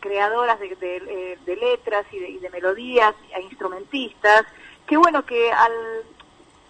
creadoras 0.00 0.60
de, 0.60 0.74
de, 0.76 0.96
eh, 0.96 1.38
de 1.44 1.56
letras 1.56 2.04
y 2.12 2.18
de, 2.18 2.28
y 2.30 2.38
de 2.38 2.50
melodías, 2.50 3.14
e 3.34 3.40
instrumentistas, 3.42 4.44
que 4.86 4.96
bueno 4.96 5.24
que 5.24 5.50
al 5.52 5.72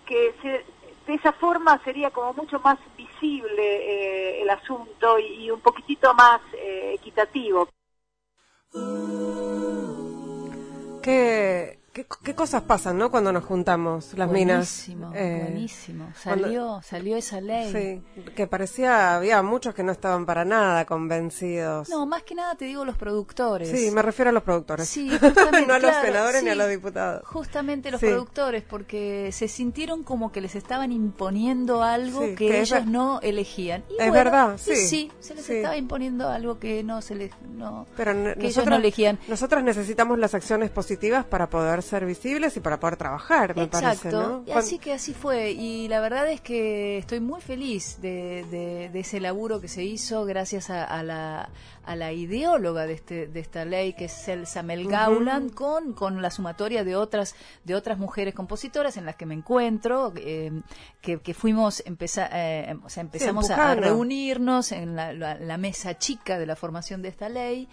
que 0.06 0.34
se- 0.42 0.64
de 1.06 1.14
esa 1.14 1.32
forma 1.32 1.80
sería 1.84 2.10
como 2.10 2.32
mucho 2.32 2.58
más 2.60 2.78
visible 2.96 3.62
eh, 3.62 4.42
el 4.42 4.50
asunto 4.50 5.18
y, 5.18 5.50
un 5.50 5.60
poquitito 5.60 6.14
más 6.14 6.40
eh, 6.54 6.92
equitativo. 6.94 7.68
¿Qué, 11.94 12.04
qué 12.24 12.34
cosas 12.34 12.62
pasan, 12.62 12.98
no? 12.98 13.08
Cuando 13.08 13.32
nos 13.32 13.44
juntamos, 13.44 14.14
las 14.14 14.28
minas. 14.28 14.56
Buenísimo, 14.88 15.12
Eh, 15.14 15.38
buenísimo. 15.48 16.12
cuando- 16.24 16.44
Salió, 16.46 16.80
salió 16.82 17.16
esa 17.16 17.40
ley. 17.40 17.72
Sí, 17.72 18.22
que 18.34 18.48
parecía, 18.48 19.14
había 19.14 19.40
muchos 19.44 19.76
que 19.76 19.84
no 19.84 19.92
estaban 19.92 20.26
para 20.26 20.44
nada 20.44 20.86
convencidos. 20.86 21.88
No, 21.88 22.04
más 22.04 22.24
que 22.24 22.34
nada 22.34 22.56
te 22.56 22.64
digo 22.64 22.84
los 22.84 22.96
productores. 22.96 23.68
sí, 23.70 23.92
me 23.92 24.02
refiero 24.02 24.30
a 24.30 24.32
los 24.32 24.42
productores. 24.42 24.88
Sí, 24.88 25.08
justamente, 25.08 25.66
no 25.68 25.74
a 25.74 25.78
los 25.78 25.90
claro, 25.92 26.06
senadores 26.06 26.42
ni 26.42 26.50
a 26.50 26.54
los 26.56 26.68
diputados. 26.68 27.22
Justamente 27.28 27.92
los 27.92 28.00
Sí. 28.00 28.06
productores, 28.08 28.64
porque 28.64 29.30
se 29.32 29.46
sintieron 29.46 30.02
como 30.02 30.32
que 30.32 30.40
les 30.40 30.56
estaban 30.56 30.90
imponiendo 30.90 31.84
algo 31.84 32.24
Sí, 32.24 32.34
que, 32.34 32.60
ellos 32.60 32.86
no 32.86 33.20
elegían. 33.22 33.84
Y 33.88 33.92
Es 33.92 33.98
bueno, 33.98 34.12
verdad, 34.14 34.56
sí, 34.58 34.74
sí, 34.74 35.12
se 35.20 35.36
les 35.36 35.48
estaba 35.48 35.76
imponiendo 35.76 36.28
algo 36.28 36.58
que 36.58 36.82
no 36.82 37.00
se 37.02 37.14
les 37.14 37.30
no 37.54 37.86
Pero 37.96 38.10
ellos 38.40 38.66
no 38.66 38.74
elegían. 38.74 39.20
nosotros 39.28 39.62
necesitamos 39.62 40.18
las 40.18 40.34
acciones 40.34 40.70
positivas 40.70 41.24
para 41.24 41.48
poder 41.48 41.83
ser 41.84 42.04
visibles 42.06 42.56
y 42.56 42.60
para 42.60 42.80
poder 42.80 42.96
trabajar, 42.96 43.54
me 43.56 43.66
parece, 43.68 44.08
Exacto, 44.08 44.28
¿no? 44.28 44.44
y 44.46 44.50
así 44.52 44.78
que 44.78 44.92
así 44.92 45.14
fue. 45.14 45.52
Y 45.52 45.86
la 45.88 46.00
verdad 46.00 46.28
es 46.30 46.40
que 46.40 46.98
estoy 46.98 47.20
muy 47.20 47.40
feliz 47.40 47.98
de, 48.00 48.44
de- 48.50 48.88
de 48.92 49.00
ese 49.00 49.20
laburo 49.20 49.60
que 49.60 49.68
se 49.68 49.84
hizo 49.84 50.24
gracias 50.24 50.70
a, 50.70 50.84
a 50.84 51.02
la, 51.02 51.48
a 51.84 51.96
la 51.96 52.12
ideóloga 52.12 52.86
de, 52.86 52.94
este, 52.94 53.26
de 53.28 53.40
esta 53.40 53.64
ley, 53.64 53.92
que 53.92 54.06
es 54.06 54.28
Elsa 54.28 54.62
Mel 54.62 54.88
Gauland, 54.88 55.52
con, 55.54 55.92
con 55.92 56.20
la 56.22 56.30
sumatoria 56.30 56.82
de 56.84 56.96
otras, 56.96 57.34
de 57.64 57.74
otras 57.74 57.98
mujeres 57.98 58.34
compositoras 58.34 58.96
en 58.96 59.04
las 59.06 59.16
que 59.16 59.26
me 59.26 59.34
encuentro, 59.34 60.12
eh, 60.16 60.50
que, 61.00 61.18
que 61.20 61.34
fuimos, 61.34 61.82
empeza- 61.86 62.28
eh, 62.32 62.74
o 62.84 62.88
sea, 62.88 63.02
empezamos 63.02 63.50
a- 63.50 63.74
reunirnos 63.74 64.72
en 64.72 64.96
la, 64.96 65.12
la- 65.12 65.34
la 65.38 65.56
mesa 65.58 65.98
chica 65.98 66.38
de 66.38 66.46
la 66.46 66.56
formación 66.56 67.02
de 67.02 67.08
esta 67.08 67.28
ley. 67.28 67.68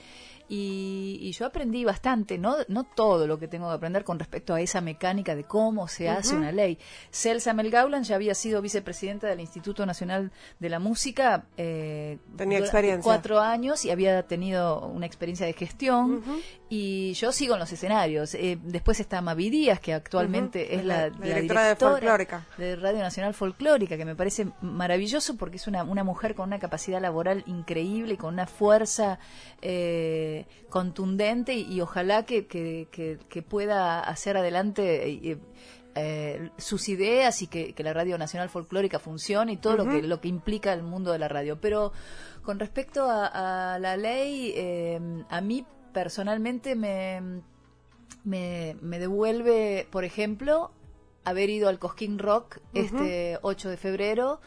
Y, 0.54 1.18
y 1.22 1.32
yo 1.32 1.46
aprendí 1.46 1.86
bastante, 1.86 2.38
no, 2.38 2.58
no 2.68 2.84
todo 2.84 3.26
lo 3.26 3.40
que 3.40 3.48
tengo 3.48 3.70
que 3.70 3.76
aprender 3.76 4.04
con 4.04 4.20
respecto 4.20 4.54
a 4.54 4.60
esa 4.60 4.82
mecánica 4.82 5.34
de 5.34 5.46
cómo 5.46 5.88
se 5.88 6.10
hace 6.10 6.36
una 6.36 6.52
ley. 6.52 6.78
Celsa 7.10 7.54
Mel 7.54 7.72
Gauland 7.72 8.04
ya 8.04 8.16
había 8.16 8.36
sido 8.36 8.62
vicepresidenta 8.62 9.28
del 9.28 9.40
Instituto 9.40 9.86
Nacional 9.86 10.30
de 10.60 10.68
la 10.70 10.80
Música. 10.80 11.46
eh, 11.56 12.18
Tenía 12.36 12.60
experiencia. 12.60 13.02
Cuatro 13.02 13.40
años 13.40 13.86
y 13.86 13.92
había 13.92 14.28
tenido 14.28 14.88
una 14.88 15.06
experiencia 15.06 15.46
de 15.46 15.54
gestión. 15.54 16.22
Y 16.68 17.14
yo 17.14 17.32
sigo 17.32 17.54
en 17.54 17.60
los 17.62 17.72
escenarios. 17.72 18.34
Eh, 18.36 18.58
después 18.62 19.00
está 19.00 19.22
Mavi 19.22 19.50
Díaz, 19.50 19.80
que 19.80 19.94
actualmente 19.94 20.76
es 20.76 20.84
la, 20.84 21.04
La 21.04 21.10
directora 21.12 21.34
de 21.34 21.42
directora 21.42 21.92
Folclórica. 21.92 22.48
de 22.58 22.76
Radio 22.76 23.00
Nacional 23.00 23.34
Folclórica, 23.34 23.96
que 23.96 24.06
me 24.06 24.16
parece 24.16 24.48
maravilloso 24.62 25.38
porque 25.38 25.56
es 25.58 25.68
una, 25.68 25.84
una 25.84 26.04
mujer 26.04 26.36
con 26.36 26.48
una 26.50 26.60
capacidad 26.60 27.02
laboral 27.02 27.44
increíble 27.46 28.16
y 28.16 28.18
con 28.18 28.34
una 28.34 28.48
fuerza 28.48 29.18
eh, 29.62 30.41
contundente 30.70 31.54
y, 31.54 31.72
y 31.74 31.82
ojalá 31.82 32.26
que, 32.26 32.48
que, 32.48 32.88
que- 32.92 33.18
que 33.30 33.42
pueda 33.42 34.00
hacer 34.00 34.38
adelante 34.38 35.08
eh, 35.10 35.38
eh, 35.96 36.50
sus 36.58 36.88
ideas 36.90 37.42
y 37.42 37.48
que, 37.48 37.74
la 37.78 37.94
Radio 37.94 38.18
Nacional 38.18 38.50
Folclórica 38.50 39.00
funcione 39.00 39.54
y 39.54 39.58
todo 39.58 39.76
lo, 39.78 39.84
que, 39.90 40.02
lo 40.08 40.22
que 40.22 40.28
implica 40.30 40.72
el 40.74 40.84
mundo 40.84 41.12
de 41.12 41.20
la 41.20 41.28
radio. 41.28 41.60
Pero 41.60 41.92
con 42.44 42.60
respecto 42.60 43.10
a, 43.10 43.74
a 43.76 43.80
la 43.80 43.98
ley, 43.98 44.54
eh, 44.56 45.00
a 45.30 45.42
mí 45.42 45.66
personalmente 45.94 46.76
me, 46.76 47.42
me, 48.24 48.78
me 48.82 49.00
devuelve, 49.00 49.88
por 49.92 50.06
ejemplo, 50.06 50.72
haber 51.26 51.50
ido 51.50 51.68
al 51.70 51.78
Cosquín 51.80 52.18
Rock 52.20 52.60
este 52.74 53.38
8 53.42 53.70
de 53.70 53.78
febrero, 53.78 54.40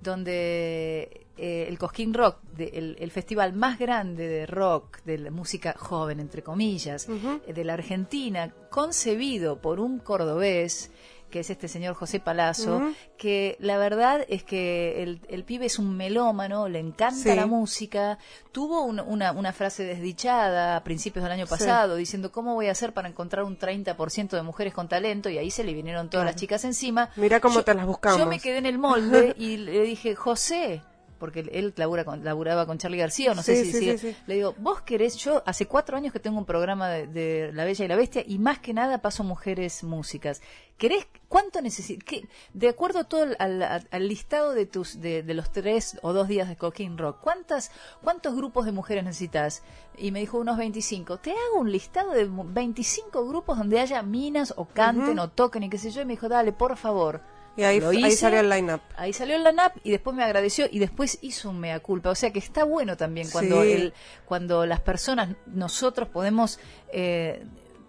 donde 0.00 1.21
eh, 1.44 1.66
el 1.68 1.76
Cosquín 1.78 2.14
Rock, 2.14 2.36
de- 2.56 2.70
el, 2.74 2.96
el 3.00 3.10
festival 3.10 3.52
más 3.52 3.76
grande 3.78 4.28
de 4.28 4.46
rock, 4.46 5.02
de 5.04 5.18
la 5.18 5.30
música 5.32 5.74
joven, 5.76 6.20
entre 6.20 6.42
comillas, 6.42 7.08
eh, 7.46 7.52
de 7.52 7.64
la 7.64 7.74
Argentina, 7.74 8.54
concebido 8.70 9.60
por 9.60 9.80
un 9.80 9.98
cordobés, 9.98 10.90
que 11.30 11.40
es 11.40 11.48
este 11.48 11.66
señor 11.66 11.94
José 11.94 12.20
Palazzo, 12.20 12.92
que 13.16 13.56
la 13.58 13.78
verdad 13.78 14.22
es 14.28 14.44
que 14.44 15.02
el, 15.02 15.20
el 15.28 15.44
pibe 15.44 15.64
es 15.64 15.78
un 15.78 15.96
melómano, 15.96 16.68
le 16.68 16.78
encanta 16.78 17.30
Sí. 17.32 17.34
la 17.34 17.46
música, 17.46 18.18
tuvo 18.52 18.82
un- 18.82 19.00
una, 19.00 19.32
una 19.32 19.54
frase 19.54 19.82
desdichada 19.84 20.76
a 20.76 20.84
principios 20.84 21.22
del 21.22 21.32
año 21.32 21.46
Sí. 21.46 21.50
pasado, 21.50 21.96
diciendo 21.96 22.30
cómo 22.30 22.52
voy 22.54 22.66
a 22.68 22.72
hacer 22.72 22.92
para 22.92 23.08
encontrar 23.08 23.44
un 23.44 23.56
30% 23.58 24.36
de 24.36 24.42
mujeres 24.42 24.74
con 24.74 24.88
talento, 24.88 25.30
y 25.30 25.38
ahí 25.38 25.50
se 25.50 25.64
le 25.64 25.72
vinieron 25.72 26.10
todas 26.10 26.26
las 26.26 26.36
chicas 26.36 26.64
encima. 26.66 27.08
Mirá 27.16 27.40
cómo 27.40 27.54
Yo- 27.60 27.64
te 27.64 27.72
las 27.74 27.86
buscamos. 27.86 28.18
Yo 28.18 28.26
me 28.26 28.38
quedé 28.38 28.58
en 28.58 28.66
el 28.66 28.78
molde 28.78 29.34
y 29.38 29.56
le 29.56 29.80
dije, 29.82 30.14
José, 30.14 30.82
porque 31.22 31.40
él 31.52 31.72
labura 31.76 32.04
con- 32.04 32.24
laburaba 32.24 32.66
con 32.66 32.78
Charlie 32.78 32.98
García, 32.98 33.30
o 33.30 33.34
no 33.36 33.42
sé 33.44 33.54
si 33.64 33.70
sí, 33.78 33.86
le 34.26 34.34
digo, 34.34 34.56
vos 34.58 34.80
querés, 34.80 35.14
yo 35.18 35.40
hace 35.46 35.66
cuatro 35.66 35.96
años 35.96 36.12
que 36.12 36.18
tengo 36.18 36.36
un 36.36 36.44
programa 36.44 36.88
de, 36.88 37.06
de 37.06 37.52
La 37.52 37.64
Bella 37.64 37.84
y 37.84 37.88
la 37.88 37.94
Bestia 37.94 38.24
y 38.26 38.38
más 38.40 38.58
que 38.58 38.74
nada 38.74 38.98
paso 38.98 39.22
mujeres 39.22 39.84
músicas. 39.84 40.42
¿Querés, 40.78 41.06
cuánto 41.28 41.62
necesitas? 41.62 42.18
De 42.54 42.68
acuerdo 42.68 42.98
a 42.98 43.04
todo 43.04 43.22
el- 43.22 43.36
al, 43.38 43.62
al- 43.62 43.86
al 43.92 44.08
listado 44.08 44.52
de 44.52 44.66
tus 44.66 45.00
de, 45.00 45.22
de 45.22 45.34
los 45.34 45.52
tres 45.52 45.96
o 46.02 46.12
dos 46.12 46.26
días 46.26 46.48
de 46.48 46.56
Coquín 46.56 46.98
Rock, 46.98 47.18
¿cuántas, 47.20 47.70
¿cuántos 48.02 48.34
grupos 48.34 48.64
de 48.66 48.72
mujeres 48.72 49.04
necesitas? 49.04 49.62
Y 49.96 50.10
me 50.10 50.18
dijo 50.18 50.38
unos 50.38 50.56
25. 50.56 51.18
Te 51.18 51.30
hago 51.30 51.60
un 51.60 51.70
listado 51.70 52.10
de 52.10 52.26
mu- 52.26 52.44
25 52.48 53.24
grupos 53.28 53.58
donde 53.58 53.78
haya 53.78 54.02
minas 54.02 54.52
o 54.56 54.64
canten 54.64 55.18
o 55.20 55.28
toquen 55.30 55.62
y 55.62 55.70
qué 55.70 55.78
sé 55.78 55.92
yo. 55.92 56.02
Y 56.02 56.04
me 56.04 56.14
dijo, 56.14 56.28
dale, 56.28 56.50
por 56.52 56.76
favor. 56.76 57.20
Y 57.56 57.64
ahí, 57.64 57.80
Lo 57.80 57.90
ahí 57.90 58.12
salió 58.12 58.40
el 58.40 58.48
line-up. 58.48 58.80
Ahí 58.96 59.12
salió 59.12 59.36
el 59.36 59.44
line-up 59.44 59.72
y 59.84 59.90
después 59.90 60.16
me 60.16 60.24
agradeció 60.24 60.66
y 60.70 60.78
después 60.78 61.18
hizo 61.20 61.50
un 61.50 61.60
mea 61.60 61.80
culpa. 61.80 62.08
O 62.10 62.14
sea 62.14 62.30
que 62.32 62.38
está 62.38 62.64
bueno 62.64 62.96
también 62.96 63.28
cuando, 63.30 63.62
Sí. 63.62 63.72
el, 63.72 63.94
cuando 64.24 64.64
las 64.64 64.80
personas, 64.80 65.30
nosotros 65.46 66.08
podemos 66.08 66.58
eh, 66.92 67.44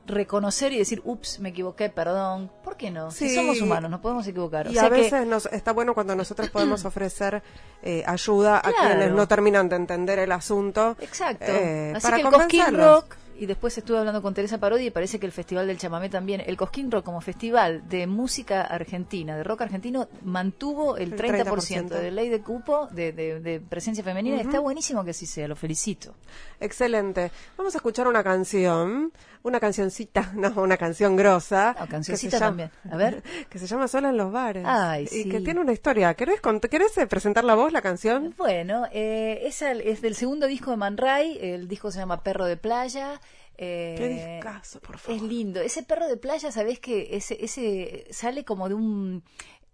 reconocer 0.06 0.74
y 0.74 0.78
decir, 0.80 1.02
ups, 1.06 1.40
me 1.40 1.50
equivoqué, 1.50 1.90
perdón. 1.90 2.52
¿Por 2.62 2.76
qué 2.76 2.92
no? 2.92 3.10
Si 3.12 3.34
somos 3.34 3.62
humanos, 3.62 3.90
nos 3.90 4.02
podemos 4.02 4.28
equivocar. 4.28 4.68
O 4.68 4.72
Y 4.72 4.74
sea 4.74 4.86
a 4.88 4.90
que- 4.90 4.96
veces 4.98 5.26
nos, 5.26 5.46
está 5.46 5.72
bueno 5.72 5.94
cuando 5.94 6.14
nosotros 6.14 6.50
podemos 6.50 6.84
ofrecer 6.86 7.42
eh, 7.82 8.04
ayuda 8.06 8.58
a 8.58 8.72
quienes 8.74 9.12
no 9.12 9.28
terminan 9.30 9.70
de 9.70 9.78
entender 9.78 10.20
el 10.20 10.32
asunto. 10.34 10.98
Exacto. 11.00 11.46
eh, 11.48 11.94
Así 11.96 12.04
para 12.04 12.18
que 12.18 12.24
el 12.24 12.30
Cosquín 12.34 12.60
convencerlos. 12.66 12.96
Rock, 13.04 13.16
y 13.40 13.46
después 13.46 13.78
estuve 13.78 13.98
hablando 13.98 14.22
con 14.22 14.34
Teresa 14.34 14.58
Parodi 14.60 14.86
y 14.88 14.92
parece 14.92 15.20
que 15.20 15.26
el 15.26 15.32
Festival 15.32 15.68
del 15.68 15.78
Chamamé 15.78 16.10
también, 16.10 16.42
el 16.46 16.56
Cosquín 16.58 16.92
Rock 16.92 17.04
como 17.06 17.22
festival 17.22 17.88
de 17.90 18.08
música 18.08 18.62
argentina, 18.62 19.36
de 19.36 19.44
rock 19.44 19.62
argentino, 19.62 20.08
mantuvo 20.24 20.98
el 20.98 21.14
El 21.14 21.20
30%, 21.20 21.46
30%. 21.46 21.88
de 21.90 22.12
ley 22.12 22.30
de 22.30 22.42
cupo, 22.42 22.88
de, 22.92 23.12
de- 23.12 23.40
de 23.40 23.60
presencia 23.60 24.04
femenina. 24.04 24.40
Está 24.42 24.60
buenísimo 24.60 25.04
que 25.04 25.12
así 25.12 25.26
sea, 25.26 25.48
lo 25.48 25.56
felicito. 25.56 26.14
Excelente. 26.60 27.32
Vamos 27.58 27.76
a 27.76 27.78
escuchar 27.78 28.08
una 28.08 28.24
canción, 28.24 29.12
una 29.44 29.60
cancioncita, 29.60 30.32
no, 30.36 30.50
una 30.62 30.78
canción 30.78 31.16
grosa. 31.16 31.76
No, 31.80 31.86
que 31.86 31.92
cancioncita 31.92 32.38
llama- 32.40 32.48
también. 32.48 32.72
A 32.92 32.98
ver. 32.98 33.24
Que 33.50 33.60
se 33.60 33.68
llama 33.68 33.88
Sola 33.88 34.10
en 34.10 34.18
los 34.18 34.32
bares. 34.32 34.64
Ay, 34.66 35.04
Y 35.04 35.08
sí. 35.08 35.30
que 35.30 35.40
tiene 35.42 35.60
una 35.60 35.72
historia. 35.74 36.14
¿Querés, 36.16 36.40
¿querés 36.70 36.98
eh, 36.98 37.08
presentar 37.08 37.44
la 37.44 37.56
voz, 37.56 37.72
la 37.72 37.82
canción? 37.82 38.34
Bueno, 38.38 38.88
eh, 38.92 39.42
esa 39.44 39.72
es 39.74 40.02
del 40.02 40.16
segundo 40.16 40.48
disco 40.48 40.72
de 40.72 40.78
Man 40.78 40.98
Ray, 40.98 41.38
el 41.42 41.68
disco 41.68 41.92
se 41.92 42.00
llama 42.00 42.24
Perro 42.24 42.46
de 42.46 42.58
Playa. 42.58 43.20
eh, 43.58 43.96
Qué 43.98 44.08
discazo, 44.10 44.80
por 44.80 44.98
favor. 44.98 45.18
Es 45.18 45.22
lindo. 45.30 45.62
Ese 45.62 45.84
perro 45.84 46.08
de 46.08 46.18
playa, 46.18 46.52
sabés 46.52 46.80
que 46.80 47.16
ese, 47.16 47.38
ese 47.44 48.08
sale 48.12 48.44
como 48.44 48.68
de 48.70 48.76
un 48.76 49.24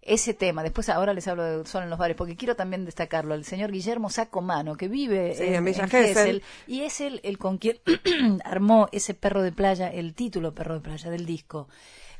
ese 0.02 0.34
tema. 0.34 0.62
Después 0.62 0.88
ahora 0.88 1.12
les 1.14 1.28
hablo 1.28 1.42
de 1.44 1.66
Sol 1.66 1.82
en 1.84 1.90
los 1.90 1.98
bares, 1.98 2.16
porque 2.16 2.36
quiero 2.36 2.56
también 2.56 2.84
destacarlo. 2.84 3.34
El 3.34 3.44
señor 3.44 3.70
Guillermo 3.70 4.10
Sacomano, 4.10 4.76
que 4.76 4.88
vive 4.88 5.34
Sí, 5.36 5.44
en 5.44 5.64
Villa 5.64 5.86
Gesell. 5.86 6.14
Gesell, 6.14 6.42
y 6.66 6.82
es 6.82 7.00
el, 7.00 7.20
el 7.22 7.38
con 7.38 7.58
quien 7.58 7.78
armó 8.44 8.88
ese 8.92 9.14
perro 9.14 9.42
de 9.42 9.52
playa, 9.52 9.88
el 9.88 10.14
título 10.14 10.54
perro 10.54 10.74
de 10.74 10.80
playa 10.80 11.10
del 11.10 11.26
disco. 11.26 11.68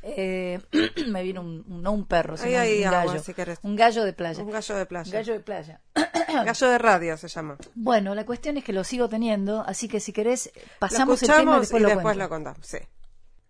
Eh, 0.03 0.59
me 1.07 1.21
vino 1.23 1.41
un, 1.41 1.63
no 1.81 1.91
un 1.91 2.05
perro, 2.05 2.35
sino 2.37 2.57
Ahí 2.59 2.79
un 2.81 2.87
agua, 2.87 3.05
gallo. 3.05 3.23
si 3.23 3.33
querés. 3.33 3.59
Un 3.61 3.75
gallo 3.75 4.03
de 4.03 4.13
playa. 4.13 4.43
Un 4.43 4.49
gallo 4.51 4.75
de 4.75 4.85
playa. 4.85 5.11
Gallo 5.11 5.33
de 5.33 5.39
playa. 5.39 5.81
Gallo 6.45 6.69
de 6.69 6.77
radio 6.77 7.17
se 7.17 7.27
llama. 7.27 7.57
Bueno, 7.75 8.15
la 8.15 8.25
cuestión 8.25 8.55
es 8.57 8.63
que 8.63 8.71
lo 8.71 8.83
sigo 8.85 9.09
teniendo, 9.09 9.61
así 9.67 9.89
que 9.89 9.99
si 9.99 10.13
querés, 10.13 10.49
Lo 10.55 10.61
pasamos 10.79 11.21
el 11.21 11.27
tema 11.27 11.37
y 11.37 11.41
escuchamos 11.41 11.61
después 11.61 11.79
y 11.81 11.83
lo 11.83 11.89
después 11.89 12.17
lo 12.17 12.29
contamos. 12.29 12.65
Sí. 12.65 12.77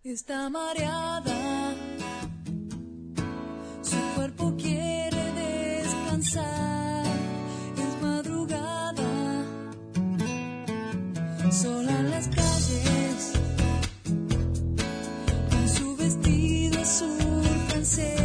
Está 0.02 0.48
mareada, 0.50 1.74
cuerpo 4.22 4.54
quiere 4.56 5.22
descansar, 5.34 7.06
es 7.76 8.02
madrugada, 8.02 9.44
sola 11.50 11.98
en 11.98 12.10
las 12.12 12.28
calles, 12.28 13.32
con 15.50 15.68
su 15.68 15.96
vestido 15.96 16.80
azul 16.80 17.42
francés, 17.66 18.21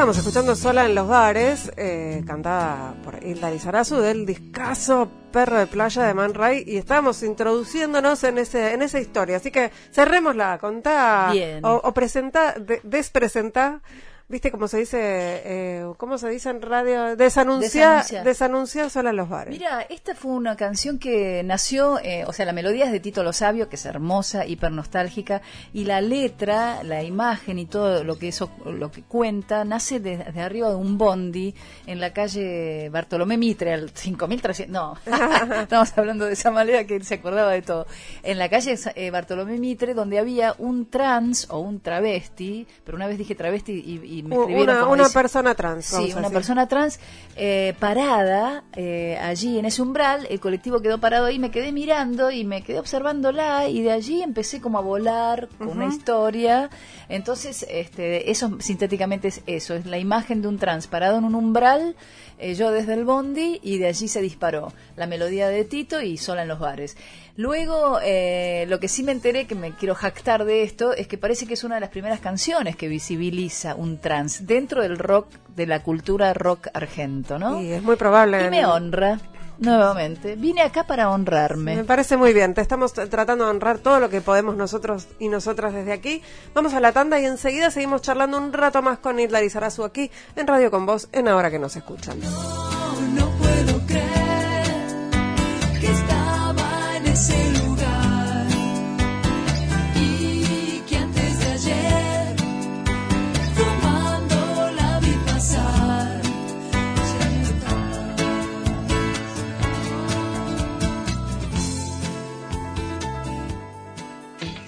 Estábamos 0.00 0.16
escuchando 0.16 0.56
sola 0.56 0.86
en 0.86 0.94
los 0.94 1.06
bares, 1.06 1.70
eh, 1.76 2.24
cantada 2.26 2.94
por 3.04 3.22
Hilda 3.22 3.50
Lizarazu 3.50 3.96
del 3.96 4.24
discazo 4.24 5.10
Perro 5.30 5.58
de 5.58 5.66
Playa 5.66 6.04
de 6.04 6.14
Man 6.14 6.32
Ray 6.32 6.64
y 6.66 6.78
estábamos 6.78 7.22
introduciéndonos 7.22 8.24
en 8.24 8.38
ese 8.38 8.72
en 8.72 8.80
esa 8.80 8.98
historia. 8.98 9.36
Así 9.36 9.50
que 9.50 9.70
cerrémosla, 9.92 10.56
contá 10.56 11.28
Bien. 11.32 11.62
o, 11.66 11.74
o 11.84 11.92
presentá, 11.92 12.54
de- 12.54 12.80
despresentá, 12.82 13.82
viste 14.30 14.50
cómo 14.52 14.68
se 14.68 14.78
dice, 14.78 14.98
eh, 15.00 15.86
cómo 15.96 16.16
se 16.16 16.28
dice 16.28 16.50
en 16.50 16.62
radio, 16.62 17.16
desanunciar, 17.16 17.96
Desanunciar. 17.98 18.24
desanunciar 18.24 18.90
sola 18.90 19.10
en 19.10 19.16
los 19.16 19.28
bares. 19.28 19.52
Mira, 19.52 19.82
esta 19.82 20.14
fue 20.14 20.30
una 20.30 20.56
canción 20.56 20.98
que 20.98 21.42
nació, 21.42 21.98
eh, 22.02 22.24
o 22.26 22.32
sea, 22.32 22.46
la 22.46 22.52
melodía 22.52 22.84
es 22.86 22.92
de 22.92 23.00
Tito 23.00 23.24
Lo 23.24 23.32
Sabio, 23.32 23.68
que 23.68 23.74
es 23.76 23.84
hermosa, 23.86 24.46
hiper 24.46 24.70
nostálgica, 24.70 25.42
y 25.72 25.84
la 25.84 26.00
letra, 26.00 26.82
la 26.84 27.02
imagen 27.02 27.58
y 27.58 27.66
todo 27.66 28.04
lo 28.04 28.18
que 28.18 28.28
eso, 28.28 28.50
lo 28.64 28.90
que 28.92 29.02
cuenta, 29.02 29.64
nace 29.64 29.98
de, 29.98 30.18
de 30.18 30.40
arriba 30.40 30.68
de 30.70 30.76
un 30.76 30.96
bondi 30.96 31.52
en 31.86 32.00
la 32.00 32.12
calle 32.12 32.88
Bartolomé 32.90 33.36
Mitre, 33.36 33.72
al 33.74 33.90
5300, 33.90 34.68
no, 34.72 34.96
estamos 35.62 35.92
hablando 35.98 36.26
de 36.26 36.34
esa 36.34 36.52
manera 36.52 36.84
que 36.86 36.94
él 36.94 37.04
se 37.04 37.16
acordaba 37.16 37.50
de 37.50 37.62
todo. 37.62 37.86
En 38.22 38.38
la 38.38 38.48
calle 38.48 38.78
eh, 38.94 39.10
Bartolomé 39.10 39.58
Mitre, 39.58 39.92
donde 39.92 40.20
había 40.20 40.54
un 40.58 40.86
trans 40.88 41.48
o 41.50 41.58
un 41.58 41.80
travesti, 41.80 42.66
pero 42.84 42.96
una 42.96 43.08
vez 43.08 43.18
dije 43.18 43.34
travesti 43.34 43.72
y, 43.84 44.18
y 44.18 44.19
me 44.22 44.36
U- 44.36 44.40
escribieron 44.42 44.74
una 44.76 44.80
como 44.82 44.92
una 44.94 45.02
dice- 45.04 45.14
persona 45.14 45.54
trans. 45.54 45.84
Sí, 45.86 46.12
una 46.16 46.30
persona 46.30 46.66
trans 46.68 47.00
eh, 47.36 47.74
parada 47.78 48.64
eh, 48.74 49.18
allí 49.20 49.58
en 49.58 49.64
ese 49.64 49.82
umbral, 49.82 50.26
el 50.30 50.40
colectivo 50.40 50.80
quedó 50.80 50.98
parado 50.98 51.26
ahí, 51.26 51.38
me 51.38 51.50
quedé 51.50 51.72
mirando 51.72 52.30
y 52.30 52.44
me 52.44 52.62
quedé 52.62 52.78
observándola 52.78 53.68
y 53.68 53.82
de 53.82 53.92
allí 53.92 54.22
empecé 54.22 54.60
como 54.60 54.78
a 54.78 54.82
volar 54.82 55.48
con 55.58 55.68
una 55.68 55.86
historia. 55.86 56.70
Entonces, 57.08 57.66
este, 57.68 58.30
eso 58.30 58.56
sintéticamente 58.60 59.28
es 59.28 59.42
eso, 59.46 59.74
es 59.74 59.86
la 59.86 59.98
imagen 59.98 60.42
de 60.42 60.48
un 60.48 60.58
trans 60.58 60.86
parado 60.86 61.18
en 61.18 61.24
un 61.24 61.34
umbral, 61.34 61.96
eh, 62.38 62.54
yo 62.54 62.70
desde 62.70 62.94
el 62.94 63.04
bondi 63.04 63.60
y 63.62 63.78
de 63.78 63.88
allí 63.88 64.08
se 64.08 64.22
disparó 64.22 64.72
la 64.96 65.06
melodía 65.06 65.48
de 65.48 65.64
Tito 65.64 66.00
y 66.00 66.16
sola 66.16 66.42
en 66.42 66.48
los 66.48 66.58
bares. 66.58 66.96
Luego, 67.40 68.00
eh, 68.02 68.66
lo 68.68 68.80
que 68.80 68.86
sí 68.86 69.02
me 69.02 69.12
enteré, 69.12 69.46
que 69.46 69.54
me 69.54 69.72
quiero 69.72 69.94
jactar 69.94 70.44
de 70.44 70.62
esto, 70.62 70.92
es 70.92 71.08
que 71.08 71.16
parece 71.16 71.46
que 71.46 71.54
es 71.54 71.64
una 71.64 71.76
de 71.76 71.80
las 71.80 71.88
primeras 71.88 72.20
canciones 72.20 72.76
que 72.76 72.86
visibiliza 72.86 73.74
un 73.76 73.96
trans 73.96 74.46
dentro 74.46 74.82
del 74.82 74.98
rock, 74.98 75.28
de 75.56 75.66
la 75.66 75.82
cultura 75.82 76.34
rock 76.34 76.66
argento, 76.74 77.38
¿no? 77.38 77.62
Y 77.62 77.72
es 77.72 77.82
muy 77.82 77.96
probable. 77.96 78.46
Y 78.46 78.50
me 78.50 78.66
honra, 78.66 79.18
nuevamente. 79.58 80.36
Vine 80.36 80.60
acá 80.60 80.84
para 80.84 81.08
honrarme. 81.08 81.76
Me 81.76 81.84
parece 81.84 82.18
muy 82.18 82.34
bien. 82.34 82.52
Te 82.52 82.60
estamos 82.60 82.92
tratando 82.92 83.44
de 83.44 83.50
honrar 83.52 83.78
todo 83.78 84.00
lo 84.00 84.10
que 84.10 84.20
podemos 84.20 84.54
nosotros 84.54 85.08
y 85.18 85.28
nosotras 85.28 85.72
desde 85.72 85.94
aquí. 85.94 86.20
Vamos 86.52 86.74
a 86.74 86.80
la 86.80 86.92
tanda 86.92 87.18
y 87.20 87.24
enseguida 87.24 87.70
seguimos 87.70 88.02
charlando 88.02 88.36
un 88.36 88.52
rato 88.52 88.82
más 88.82 88.98
con 88.98 89.18
Isla 89.18 89.40
Lizarazu 89.40 89.84
aquí 89.84 90.10
en 90.36 90.46
Radio 90.46 90.70
con 90.70 90.84
Vos 90.84 91.08
en 91.10 91.26
Ahora 91.26 91.50
que 91.50 91.58
nos 91.58 91.74
escuchan. 91.74 92.20
No 92.20 93.30
puedo 93.38 93.86
creer 93.86 94.29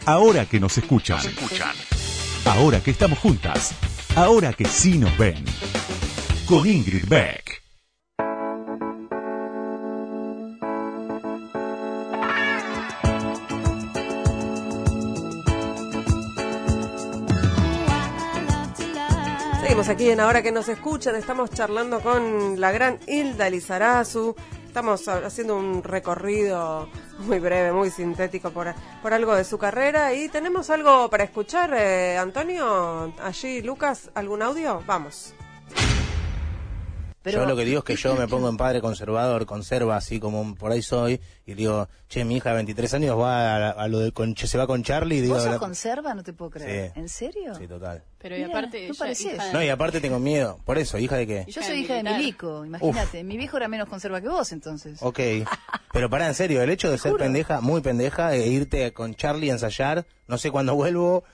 Ahora 0.04 0.44
que 0.44 0.60
nos 0.60 0.76
escuchan. 0.76 1.20
Ahora 2.44 2.80
que 2.80 2.90
estamos 2.90 3.18
juntas. 3.18 3.72
Ahora 4.14 4.52
que 4.52 4.66
sí 4.66 4.98
nos 4.98 5.16
ven. 5.16 5.44
Con 6.46 6.68
Ingrid 6.68 7.06
Beck. 7.08 7.61
Seguimos 19.62 19.88
aquí 19.88 20.10
en 20.10 20.20
Ahora 20.20 20.42
que 20.42 20.52
nos 20.52 20.68
escuchan. 20.68 21.14
Estamos 21.16 21.50
charlando 21.50 22.00
con 22.00 22.60
la 22.60 22.72
gran 22.72 22.98
Hilda 23.06 23.48
Lizarazu. 23.48 24.34
Estamos 24.66 25.06
ha- 25.08 25.24
haciendo 25.26 25.56
un 25.56 25.82
recorrido 25.82 26.88
muy 27.20 27.38
breve, 27.38 27.72
muy 27.72 27.90
sintético 27.90 28.50
por, 28.50 28.74
por 29.02 29.12
algo 29.14 29.34
de 29.34 29.44
su 29.44 29.58
carrera. 29.58 30.12
Y 30.14 30.28
tenemos 30.28 30.68
algo 30.70 31.08
para 31.08 31.24
escuchar, 31.24 31.72
eh, 31.74 32.18
Antonio. 32.18 33.12
Allí, 33.22 33.62
Lucas, 33.62 34.10
¿algún 34.14 34.42
audio? 34.42 34.82
Vamos. 34.86 35.34
Pero- 37.22 37.40
yo 37.42 37.46
lo 37.48 37.56
que 37.56 37.64
digo 37.64 37.78
es 37.78 37.84
que 37.84 37.96
yo 37.96 38.14
me 38.16 38.26
pongo 38.28 38.48
en 38.48 38.56
padre 38.56 38.80
conservador, 38.80 39.46
conserva 39.46 39.96
así 39.96 40.18
como 40.18 40.54
por 40.56 40.72
ahí 40.72 40.82
soy, 40.82 41.20
y 41.46 41.54
digo, 41.54 41.88
che, 42.08 42.24
mi 42.24 42.36
hija 42.36 42.50
de 42.50 42.56
23 42.56 42.94
años 42.94 43.18
va 43.18 43.56
a, 43.56 43.70
a 43.70 43.88
lo 43.88 44.00
del 44.00 44.12
con, 44.12 44.36
se 44.36 44.58
va 44.58 44.66
con 44.66 44.82
Charlie 44.82 45.18
y 45.18 45.20
digo... 45.22 45.34
¿Vos 45.34 45.44
sos 45.44 45.52
la- 45.52 45.58
conserva? 45.58 46.14
No 46.14 46.22
te 46.22 46.32
puedo 46.32 46.50
creer. 46.50 46.92
Sí. 46.94 47.00
¿En 47.00 47.08
serio? 47.08 47.54
Sí, 47.54 47.66
total. 47.68 48.02
Pero 48.18 48.36
y 48.36 48.42
aparte, 48.42 48.88
no 48.88 48.94
hija 48.94 49.44
de- 49.46 49.52
No, 49.52 49.62
y 49.62 49.68
aparte 49.68 50.00
tengo 50.00 50.18
miedo. 50.18 50.58
Por 50.64 50.78
eso, 50.78 50.98
hija 50.98 51.16
de 51.16 51.26
qué? 51.26 51.44
Yo 51.48 51.62
soy 51.62 51.72
de 51.74 51.78
hija 51.80 51.94
de. 51.94 52.02
Milico, 52.04 52.64
imagínate. 52.64 53.22
Mi 53.24 53.36
viejo 53.36 53.56
era 53.56 53.68
menos 53.68 53.88
conserva 53.88 54.20
que 54.20 54.28
vos, 54.28 54.50
entonces. 54.52 54.98
Ok. 55.02 55.18
Pero 55.92 56.08
para 56.10 56.26
en 56.28 56.34
serio, 56.34 56.62
el 56.62 56.70
hecho 56.70 56.90
de 56.90 56.98
ser 56.98 57.12
juro. 57.12 57.24
pendeja, 57.24 57.60
muy 57.60 57.80
pendeja, 57.80 58.34
e 58.34 58.46
irte 58.48 58.92
con 58.92 59.14
Charlie 59.14 59.50
a 59.50 59.54
ensayar, 59.54 60.06
no 60.28 60.38
sé 60.38 60.50
cuándo 60.50 60.74
vuelvo. 60.74 61.24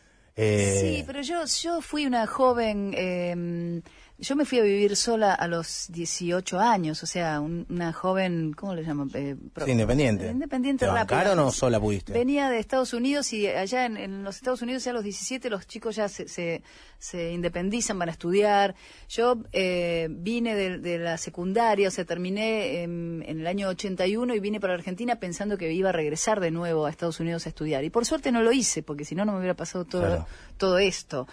Eh, 0.41 0.79
Sí, 0.99 1.05
pero 1.07 1.21
yo, 1.21 1.45
yo 1.63 1.81
fui 1.81 2.07
una 2.07 2.27
joven 2.27 2.93
eh, 2.97 3.83
Yo 4.21 4.35
me 4.35 4.45
fui 4.45 4.59
a 4.59 4.63
vivir 4.65 4.97
sola 4.97 5.33
a 5.33 5.47
los 5.47 5.87
18 5.91 6.59
años, 6.59 7.01
o 7.05 7.07
sea, 7.07 7.39
un- 7.41 7.65
una 7.71 7.93
joven, 7.93 8.53
¿cómo 8.53 8.75
le 8.75 8.83
llaman? 8.83 9.09
Eh, 9.15 9.37
Sí, 9.65 9.71
independiente. 9.71 10.29
Independiente 10.29 10.87
¿Te 10.87 10.91
bancaron 10.91 11.39
o 11.39 11.53
sola 11.53 11.79
pudiste? 11.79 12.13
Venía 12.15 12.51
de 12.51 12.59
Estados 12.59 12.93
Unidos 12.95 13.33
y 13.33 13.47
allá 13.47 13.87
en, 13.87 13.97
en 13.97 14.25
los 14.25 14.35
Estados 14.35 14.61
Unidos 14.61 14.83
ya 14.83 14.91
a 14.91 14.95
los 14.95 15.05
17 15.05 15.49
los 15.51 15.69
chicos 15.69 15.95
ya 15.95 16.09
se, 16.09 16.27
se, 16.27 16.65
se 16.99 17.31
independizan, 17.33 17.97
van 17.97 18.09
a 18.09 18.13
estudiar. 18.13 18.75
Yo 19.09 19.39
eh, 19.53 20.09
vine 20.11 20.57
de, 20.57 20.79
de 20.79 20.99
la 20.99 21.17
secundaria, 21.17 21.87
o 21.87 21.91
sea, 21.93 22.05
terminé 22.05 22.83
en, 22.83 23.23
en 23.25 23.39
el 23.39 23.47
año 23.47 23.69
81 23.69 24.35
y 24.35 24.41
vine 24.41 24.59
para 24.59 24.75
Argentina 24.75 25.15
pensando 25.21 25.57
que 25.57 25.73
iba 25.73 25.91
a 25.91 25.93
regresar 25.93 26.41
de 26.41 26.51
nuevo 26.51 26.87
a 26.87 26.91
Estados 26.91 27.21
Unidos 27.21 27.47
a 27.47 27.51
estudiar. 27.51 27.85
Y 27.85 27.91
por 27.91 28.05
suerte 28.05 28.33
no 28.33 28.43
lo 28.43 28.51
hice, 28.51 28.83
porque 28.83 29.05
si 29.05 29.15
no, 29.15 29.25
no 29.25 29.31
me 29.31 29.39
hubiera 29.39 29.55
pasado 29.55 29.85
todo, 29.85 30.03
Claro. 30.03 30.27
todo 30.57 30.79
esto. 30.81 31.29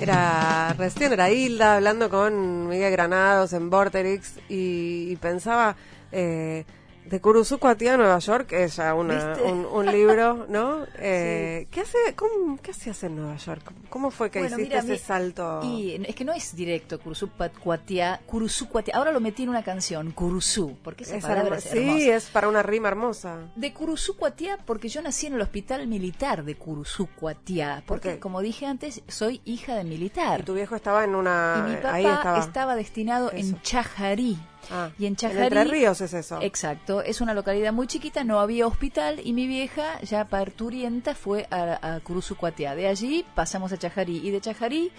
Era 0.00 0.74
recién 0.76 1.12
era 1.12 1.30
Hilda 1.30 1.76
hablando 1.76 2.10
con 2.10 2.68
Miguel 2.68 2.92
Granados 2.92 3.52
en 3.52 3.70
Vorterix 3.70 4.38
y, 4.48 5.12
y 5.12 5.16
pensaba 5.16 5.76
eh, 6.12 6.64
de 7.04 7.20
Kuruzuko 7.20 7.68
a 7.68 7.74
Nueva 7.74 8.18
York, 8.18 8.52
es 8.52 8.76
ya 8.76 8.94
una, 8.94 9.36
un, 9.44 9.66
un 9.66 9.86
libro, 9.86 10.46
¿no? 10.48 10.84
Eh, 10.98 11.66
¿Qué 11.70 11.82
hace? 11.82 11.98
Cómo, 12.16 12.58
¿Qué 12.62 12.70
hacías 12.70 13.02
en 13.04 13.16
Nueva 13.16 13.36
York? 13.36 13.72
¿Cómo 13.90 14.10
fue 14.10 14.30
que 14.30 14.38
Bueno, 14.40 14.56
hiciste 14.56 14.74
mira, 14.76 14.78
ese 14.84 14.92
mi- 14.92 14.98
salto? 14.98 15.60
Y 15.62 16.02
es 16.06 16.14
que 16.14 16.24
no 16.24 16.32
es 16.32 16.56
directo, 16.56 16.98
Kurusucuatia, 17.00 18.20
Kurusucuatia. 18.26 18.94
Ahora 18.96 19.12
lo 19.12 19.20
metí 19.20 19.42
en 19.42 19.50
una 19.50 19.62
canción, 19.62 20.12
Kurusú, 20.12 20.76
porque 20.82 21.04
esa 21.04 21.16
Es 21.16 21.24
palabra 21.24 21.58
es 21.58 21.64
sí, 21.64 21.78
hermosa. 21.78 22.16
es 22.16 22.24
para 22.30 22.48
una 22.48 22.62
rima 22.62 22.88
hermosa. 22.88 23.38
De 23.54 23.72
Kurusucuatia 23.72 24.58
porque 24.64 24.88
yo 24.88 25.02
nací 25.02 25.26
en 25.26 25.34
el 25.34 25.40
hospital 25.42 25.86
militar 25.86 26.44
de 26.44 26.54
Kurusucuatia, 26.56 27.82
porque 27.86 28.18
como 28.18 28.40
dije 28.40 28.66
antes, 28.66 29.02
soy 29.08 29.40
hija 29.44 29.74
de 29.76 29.84
militar. 29.84 30.40
Y 30.40 30.42
tu 30.44 30.54
viejo 30.54 30.74
estaba 30.76 31.04
en 31.04 31.14
una... 31.14 31.66
Y 31.66 31.70
mi 31.70 31.76
papá 31.76 31.94
ahí 31.94 32.04
estaba. 32.06 32.38
estaba. 32.40 32.76
destinado 32.76 33.30
Eso. 33.30 33.36
en 33.56 33.62
Chajarí. 33.62 34.38
Ah, 34.70 34.90
y 34.98 35.04
en 35.06 35.12
en 35.12 35.16
Chajarí. 35.16 35.42
Entre 35.58 35.64
Ríos 35.64 36.00
es 36.00 36.12
eso. 36.14 36.38
Exacto, 36.42 37.02
es 37.02 37.20
una 37.20 37.34
localidad 37.34 37.72
muy 37.72 37.86
chiquita, 37.86 38.24
no 38.24 38.40
había 38.40 38.66
hospital 38.66 39.20
y 39.24 39.32
mi 39.32 39.46
vieja, 39.46 40.00
ya 40.02 40.24
parturienta, 40.26 41.14
fue 41.14 41.46
a, 41.50 41.96
a. 41.96 42.74
De 42.74 42.86
allí 42.88 43.24
pasamos 43.34 43.72
a 43.72 43.78
Chajarí 43.78 44.18
y 44.26 44.30
de 44.30 44.40
Chajarí, 44.40 44.90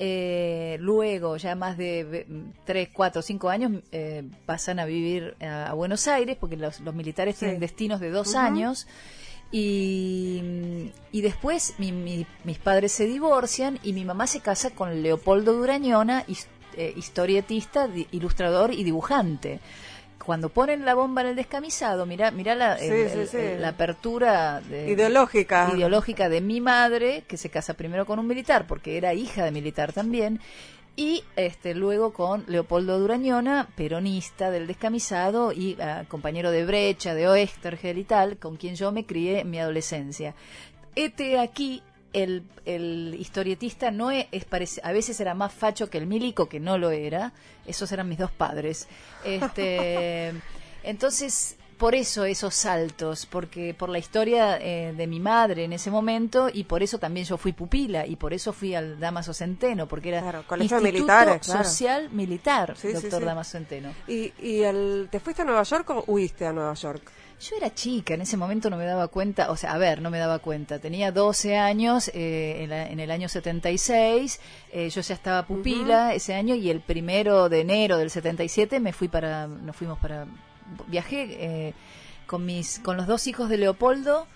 eh, 0.00 0.76
luego, 0.80 1.36
ya 1.38 1.54
más 1.56 1.76
de 1.76 2.26
3, 2.64 2.88
4, 2.92 3.20
5 3.22 3.48
años, 3.50 3.72
eh, 3.92 4.22
pasan 4.46 4.78
a 4.78 4.84
vivir 4.84 5.34
a, 5.40 5.70
a 5.70 5.72
Buenos 5.74 6.06
Aires 6.08 6.36
porque 6.38 6.56
los, 6.56 6.80
los 6.80 6.94
militares 6.94 7.34
Sí. 7.36 7.40
tienen 7.40 7.60
destinos 7.60 8.00
de 8.00 8.10
dos 8.10 8.34
años. 8.36 8.86
Y, 9.50 10.92
y 11.10 11.20
después 11.22 11.74
mi- 11.78 11.90
mi- 11.92 12.26
mis 12.44 12.58
padres 12.58 12.92
se 12.92 13.06
divorcian 13.06 13.78
y 13.82 13.92
mi 13.92 14.04
mamá 14.04 14.26
se 14.26 14.40
casa 14.40 14.70
con 14.70 15.02
Leopoldo 15.02 15.54
Durañona, 15.54 16.24
his- 16.28 16.48
eh, 16.78 16.94
historietista, 16.96 17.88
ilustrador 18.12 18.72
y 18.72 18.84
dibujante. 18.84 19.60
Cuando 20.24 20.48
ponen 20.50 20.84
la 20.84 20.94
bomba 20.94 21.22
en 21.22 21.28
el 21.28 21.36
descamisado, 21.36 22.04
mira, 22.06 22.30
mira 22.30 22.54
la, 22.54 22.76
Sí, 22.78 22.86
el- 22.86 23.10
sí, 23.10 23.18
el- 23.18 23.28
sí. 23.28 23.36
el- 23.36 23.62
la 23.62 23.68
apertura 23.70 24.60
de- 24.60 24.88
Ideológica. 24.90 25.70
ideológica 25.74 26.28
de 26.28 26.40
mi 26.40 26.60
madre, 26.60 27.24
que 27.26 27.36
se 27.36 27.48
casa 27.50 27.74
primero 27.74 28.04
con 28.06 28.18
un 28.18 28.26
militar, 28.26 28.66
porque 28.66 28.96
era 28.96 29.14
hija 29.14 29.44
de 29.44 29.50
militar 29.52 29.92
también, 29.92 30.40
y 30.96 31.22
este 31.36 31.74
luego 31.74 32.12
con 32.12 32.44
Leopoldo 32.48 32.98
Durañona, 32.98 33.68
peronista 33.76 34.50
del 34.50 34.66
descamisado 34.66 35.52
y 35.52 35.76
ah, 35.80 36.04
compañero 36.08 36.50
de 36.50 36.66
brecha, 36.66 37.14
de 37.14 37.26
Oestergel 37.28 37.98
y 37.98 38.04
tal, 38.04 38.36
con 38.36 38.56
quien 38.56 38.74
yo 38.74 38.92
me 38.92 39.06
crié 39.06 39.40
en 39.40 39.50
mi 39.50 39.58
adolescencia. 39.60 40.34
Este 40.94 41.38
aquí, 41.38 41.82
el, 42.12 42.42
el 42.64 43.16
historietista 43.18 43.90
no 43.90 44.10
es, 44.10 44.26
es 44.32 44.44
parece- 44.46 44.80
a 44.82 44.92
veces 44.92 45.20
era 45.20 45.34
más 45.34 45.52
facho 45.52 45.90
que 45.90 45.98
el 45.98 46.06
milico, 46.06 46.48
que 46.48 46.60
no 46.60 46.78
lo 46.78 46.90
era. 46.90 47.32
Esos 47.66 47.92
eran 47.92 48.08
mis 48.08 48.18
dos 48.18 48.30
padres. 48.30 48.88
Este, 49.24 50.32
entonces, 50.82 51.56
por 51.76 51.94
eso 51.94 52.24
esos 52.24 52.54
saltos, 52.54 53.26
porque 53.26 53.72
por 53.72 53.88
la 53.88 53.98
historia 53.98 54.58
eh, 54.60 54.92
de 54.96 55.06
mi 55.06 55.20
madre 55.20 55.64
en 55.64 55.72
ese 55.72 55.90
momento 55.92 56.48
y 56.52 56.64
por 56.64 56.82
eso 56.82 56.98
también 56.98 57.24
yo 57.24 57.36
fui 57.36 57.52
pupila 57.52 58.04
y 58.04 58.16
por 58.16 58.32
eso 58.34 58.52
fui 58.52 58.74
al 58.74 58.98
Damaso 58.98 59.32
Centeno, 59.32 59.86
porque 59.86 60.08
era 60.08 60.20
Claro, 60.22 60.44
colegio 60.46 60.78
claro. 61.40 61.64
Social 61.64 62.10
Militar, 62.10 62.74
Sí, 62.76 62.88
sí, 62.88 62.94
doctor 62.94 63.20
sí. 63.20 63.24
Damaso 63.26 63.50
Centeno. 63.52 63.92
¿Y, 64.08 64.32
y 64.42 64.62
el, 64.62 65.08
te 65.10 65.20
fuiste 65.20 65.42
a 65.42 65.44
Nueva 65.44 65.62
York 65.62 65.88
o 65.90 66.04
huiste 66.08 66.46
a 66.46 66.52
Nueva 66.52 66.74
York? 66.74 67.12
Yo 67.40 67.56
era 67.56 67.72
chica, 67.72 68.14
en 68.14 68.20
ese 68.22 68.36
momento 68.36 68.68
no 68.68 68.76
me 68.76 68.84
daba 68.84 69.06
cuenta, 69.06 69.50
o 69.52 69.56
sea, 69.56 69.72
a 69.72 69.78
ver, 69.78 70.02
no 70.02 70.10
me 70.10 70.18
daba 70.18 70.40
cuenta. 70.40 70.80
Tenía 70.80 71.12
12 71.12 71.56
años 71.56 72.08
eh, 72.12 72.64
en, 72.64 72.70
la- 72.70 72.88
en 72.88 72.98
el 72.98 73.12
año 73.12 73.28
76, 73.28 74.40
eh, 74.72 74.90
yo 74.90 75.00
ya 75.00 75.14
estaba 75.14 75.46
pupila 75.46 76.14
ese 76.14 76.34
año 76.34 76.56
y 76.56 76.68
el 76.68 76.80
primero 76.80 77.48
de 77.48 77.60
enero 77.60 77.96
del 77.96 78.10
77 78.10 78.80
me 78.80 78.92
fui 78.92 79.06
para, 79.06 79.46
nos 79.46 79.76
fuimos 79.76 79.98
para, 80.00 80.26
viajé 80.88 81.26
eh, 81.68 81.74
con 82.26 82.44
mis, 82.44 82.80
con 82.80 82.96
los 82.96 83.06
dos 83.06 83.26
hijos 83.28 83.48
de 83.48 83.58
Leopoldo. 83.58 84.26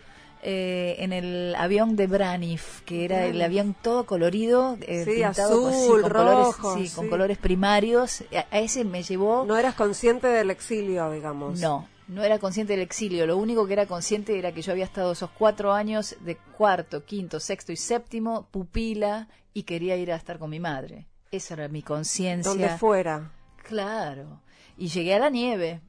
eh, 0.45 0.97
en 0.99 1.13
el 1.13 1.55
avión 1.57 1.95
de 1.95 2.07
Braniff, 2.09 2.81
que 2.83 3.05
era 3.05 3.27
el 3.27 3.41
avión 3.43 3.77
todo 3.81 4.07
colorido, 4.07 4.77
eh, 4.81 5.05
Sí, 5.05 5.23
pintado 5.23 5.63
con- 5.63 5.73
sí, 5.73 5.79
azul, 5.79 6.03
con 6.03 6.11
colores, 6.13 6.49
sí, 6.75 6.91
con 6.97 7.09
colores 7.09 7.39
primarios. 7.39 8.23
A, 8.35 8.57
a 8.57 8.59
ese 8.61 8.85
me 8.85 9.03
llevó 9.05 9.45
No 9.47 9.57
eras 9.57 9.75
consciente 9.77 10.27
del 10.27 10.51
exilio, 10.51 11.11
digamos. 11.13 11.61
no, 11.61 11.87
no 12.09 12.23
era 12.23 12.39
consciente 12.39 12.73
del 12.75 12.83
exilio. 12.83 13.27
Lo 13.27 13.37
único 13.37 13.67
que 13.67 13.73
era 13.75 13.87
consciente 13.87 14.39
era 14.39 14.53
que 14.53 14.63
yo 14.63 14.73
había 14.73 14.85
estado 14.85 15.13
esos 15.13 15.31
cuatro 15.31 15.73
años 15.73 16.17
de 16.21 16.37
cuarto, 16.37 17.05
quinto, 17.05 17.41
sexto 17.41 17.73
y 17.73 17.77
séptimo, 17.77 18.49
pupila, 18.51 19.29
y 19.55 19.63
quería 19.65 19.97
ir 19.97 20.13
a 20.13 20.17
estar 20.17 20.39
con 20.39 20.51
mi 20.51 20.61
madre. 20.61 21.07
Esa 21.31 21.55
era 21.55 21.69
mi 21.69 21.83
conciencia. 21.83 22.51
Donde 22.51 22.69
fuera. 22.79 23.33
Claro. 23.63 24.41
Y 24.77 24.89
llegué 24.89 25.15
a 25.15 25.19
la 25.19 25.31
nieve. 25.31 25.81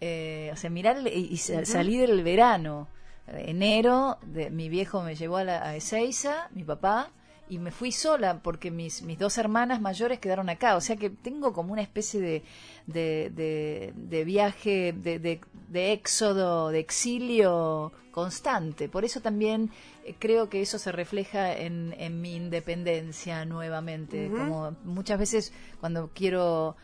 Eh, 0.00 0.50
o 0.52 0.56
sea, 0.56 0.70
mirar 0.70 0.98
y, 1.06 1.08
y 1.32 1.36
sa- 1.36 1.64
salí 1.66 1.98
del 1.98 2.22
verano. 2.22 2.88
Enero, 3.26 4.18
de, 4.22 4.50
mi 4.50 4.68
viejo 4.68 5.02
me 5.02 5.14
llevó 5.14 5.36
a, 5.36 5.44
la, 5.44 5.62
a 5.68 5.76
Ezeiza, 5.76 6.48
mi 6.52 6.64
papá, 6.64 7.10
y 7.50 7.58
me 7.58 7.70
fui 7.70 7.92
sola 7.92 8.40
porque 8.42 8.70
mis, 8.70 9.02
mis 9.02 9.18
dos 9.18 9.36
hermanas 9.36 9.80
mayores 9.80 10.18
quedaron 10.20 10.48
acá. 10.48 10.76
O 10.76 10.80
sea 10.80 10.96
que 10.96 11.10
tengo 11.10 11.52
como 11.52 11.72
una 11.72 11.82
especie 11.82 12.20
de, 12.20 12.42
de, 12.86 13.30
de- 13.34 13.92
de 13.96 14.24
viaje, 14.24 14.92
de, 14.96 15.18
de- 15.18 15.40
de 15.68 15.92
éxodo, 15.92 16.70
de 16.70 16.78
exilio 16.78 17.92
constante. 18.12 18.88
Por 18.88 19.04
eso 19.04 19.20
también 19.20 19.70
eh, 20.04 20.14
creo 20.18 20.48
que 20.48 20.62
eso 20.62 20.78
se 20.78 20.90
refleja 20.92 21.56
en, 21.56 21.94
en 21.98 22.20
mi 22.20 22.34
independencia 22.36 23.44
nuevamente. 23.44 24.30
Como 24.36 24.76
muchas 24.84 25.18
veces 25.18 25.52
cuando 25.80 26.10
quiero 26.14 26.76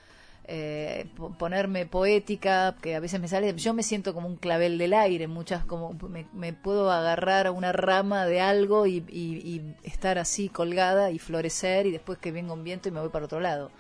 eh, 0.49 1.07
po- 1.17 1.31
ponerme 1.31 1.87
poética, 1.87 2.77
que 2.81 2.95
a 2.95 3.01
veces 3.01 3.21
me 3.21 3.29
sale, 3.29 3.55
yo 3.57 3.75
me 3.75 3.83
siento 3.83 4.15
como 4.15 4.29
un 4.29 4.37
clavel 4.37 4.79
del 4.79 4.95
aire, 4.95 5.27
muchas 5.29 5.65
como 5.65 5.93
me, 6.09 6.27
me 6.33 6.53
puedo 6.53 6.91
agarrar 6.93 7.47
a 7.47 7.51
una 7.51 7.73
rama 7.73 8.27
de 8.27 8.41
algo 8.41 8.87
y, 8.87 9.05
y- 9.09 9.43
y 9.45 9.75
estar 9.83 10.19
así 10.19 10.49
colgada 10.49 11.11
y 11.11 11.19
florecer 11.19 11.87
y 11.87 11.91
después 11.91 12.19
que 12.19 12.33
venga 12.33 12.53
un 12.53 12.63
viento 12.65 12.89
y 12.89 12.93
me 12.93 13.01
voy 13.01 13.09
para 13.11 13.25
otro 13.25 13.41
lado. 13.41 13.71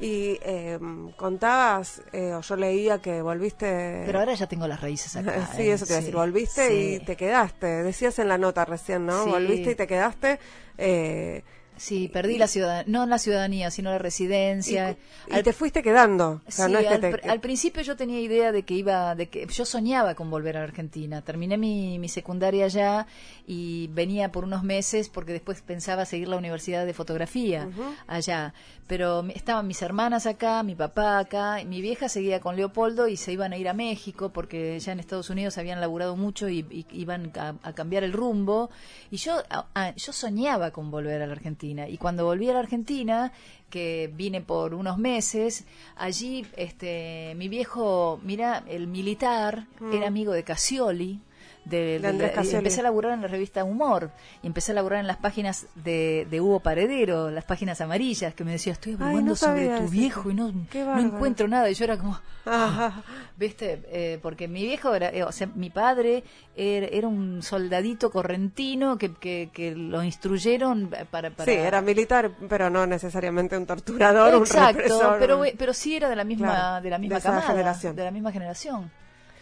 Y 0.00 0.38
eh, 0.42 0.78
contabas, 1.16 2.02
eh, 2.12 2.32
o 2.32 2.40
yo 2.40 2.54
leía 2.56 2.98
que 2.98 3.20
volviste... 3.20 4.02
Pero 4.06 4.20
ahora 4.20 4.34
ya 4.34 4.46
tengo 4.46 4.68
las 4.68 4.80
raíces 4.80 5.16
acá. 5.16 5.44
sí, 5.56 5.62
¿eh? 5.62 5.72
eso 5.72 5.86
te 5.86 5.92
iba 5.92 5.98
a 5.98 6.00
decir, 6.00 6.14
volviste 6.14 6.74
y 6.94 7.00
te 7.00 7.16
quedaste. 7.16 7.66
Decías 7.82 8.18
en 8.20 8.28
la 8.28 8.38
nota 8.38 8.64
recién, 8.64 9.06
¿no? 9.06 9.24
Sí. 9.24 9.30
Volviste 9.30 9.72
y 9.72 9.74
te 9.74 9.86
quedaste. 9.88 10.38
Eh, 10.78 11.42
Sí, 11.78 12.08
perdí 12.08 12.38
la 12.38 12.46
ciudadanía, 12.48 12.84
no 12.86 13.06
la 13.06 13.18
ciudadanía, 13.18 13.70
sino 13.70 13.90
la 13.90 13.96
y, 13.96 13.98
residencia. 14.00 14.96
y 15.28 15.42
te 15.42 15.52
fuiste 15.52 15.82
quedando. 15.82 16.42
O 16.46 16.50
sea, 16.50 16.66
Sí, 16.66 16.72
no 16.72 16.78
es 16.80 16.86
que 16.88 16.94
al, 16.94 17.00
te- 17.00 17.38
principio 17.40 17.82
yo 17.82 17.96
tenía 17.96 18.20
idea 18.20 18.52
de 18.52 18.64
que 18.64 18.74
iba, 18.74 19.14
de 19.14 19.28
que 19.28 19.46
yo 19.46 19.64
soñaba 19.64 20.14
con 20.14 20.30
volver 20.30 20.56
a 20.56 20.60
la 20.60 20.64
Argentina. 20.66 21.22
Terminé 21.22 21.56
mi, 21.56 21.98
mi 21.98 22.08
secundaria 22.08 22.64
allá 22.66 23.06
y 23.46 23.88
venía 23.92 24.30
por 24.32 24.44
unos 24.44 24.62
meses 24.64 25.08
porque 25.08 25.32
después 25.32 25.62
pensaba 25.62 26.04
seguir 26.04 26.28
la 26.28 26.36
universidad 26.36 26.84
de 26.84 26.92
fotografía 26.94 27.68
allá. 28.06 28.52
Pero 28.88 29.22
estaban 29.34 29.66
mis 29.66 29.82
hermanas 29.82 30.26
acá, 30.26 30.62
mi 30.62 30.74
papá 30.74 31.18
acá, 31.18 31.60
y 31.60 31.66
mi 31.66 31.80
vieja 31.82 32.08
seguía 32.08 32.40
con 32.40 32.56
Leopoldo 32.56 33.06
y 33.06 33.16
se 33.18 33.32
iban 33.32 33.52
a 33.52 33.58
ir 33.58 33.68
a 33.68 33.74
México 33.74 34.30
porque 34.30 34.80
ya 34.80 34.92
en 34.92 34.98
Estados 35.00 35.28
Unidos 35.28 35.58
habían 35.58 35.78
laburado 35.80 36.16
mucho 36.16 36.48
y, 36.48 36.60
y 36.70 36.86
iban 36.92 37.30
a, 37.38 37.54
a 37.62 37.72
cambiar 37.74 38.02
el 38.02 38.14
rumbo. 38.14 38.70
Y 39.10 39.18
yo, 39.18 39.42
a- 39.50 39.94
yo 39.94 40.12
soñaba 40.12 40.70
con 40.70 40.90
volver 40.90 41.20
a 41.20 41.26
la 41.26 41.32
Argentina. 41.34 41.86
Y 41.86 41.98
cuando 41.98 42.24
volví 42.24 42.48
a 42.48 42.54
la 42.54 42.60
Argentina, 42.60 43.30
que 43.68 44.10
vine 44.14 44.40
por 44.40 44.72
unos 44.72 44.96
meses, 44.96 45.66
allí 45.96 46.46
este 46.56 47.34
mi 47.36 47.48
viejo, 47.48 48.18
mira, 48.24 48.64
el 48.68 48.86
militar 48.86 49.66
Mm. 49.80 49.92
era 49.92 50.06
amigo 50.06 50.32
de 50.32 50.42
Casioli, 50.44 51.20
de, 51.68 51.98
De 51.98 52.08
Andrés 52.08 52.32
y 52.52 52.54
empecé 52.56 52.80
a 52.80 52.84
laburar 52.84 53.12
en 53.12 53.22
la 53.22 53.28
revista 53.28 53.64
Humor 53.64 54.10
y 54.42 54.46
empecé 54.46 54.72
a 54.72 54.74
laburar 54.76 55.00
en 55.00 55.06
las 55.06 55.16
páginas 55.18 55.66
de, 55.74 56.26
de 56.30 56.40
Hugo 56.40 56.60
Paredero, 56.60 57.30
las 57.30 57.44
páginas 57.44 57.80
amarillas, 57.80 58.34
que 58.34 58.44
me 58.44 58.52
decía, 58.52 58.72
estoy 58.72 58.94
averiguando 58.94 59.30
no 59.30 59.36
sobre 59.36 59.66
tu 59.68 59.74
eso. 59.84 59.90
viejo 59.90 60.30
y 60.30 60.34
no, 60.34 60.52
no 60.52 60.98
encuentro 60.98 61.48
nada. 61.48 61.70
Y 61.70 61.74
yo 61.74 61.84
era 61.84 61.96
como, 61.98 62.18
Ajá. 62.46 63.02
¿viste? 63.36 63.82
Eh, 63.88 64.18
porque 64.22 64.48
mi 64.48 64.62
viejo 64.64 64.94
era, 64.94 65.10
eh, 65.10 65.22
o 65.24 65.32
sea, 65.32 65.46
mi 65.54 65.70
padre 65.70 66.24
era, 66.56 66.86
era 66.86 67.08
un 67.08 67.42
soldadito 67.42 68.10
correntino 68.10 68.96
que, 68.98 69.14
que, 69.14 69.50
que 69.52 69.74
lo 69.74 70.02
instruyeron 70.02 70.90
para... 71.10 71.30
para 71.30 71.44
Sí, 71.44 71.52
era 71.58 71.80
militar, 71.82 72.30
pero 72.48 72.70
no 72.70 72.86
necesariamente 72.86 73.56
un 73.56 73.66
torturador, 73.66 74.34
un 74.34 74.40
Exacto, 74.42 74.78
represor. 74.78 75.16
pero, 75.18 75.40
un- 75.40 75.48
pero 75.58 75.74
sí 75.74 75.96
era 75.96 76.08
de 76.08 76.16
la 76.16 76.24
misma, 76.24 76.48
Claro, 76.48 76.82
de 76.84 76.90
la 76.90 76.98
misma 76.98 77.16
de 77.16 77.22
camada, 77.22 77.42
generación. 77.46 77.96
de 77.96 78.04
la 78.04 78.10
misma 78.10 78.32
generación. 78.32 78.90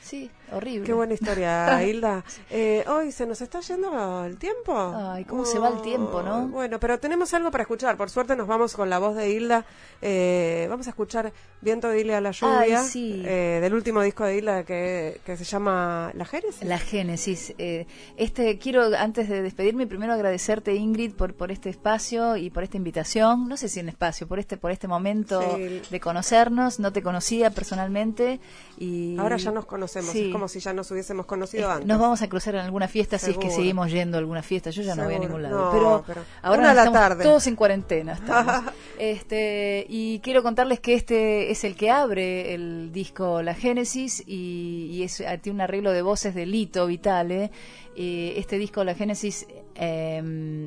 Sí, 0.03 0.31
horrible. 0.53 0.87
Qué 0.87 0.93
buena 0.93 1.15
historia, 1.15 1.83
Hilda. 1.87 2.25
Eh, 2.51 2.85
hoy 2.89 3.13
se 3.13 3.27
nos 3.27 3.41
está 3.41 3.61
yendo 3.61 4.25
el 4.25 4.37
tiempo. 4.39 4.75
Ay, 4.77 5.25
cómo 5.25 5.45
se 5.45 5.59
va 5.59 5.69
el 5.69 5.81
tiempo, 5.83 6.23
¿no? 6.23 6.49
Bueno, 6.49 6.79
pero 6.81 6.99
tenemos 6.99 7.33
algo 7.35 7.51
para 7.51 7.63
escuchar. 7.63 7.97
Por 7.97 8.11
suerte 8.11 8.37
nos 8.37 8.47
vamos 8.47 8.75
con 8.75 8.89
la 8.91 8.99
voz 8.99 9.17
de 9.17 9.31
Hilda. 9.31 9.65
Eh, 10.03 10.67
vamos 10.69 10.87
a 10.87 10.91
escuchar 10.91 11.33
Viento 11.61 11.89
de 11.89 12.01
Hilda 12.01 12.19
a 12.19 12.21
la 12.21 12.31
lluvia, 12.33 12.81
Ay, 12.83 12.89
sí. 12.89 13.23
eh, 13.25 13.59
del 13.61 13.75
último 13.75 14.03
disco 14.03 14.25
de 14.25 14.37
Hilda 14.37 14.65
que, 14.65 15.21
que 15.25 15.37
se 15.37 15.45
llama 15.45 16.11
La 16.15 16.25
Génesis. 16.25 16.63
La 16.65 16.79
Génesis. 16.79 17.55
eh, 17.59 17.87
este 18.17 18.59
quiero 18.59 18.95
antes 18.97 19.29
de 19.29 19.43
despedirme 19.43 19.87
primero 19.87 20.13
agradecerte 20.13 20.75
Ingrid 20.75 21.13
por 21.15 21.35
por 21.35 21.51
este 21.51 21.71
espacio 21.71 22.37
y 22.37 22.51
por 22.51 22.63
esta 22.63 22.77
invitación. 22.77 23.49
No 23.49 23.57
sé 23.57 23.69
si 23.69 23.81
un 23.81 23.89
espacio, 23.89 24.27
por 24.29 24.39
este 24.39 24.57
por 24.57 24.71
este 24.71 24.87
momento 24.89 25.41
Sí. 25.57 25.83
de 25.91 26.01
conocernos. 26.01 26.79
No 26.79 26.93
te 26.93 27.03
conocía 27.03 27.51
personalmente 27.51 28.41
y 28.79 29.17
Ahora 29.19 29.37
ya 29.37 29.51
nos 29.51 29.67
conocemos, 29.67 30.11
Sí. 30.13 30.31
Como 30.37 30.49
si 30.49 30.61
ya 30.61 30.73
nos 30.73 30.91
hubiésemos 30.91 31.27
conocido 31.27 31.71
antes. 31.71 31.87
Nos 31.87 31.99
vamos 31.99 32.23
a 32.23 32.29
cruzar 32.29 32.55
en 32.55 32.61
alguna 32.61 32.89
fiesta 32.89 33.19
si 33.19 33.31
es 33.31 33.37
que 33.37 33.43
Seguro. 33.49 33.57
seguimos 33.57 33.91
yendo 33.91 34.17
a 34.17 34.21
alguna 34.21 34.43
fiesta. 34.43 34.71
Yo 34.71 34.83
ya 34.83 34.95
no 34.95 35.05
voy 35.05 35.15
a 35.15 35.17
Seguro. 35.17 35.29
ningún 35.39 35.43
lado. 35.43 35.65
No, 35.65 35.71
pero, 35.73 36.05
pero 36.07 36.23
ahora 36.43 36.63
la 36.75 36.83
estamos 36.83 36.93
tarde. 37.01 37.25
todos 37.25 37.47
en 37.47 37.57
cuarentena. 37.57 38.13
Estamos. 38.13 38.73
este 38.99 39.87
Y 39.89 40.21
quiero 40.21 40.43
contarles 40.43 40.81
que 40.81 40.95
este 40.95 41.51
es 41.51 41.65
el 41.65 41.77
que 41.77 41.91
abre 41.91 42.55
el 42.55 42.91
disco 42.93 43.43
La 43.43 43.55
Génesis 43.55 44.23
y, 44.27 44.89
y 44.93 45.03
es, 45.03 45.23
tiene 45.43 45.57
un 45.57 45.61
arreglo 45.61 45.93
de 45.93 46.03
voces 46.03 46.35
de 46.35 46.47
Lito 46.47 46.87
Vitale. 46.87 47.51
Eh, 47.99 48.35
este 48.37 48.59
disco 48.59 48.85
La 48.85 48.95
Génesis, 48.95 49.47
eh, 49.75 50.21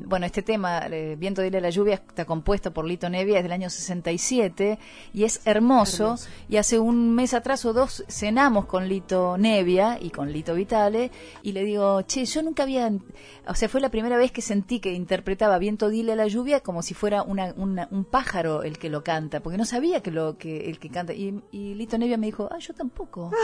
bueno, 0.04 0.26
este 0.26 0.42
tema, 0.42 0.80
eh, 0.90 1.14
Viento 1.16 1.42
de 1.42 1.60
la 1.60 1.70
Lluvia, 1.70 1.94
está 1.94 2.24
compuesto 2.24 2.72
por 2.72 2.84
Lito 2.84 3.08
Nevia, 3.08 3.36
es 3.38 3.44
del 3.44 3.52
año 3.52 3.70
67 3.70 4.78
y 5.14 5.22
es 5.24 5.40
hermoso. 5.44 6.04
Hermoso. 6.06 6.28
Y 6.48 6.56
hace 6.56 6.78
un 6.80 7.14
mes 7.14 7.32
atrás 7.32 7.64
o 7.64 7.72
dos 7.72 8.04
cenamos 8.08 8.66
con 8.66 8.88
Lito 8.88 9.38
Nevia 9.38 9.96
y 10.00 10.10
con 10.10 10.32
Lito 10.32 10.54
Vitale 10.54 11.12
y 11.44 11.52
le 11.52 11.62
digo, 11.64 12.02
che, 12.02 12.24
yo 12.24 12.42
nunca 12.42 12.64
había, 12.64 12.90
o 13.46 13.54
sea, 13.54 13.68
fue 13.68 13.80
la 13.80 13.90
primera 13.90 14.16
vez 14.16 14.32
que 14.32 14.42
sentí 14.42 14.80
que 14.80 14.92
interpretaba 14.92 15.58
Viento 15.58 15.88
dile 15.88 16.12
a 16.12 16.16
la 16.16 16.26
lluvia 16.26 16.60
como 16.60 16.82
si 16.82 16.94
fuera 16.94 17.22
una, 17.22 17.54
una- 17.56 17.86
un 17.92 18.04
pájaro 18.04 18.64
el 18.64 18.76
que 18.78 18.90
lo 18.90 19.04
canta, 19.04 19.38
porque 19.40 19.56
no 19.56 19.64
sabía 19.64 20.02
que 20.02 20.10
lo 20.10 20.36
que 20.36 20.68
el 20.68 20.80
que 20.80 20.88
canta. 20.90 21.12
Y, 21.12 21.40
y 21.52 21.74
Lito 21.74 21.96
Nevia 21.96 22.16
me 22.16 22.26
dijo, 22.26 22.48
ah, 22.50 22.58
yo 22.58 22.74
tampoco. 22.74 23.30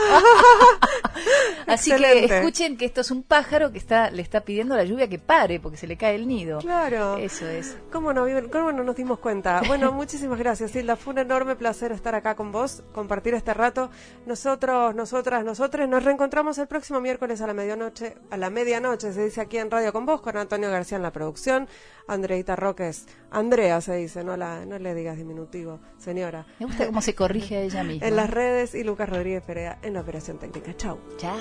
Así 1.67 1.91
que 1.97 2.25
escuchen 2.37 2.77
que 2.77 2.85
esto 2.85 3.01
es 3.01 3.11
un 3.11 3.23
pájaro 3.23 3.71
que 3.71 3.76
está 3.77 4.09
le 4.11 4.21
está 4.21 4.41
pidiendo 4.41 4.73
a 4.73 4.77
la 4.77 4.83
lluvia 4.83 5.07
que 5.07 5.19
pare 5.19 5.59
porque 5.59 5.77
se 5.77 5.87
le 5.87 5.97
cae 5.97 6.15
el 6.15 6.27
nido. 6.27 6.59
Claro. 6.59 7.17
Eso 7.17 7.47
es. 7.47 7.77
¿Cómo 7.91 8.13
no, 8.13 8.25
cómo 8.51 8.71
no 8.71 8.83
nos 8.83 8.95
dimos 8.95 9.19
cuenta? 9.19 9.61
Bueno, 9.67 9.91
muchísimas 9.93 10.39
gracias, 10.39 10.75
Hilda. 10.75 10.95
Fue 10.95 11.13
un 11.13 11.19
enorme 11.19 11.55
placer 11.55 11.91
estar 11.91 12.15
acá 12.15 12.35
con 12.35 12.51
vos, 12.51 12.83
compartir 12.93 13.33
este 13.33 13.53
rato. 13.53 13.89
Nosotros, 14.25 14.93
nosotras, 14.95 15.43
nosotros 15.43 15.87
nos 15.87 16.03
reencontramos 16.03 16.57
el 16.57 16.67
próximo 16.67 16.99
miércoles 16.99 17.41
a 17.41 17.47
la 17.47 17.53
medianoche, 17.53 18.15
a 18.29 18.37
la 18.37 18.49
medianoche, 18.49 19.13
se 19.13 19.25
dice 19.25 19.41
aquí 19.41 19.57
en 19.57 19.71
Radio 19.71 19.93
con 19.93 20.05
vos, 20.05 20.21
con 20.21 20.37
Antonio 20.37 20.69
García 20.69 20.97
en 20.97 21.03
la 21.03 21.11
producción, 21.11 21.67
Andreita 22.07 22.55
Roques, 22.55 23.05
Andrea 23.31 23.81
se 23.81 23.95
dice, 23.95 24.23
no 24.23 24.37
la, 24.37 24.65
no 24.65 24.79
le 24.79 24.95
digas 24.95 25.17
diminutivo, 25.17 25.79
señora. 25.97 26.45
Me 26.59 26.65
gusta 26.65 26.85
cómo 26.85 27.01
se 27.01 27.15
corrige 27.15 27.57
a 27.57 27.61
ella 27.61 27.83
misma. 27.83 28.07
En 28.07 28.15
las 28.15 28.29
redes 28.29 28.73
y 28.75 28.83
Lucas 28.83 29.09
Rodríguez 29.09 29.43
Perea 29.43 29.79
en 29.81 29.93
la 29.93 30.01
operación 30.01 30.37
técnica. 30.37 30.75
Chau. 30.77 30.99
Chao. 31.17 31.37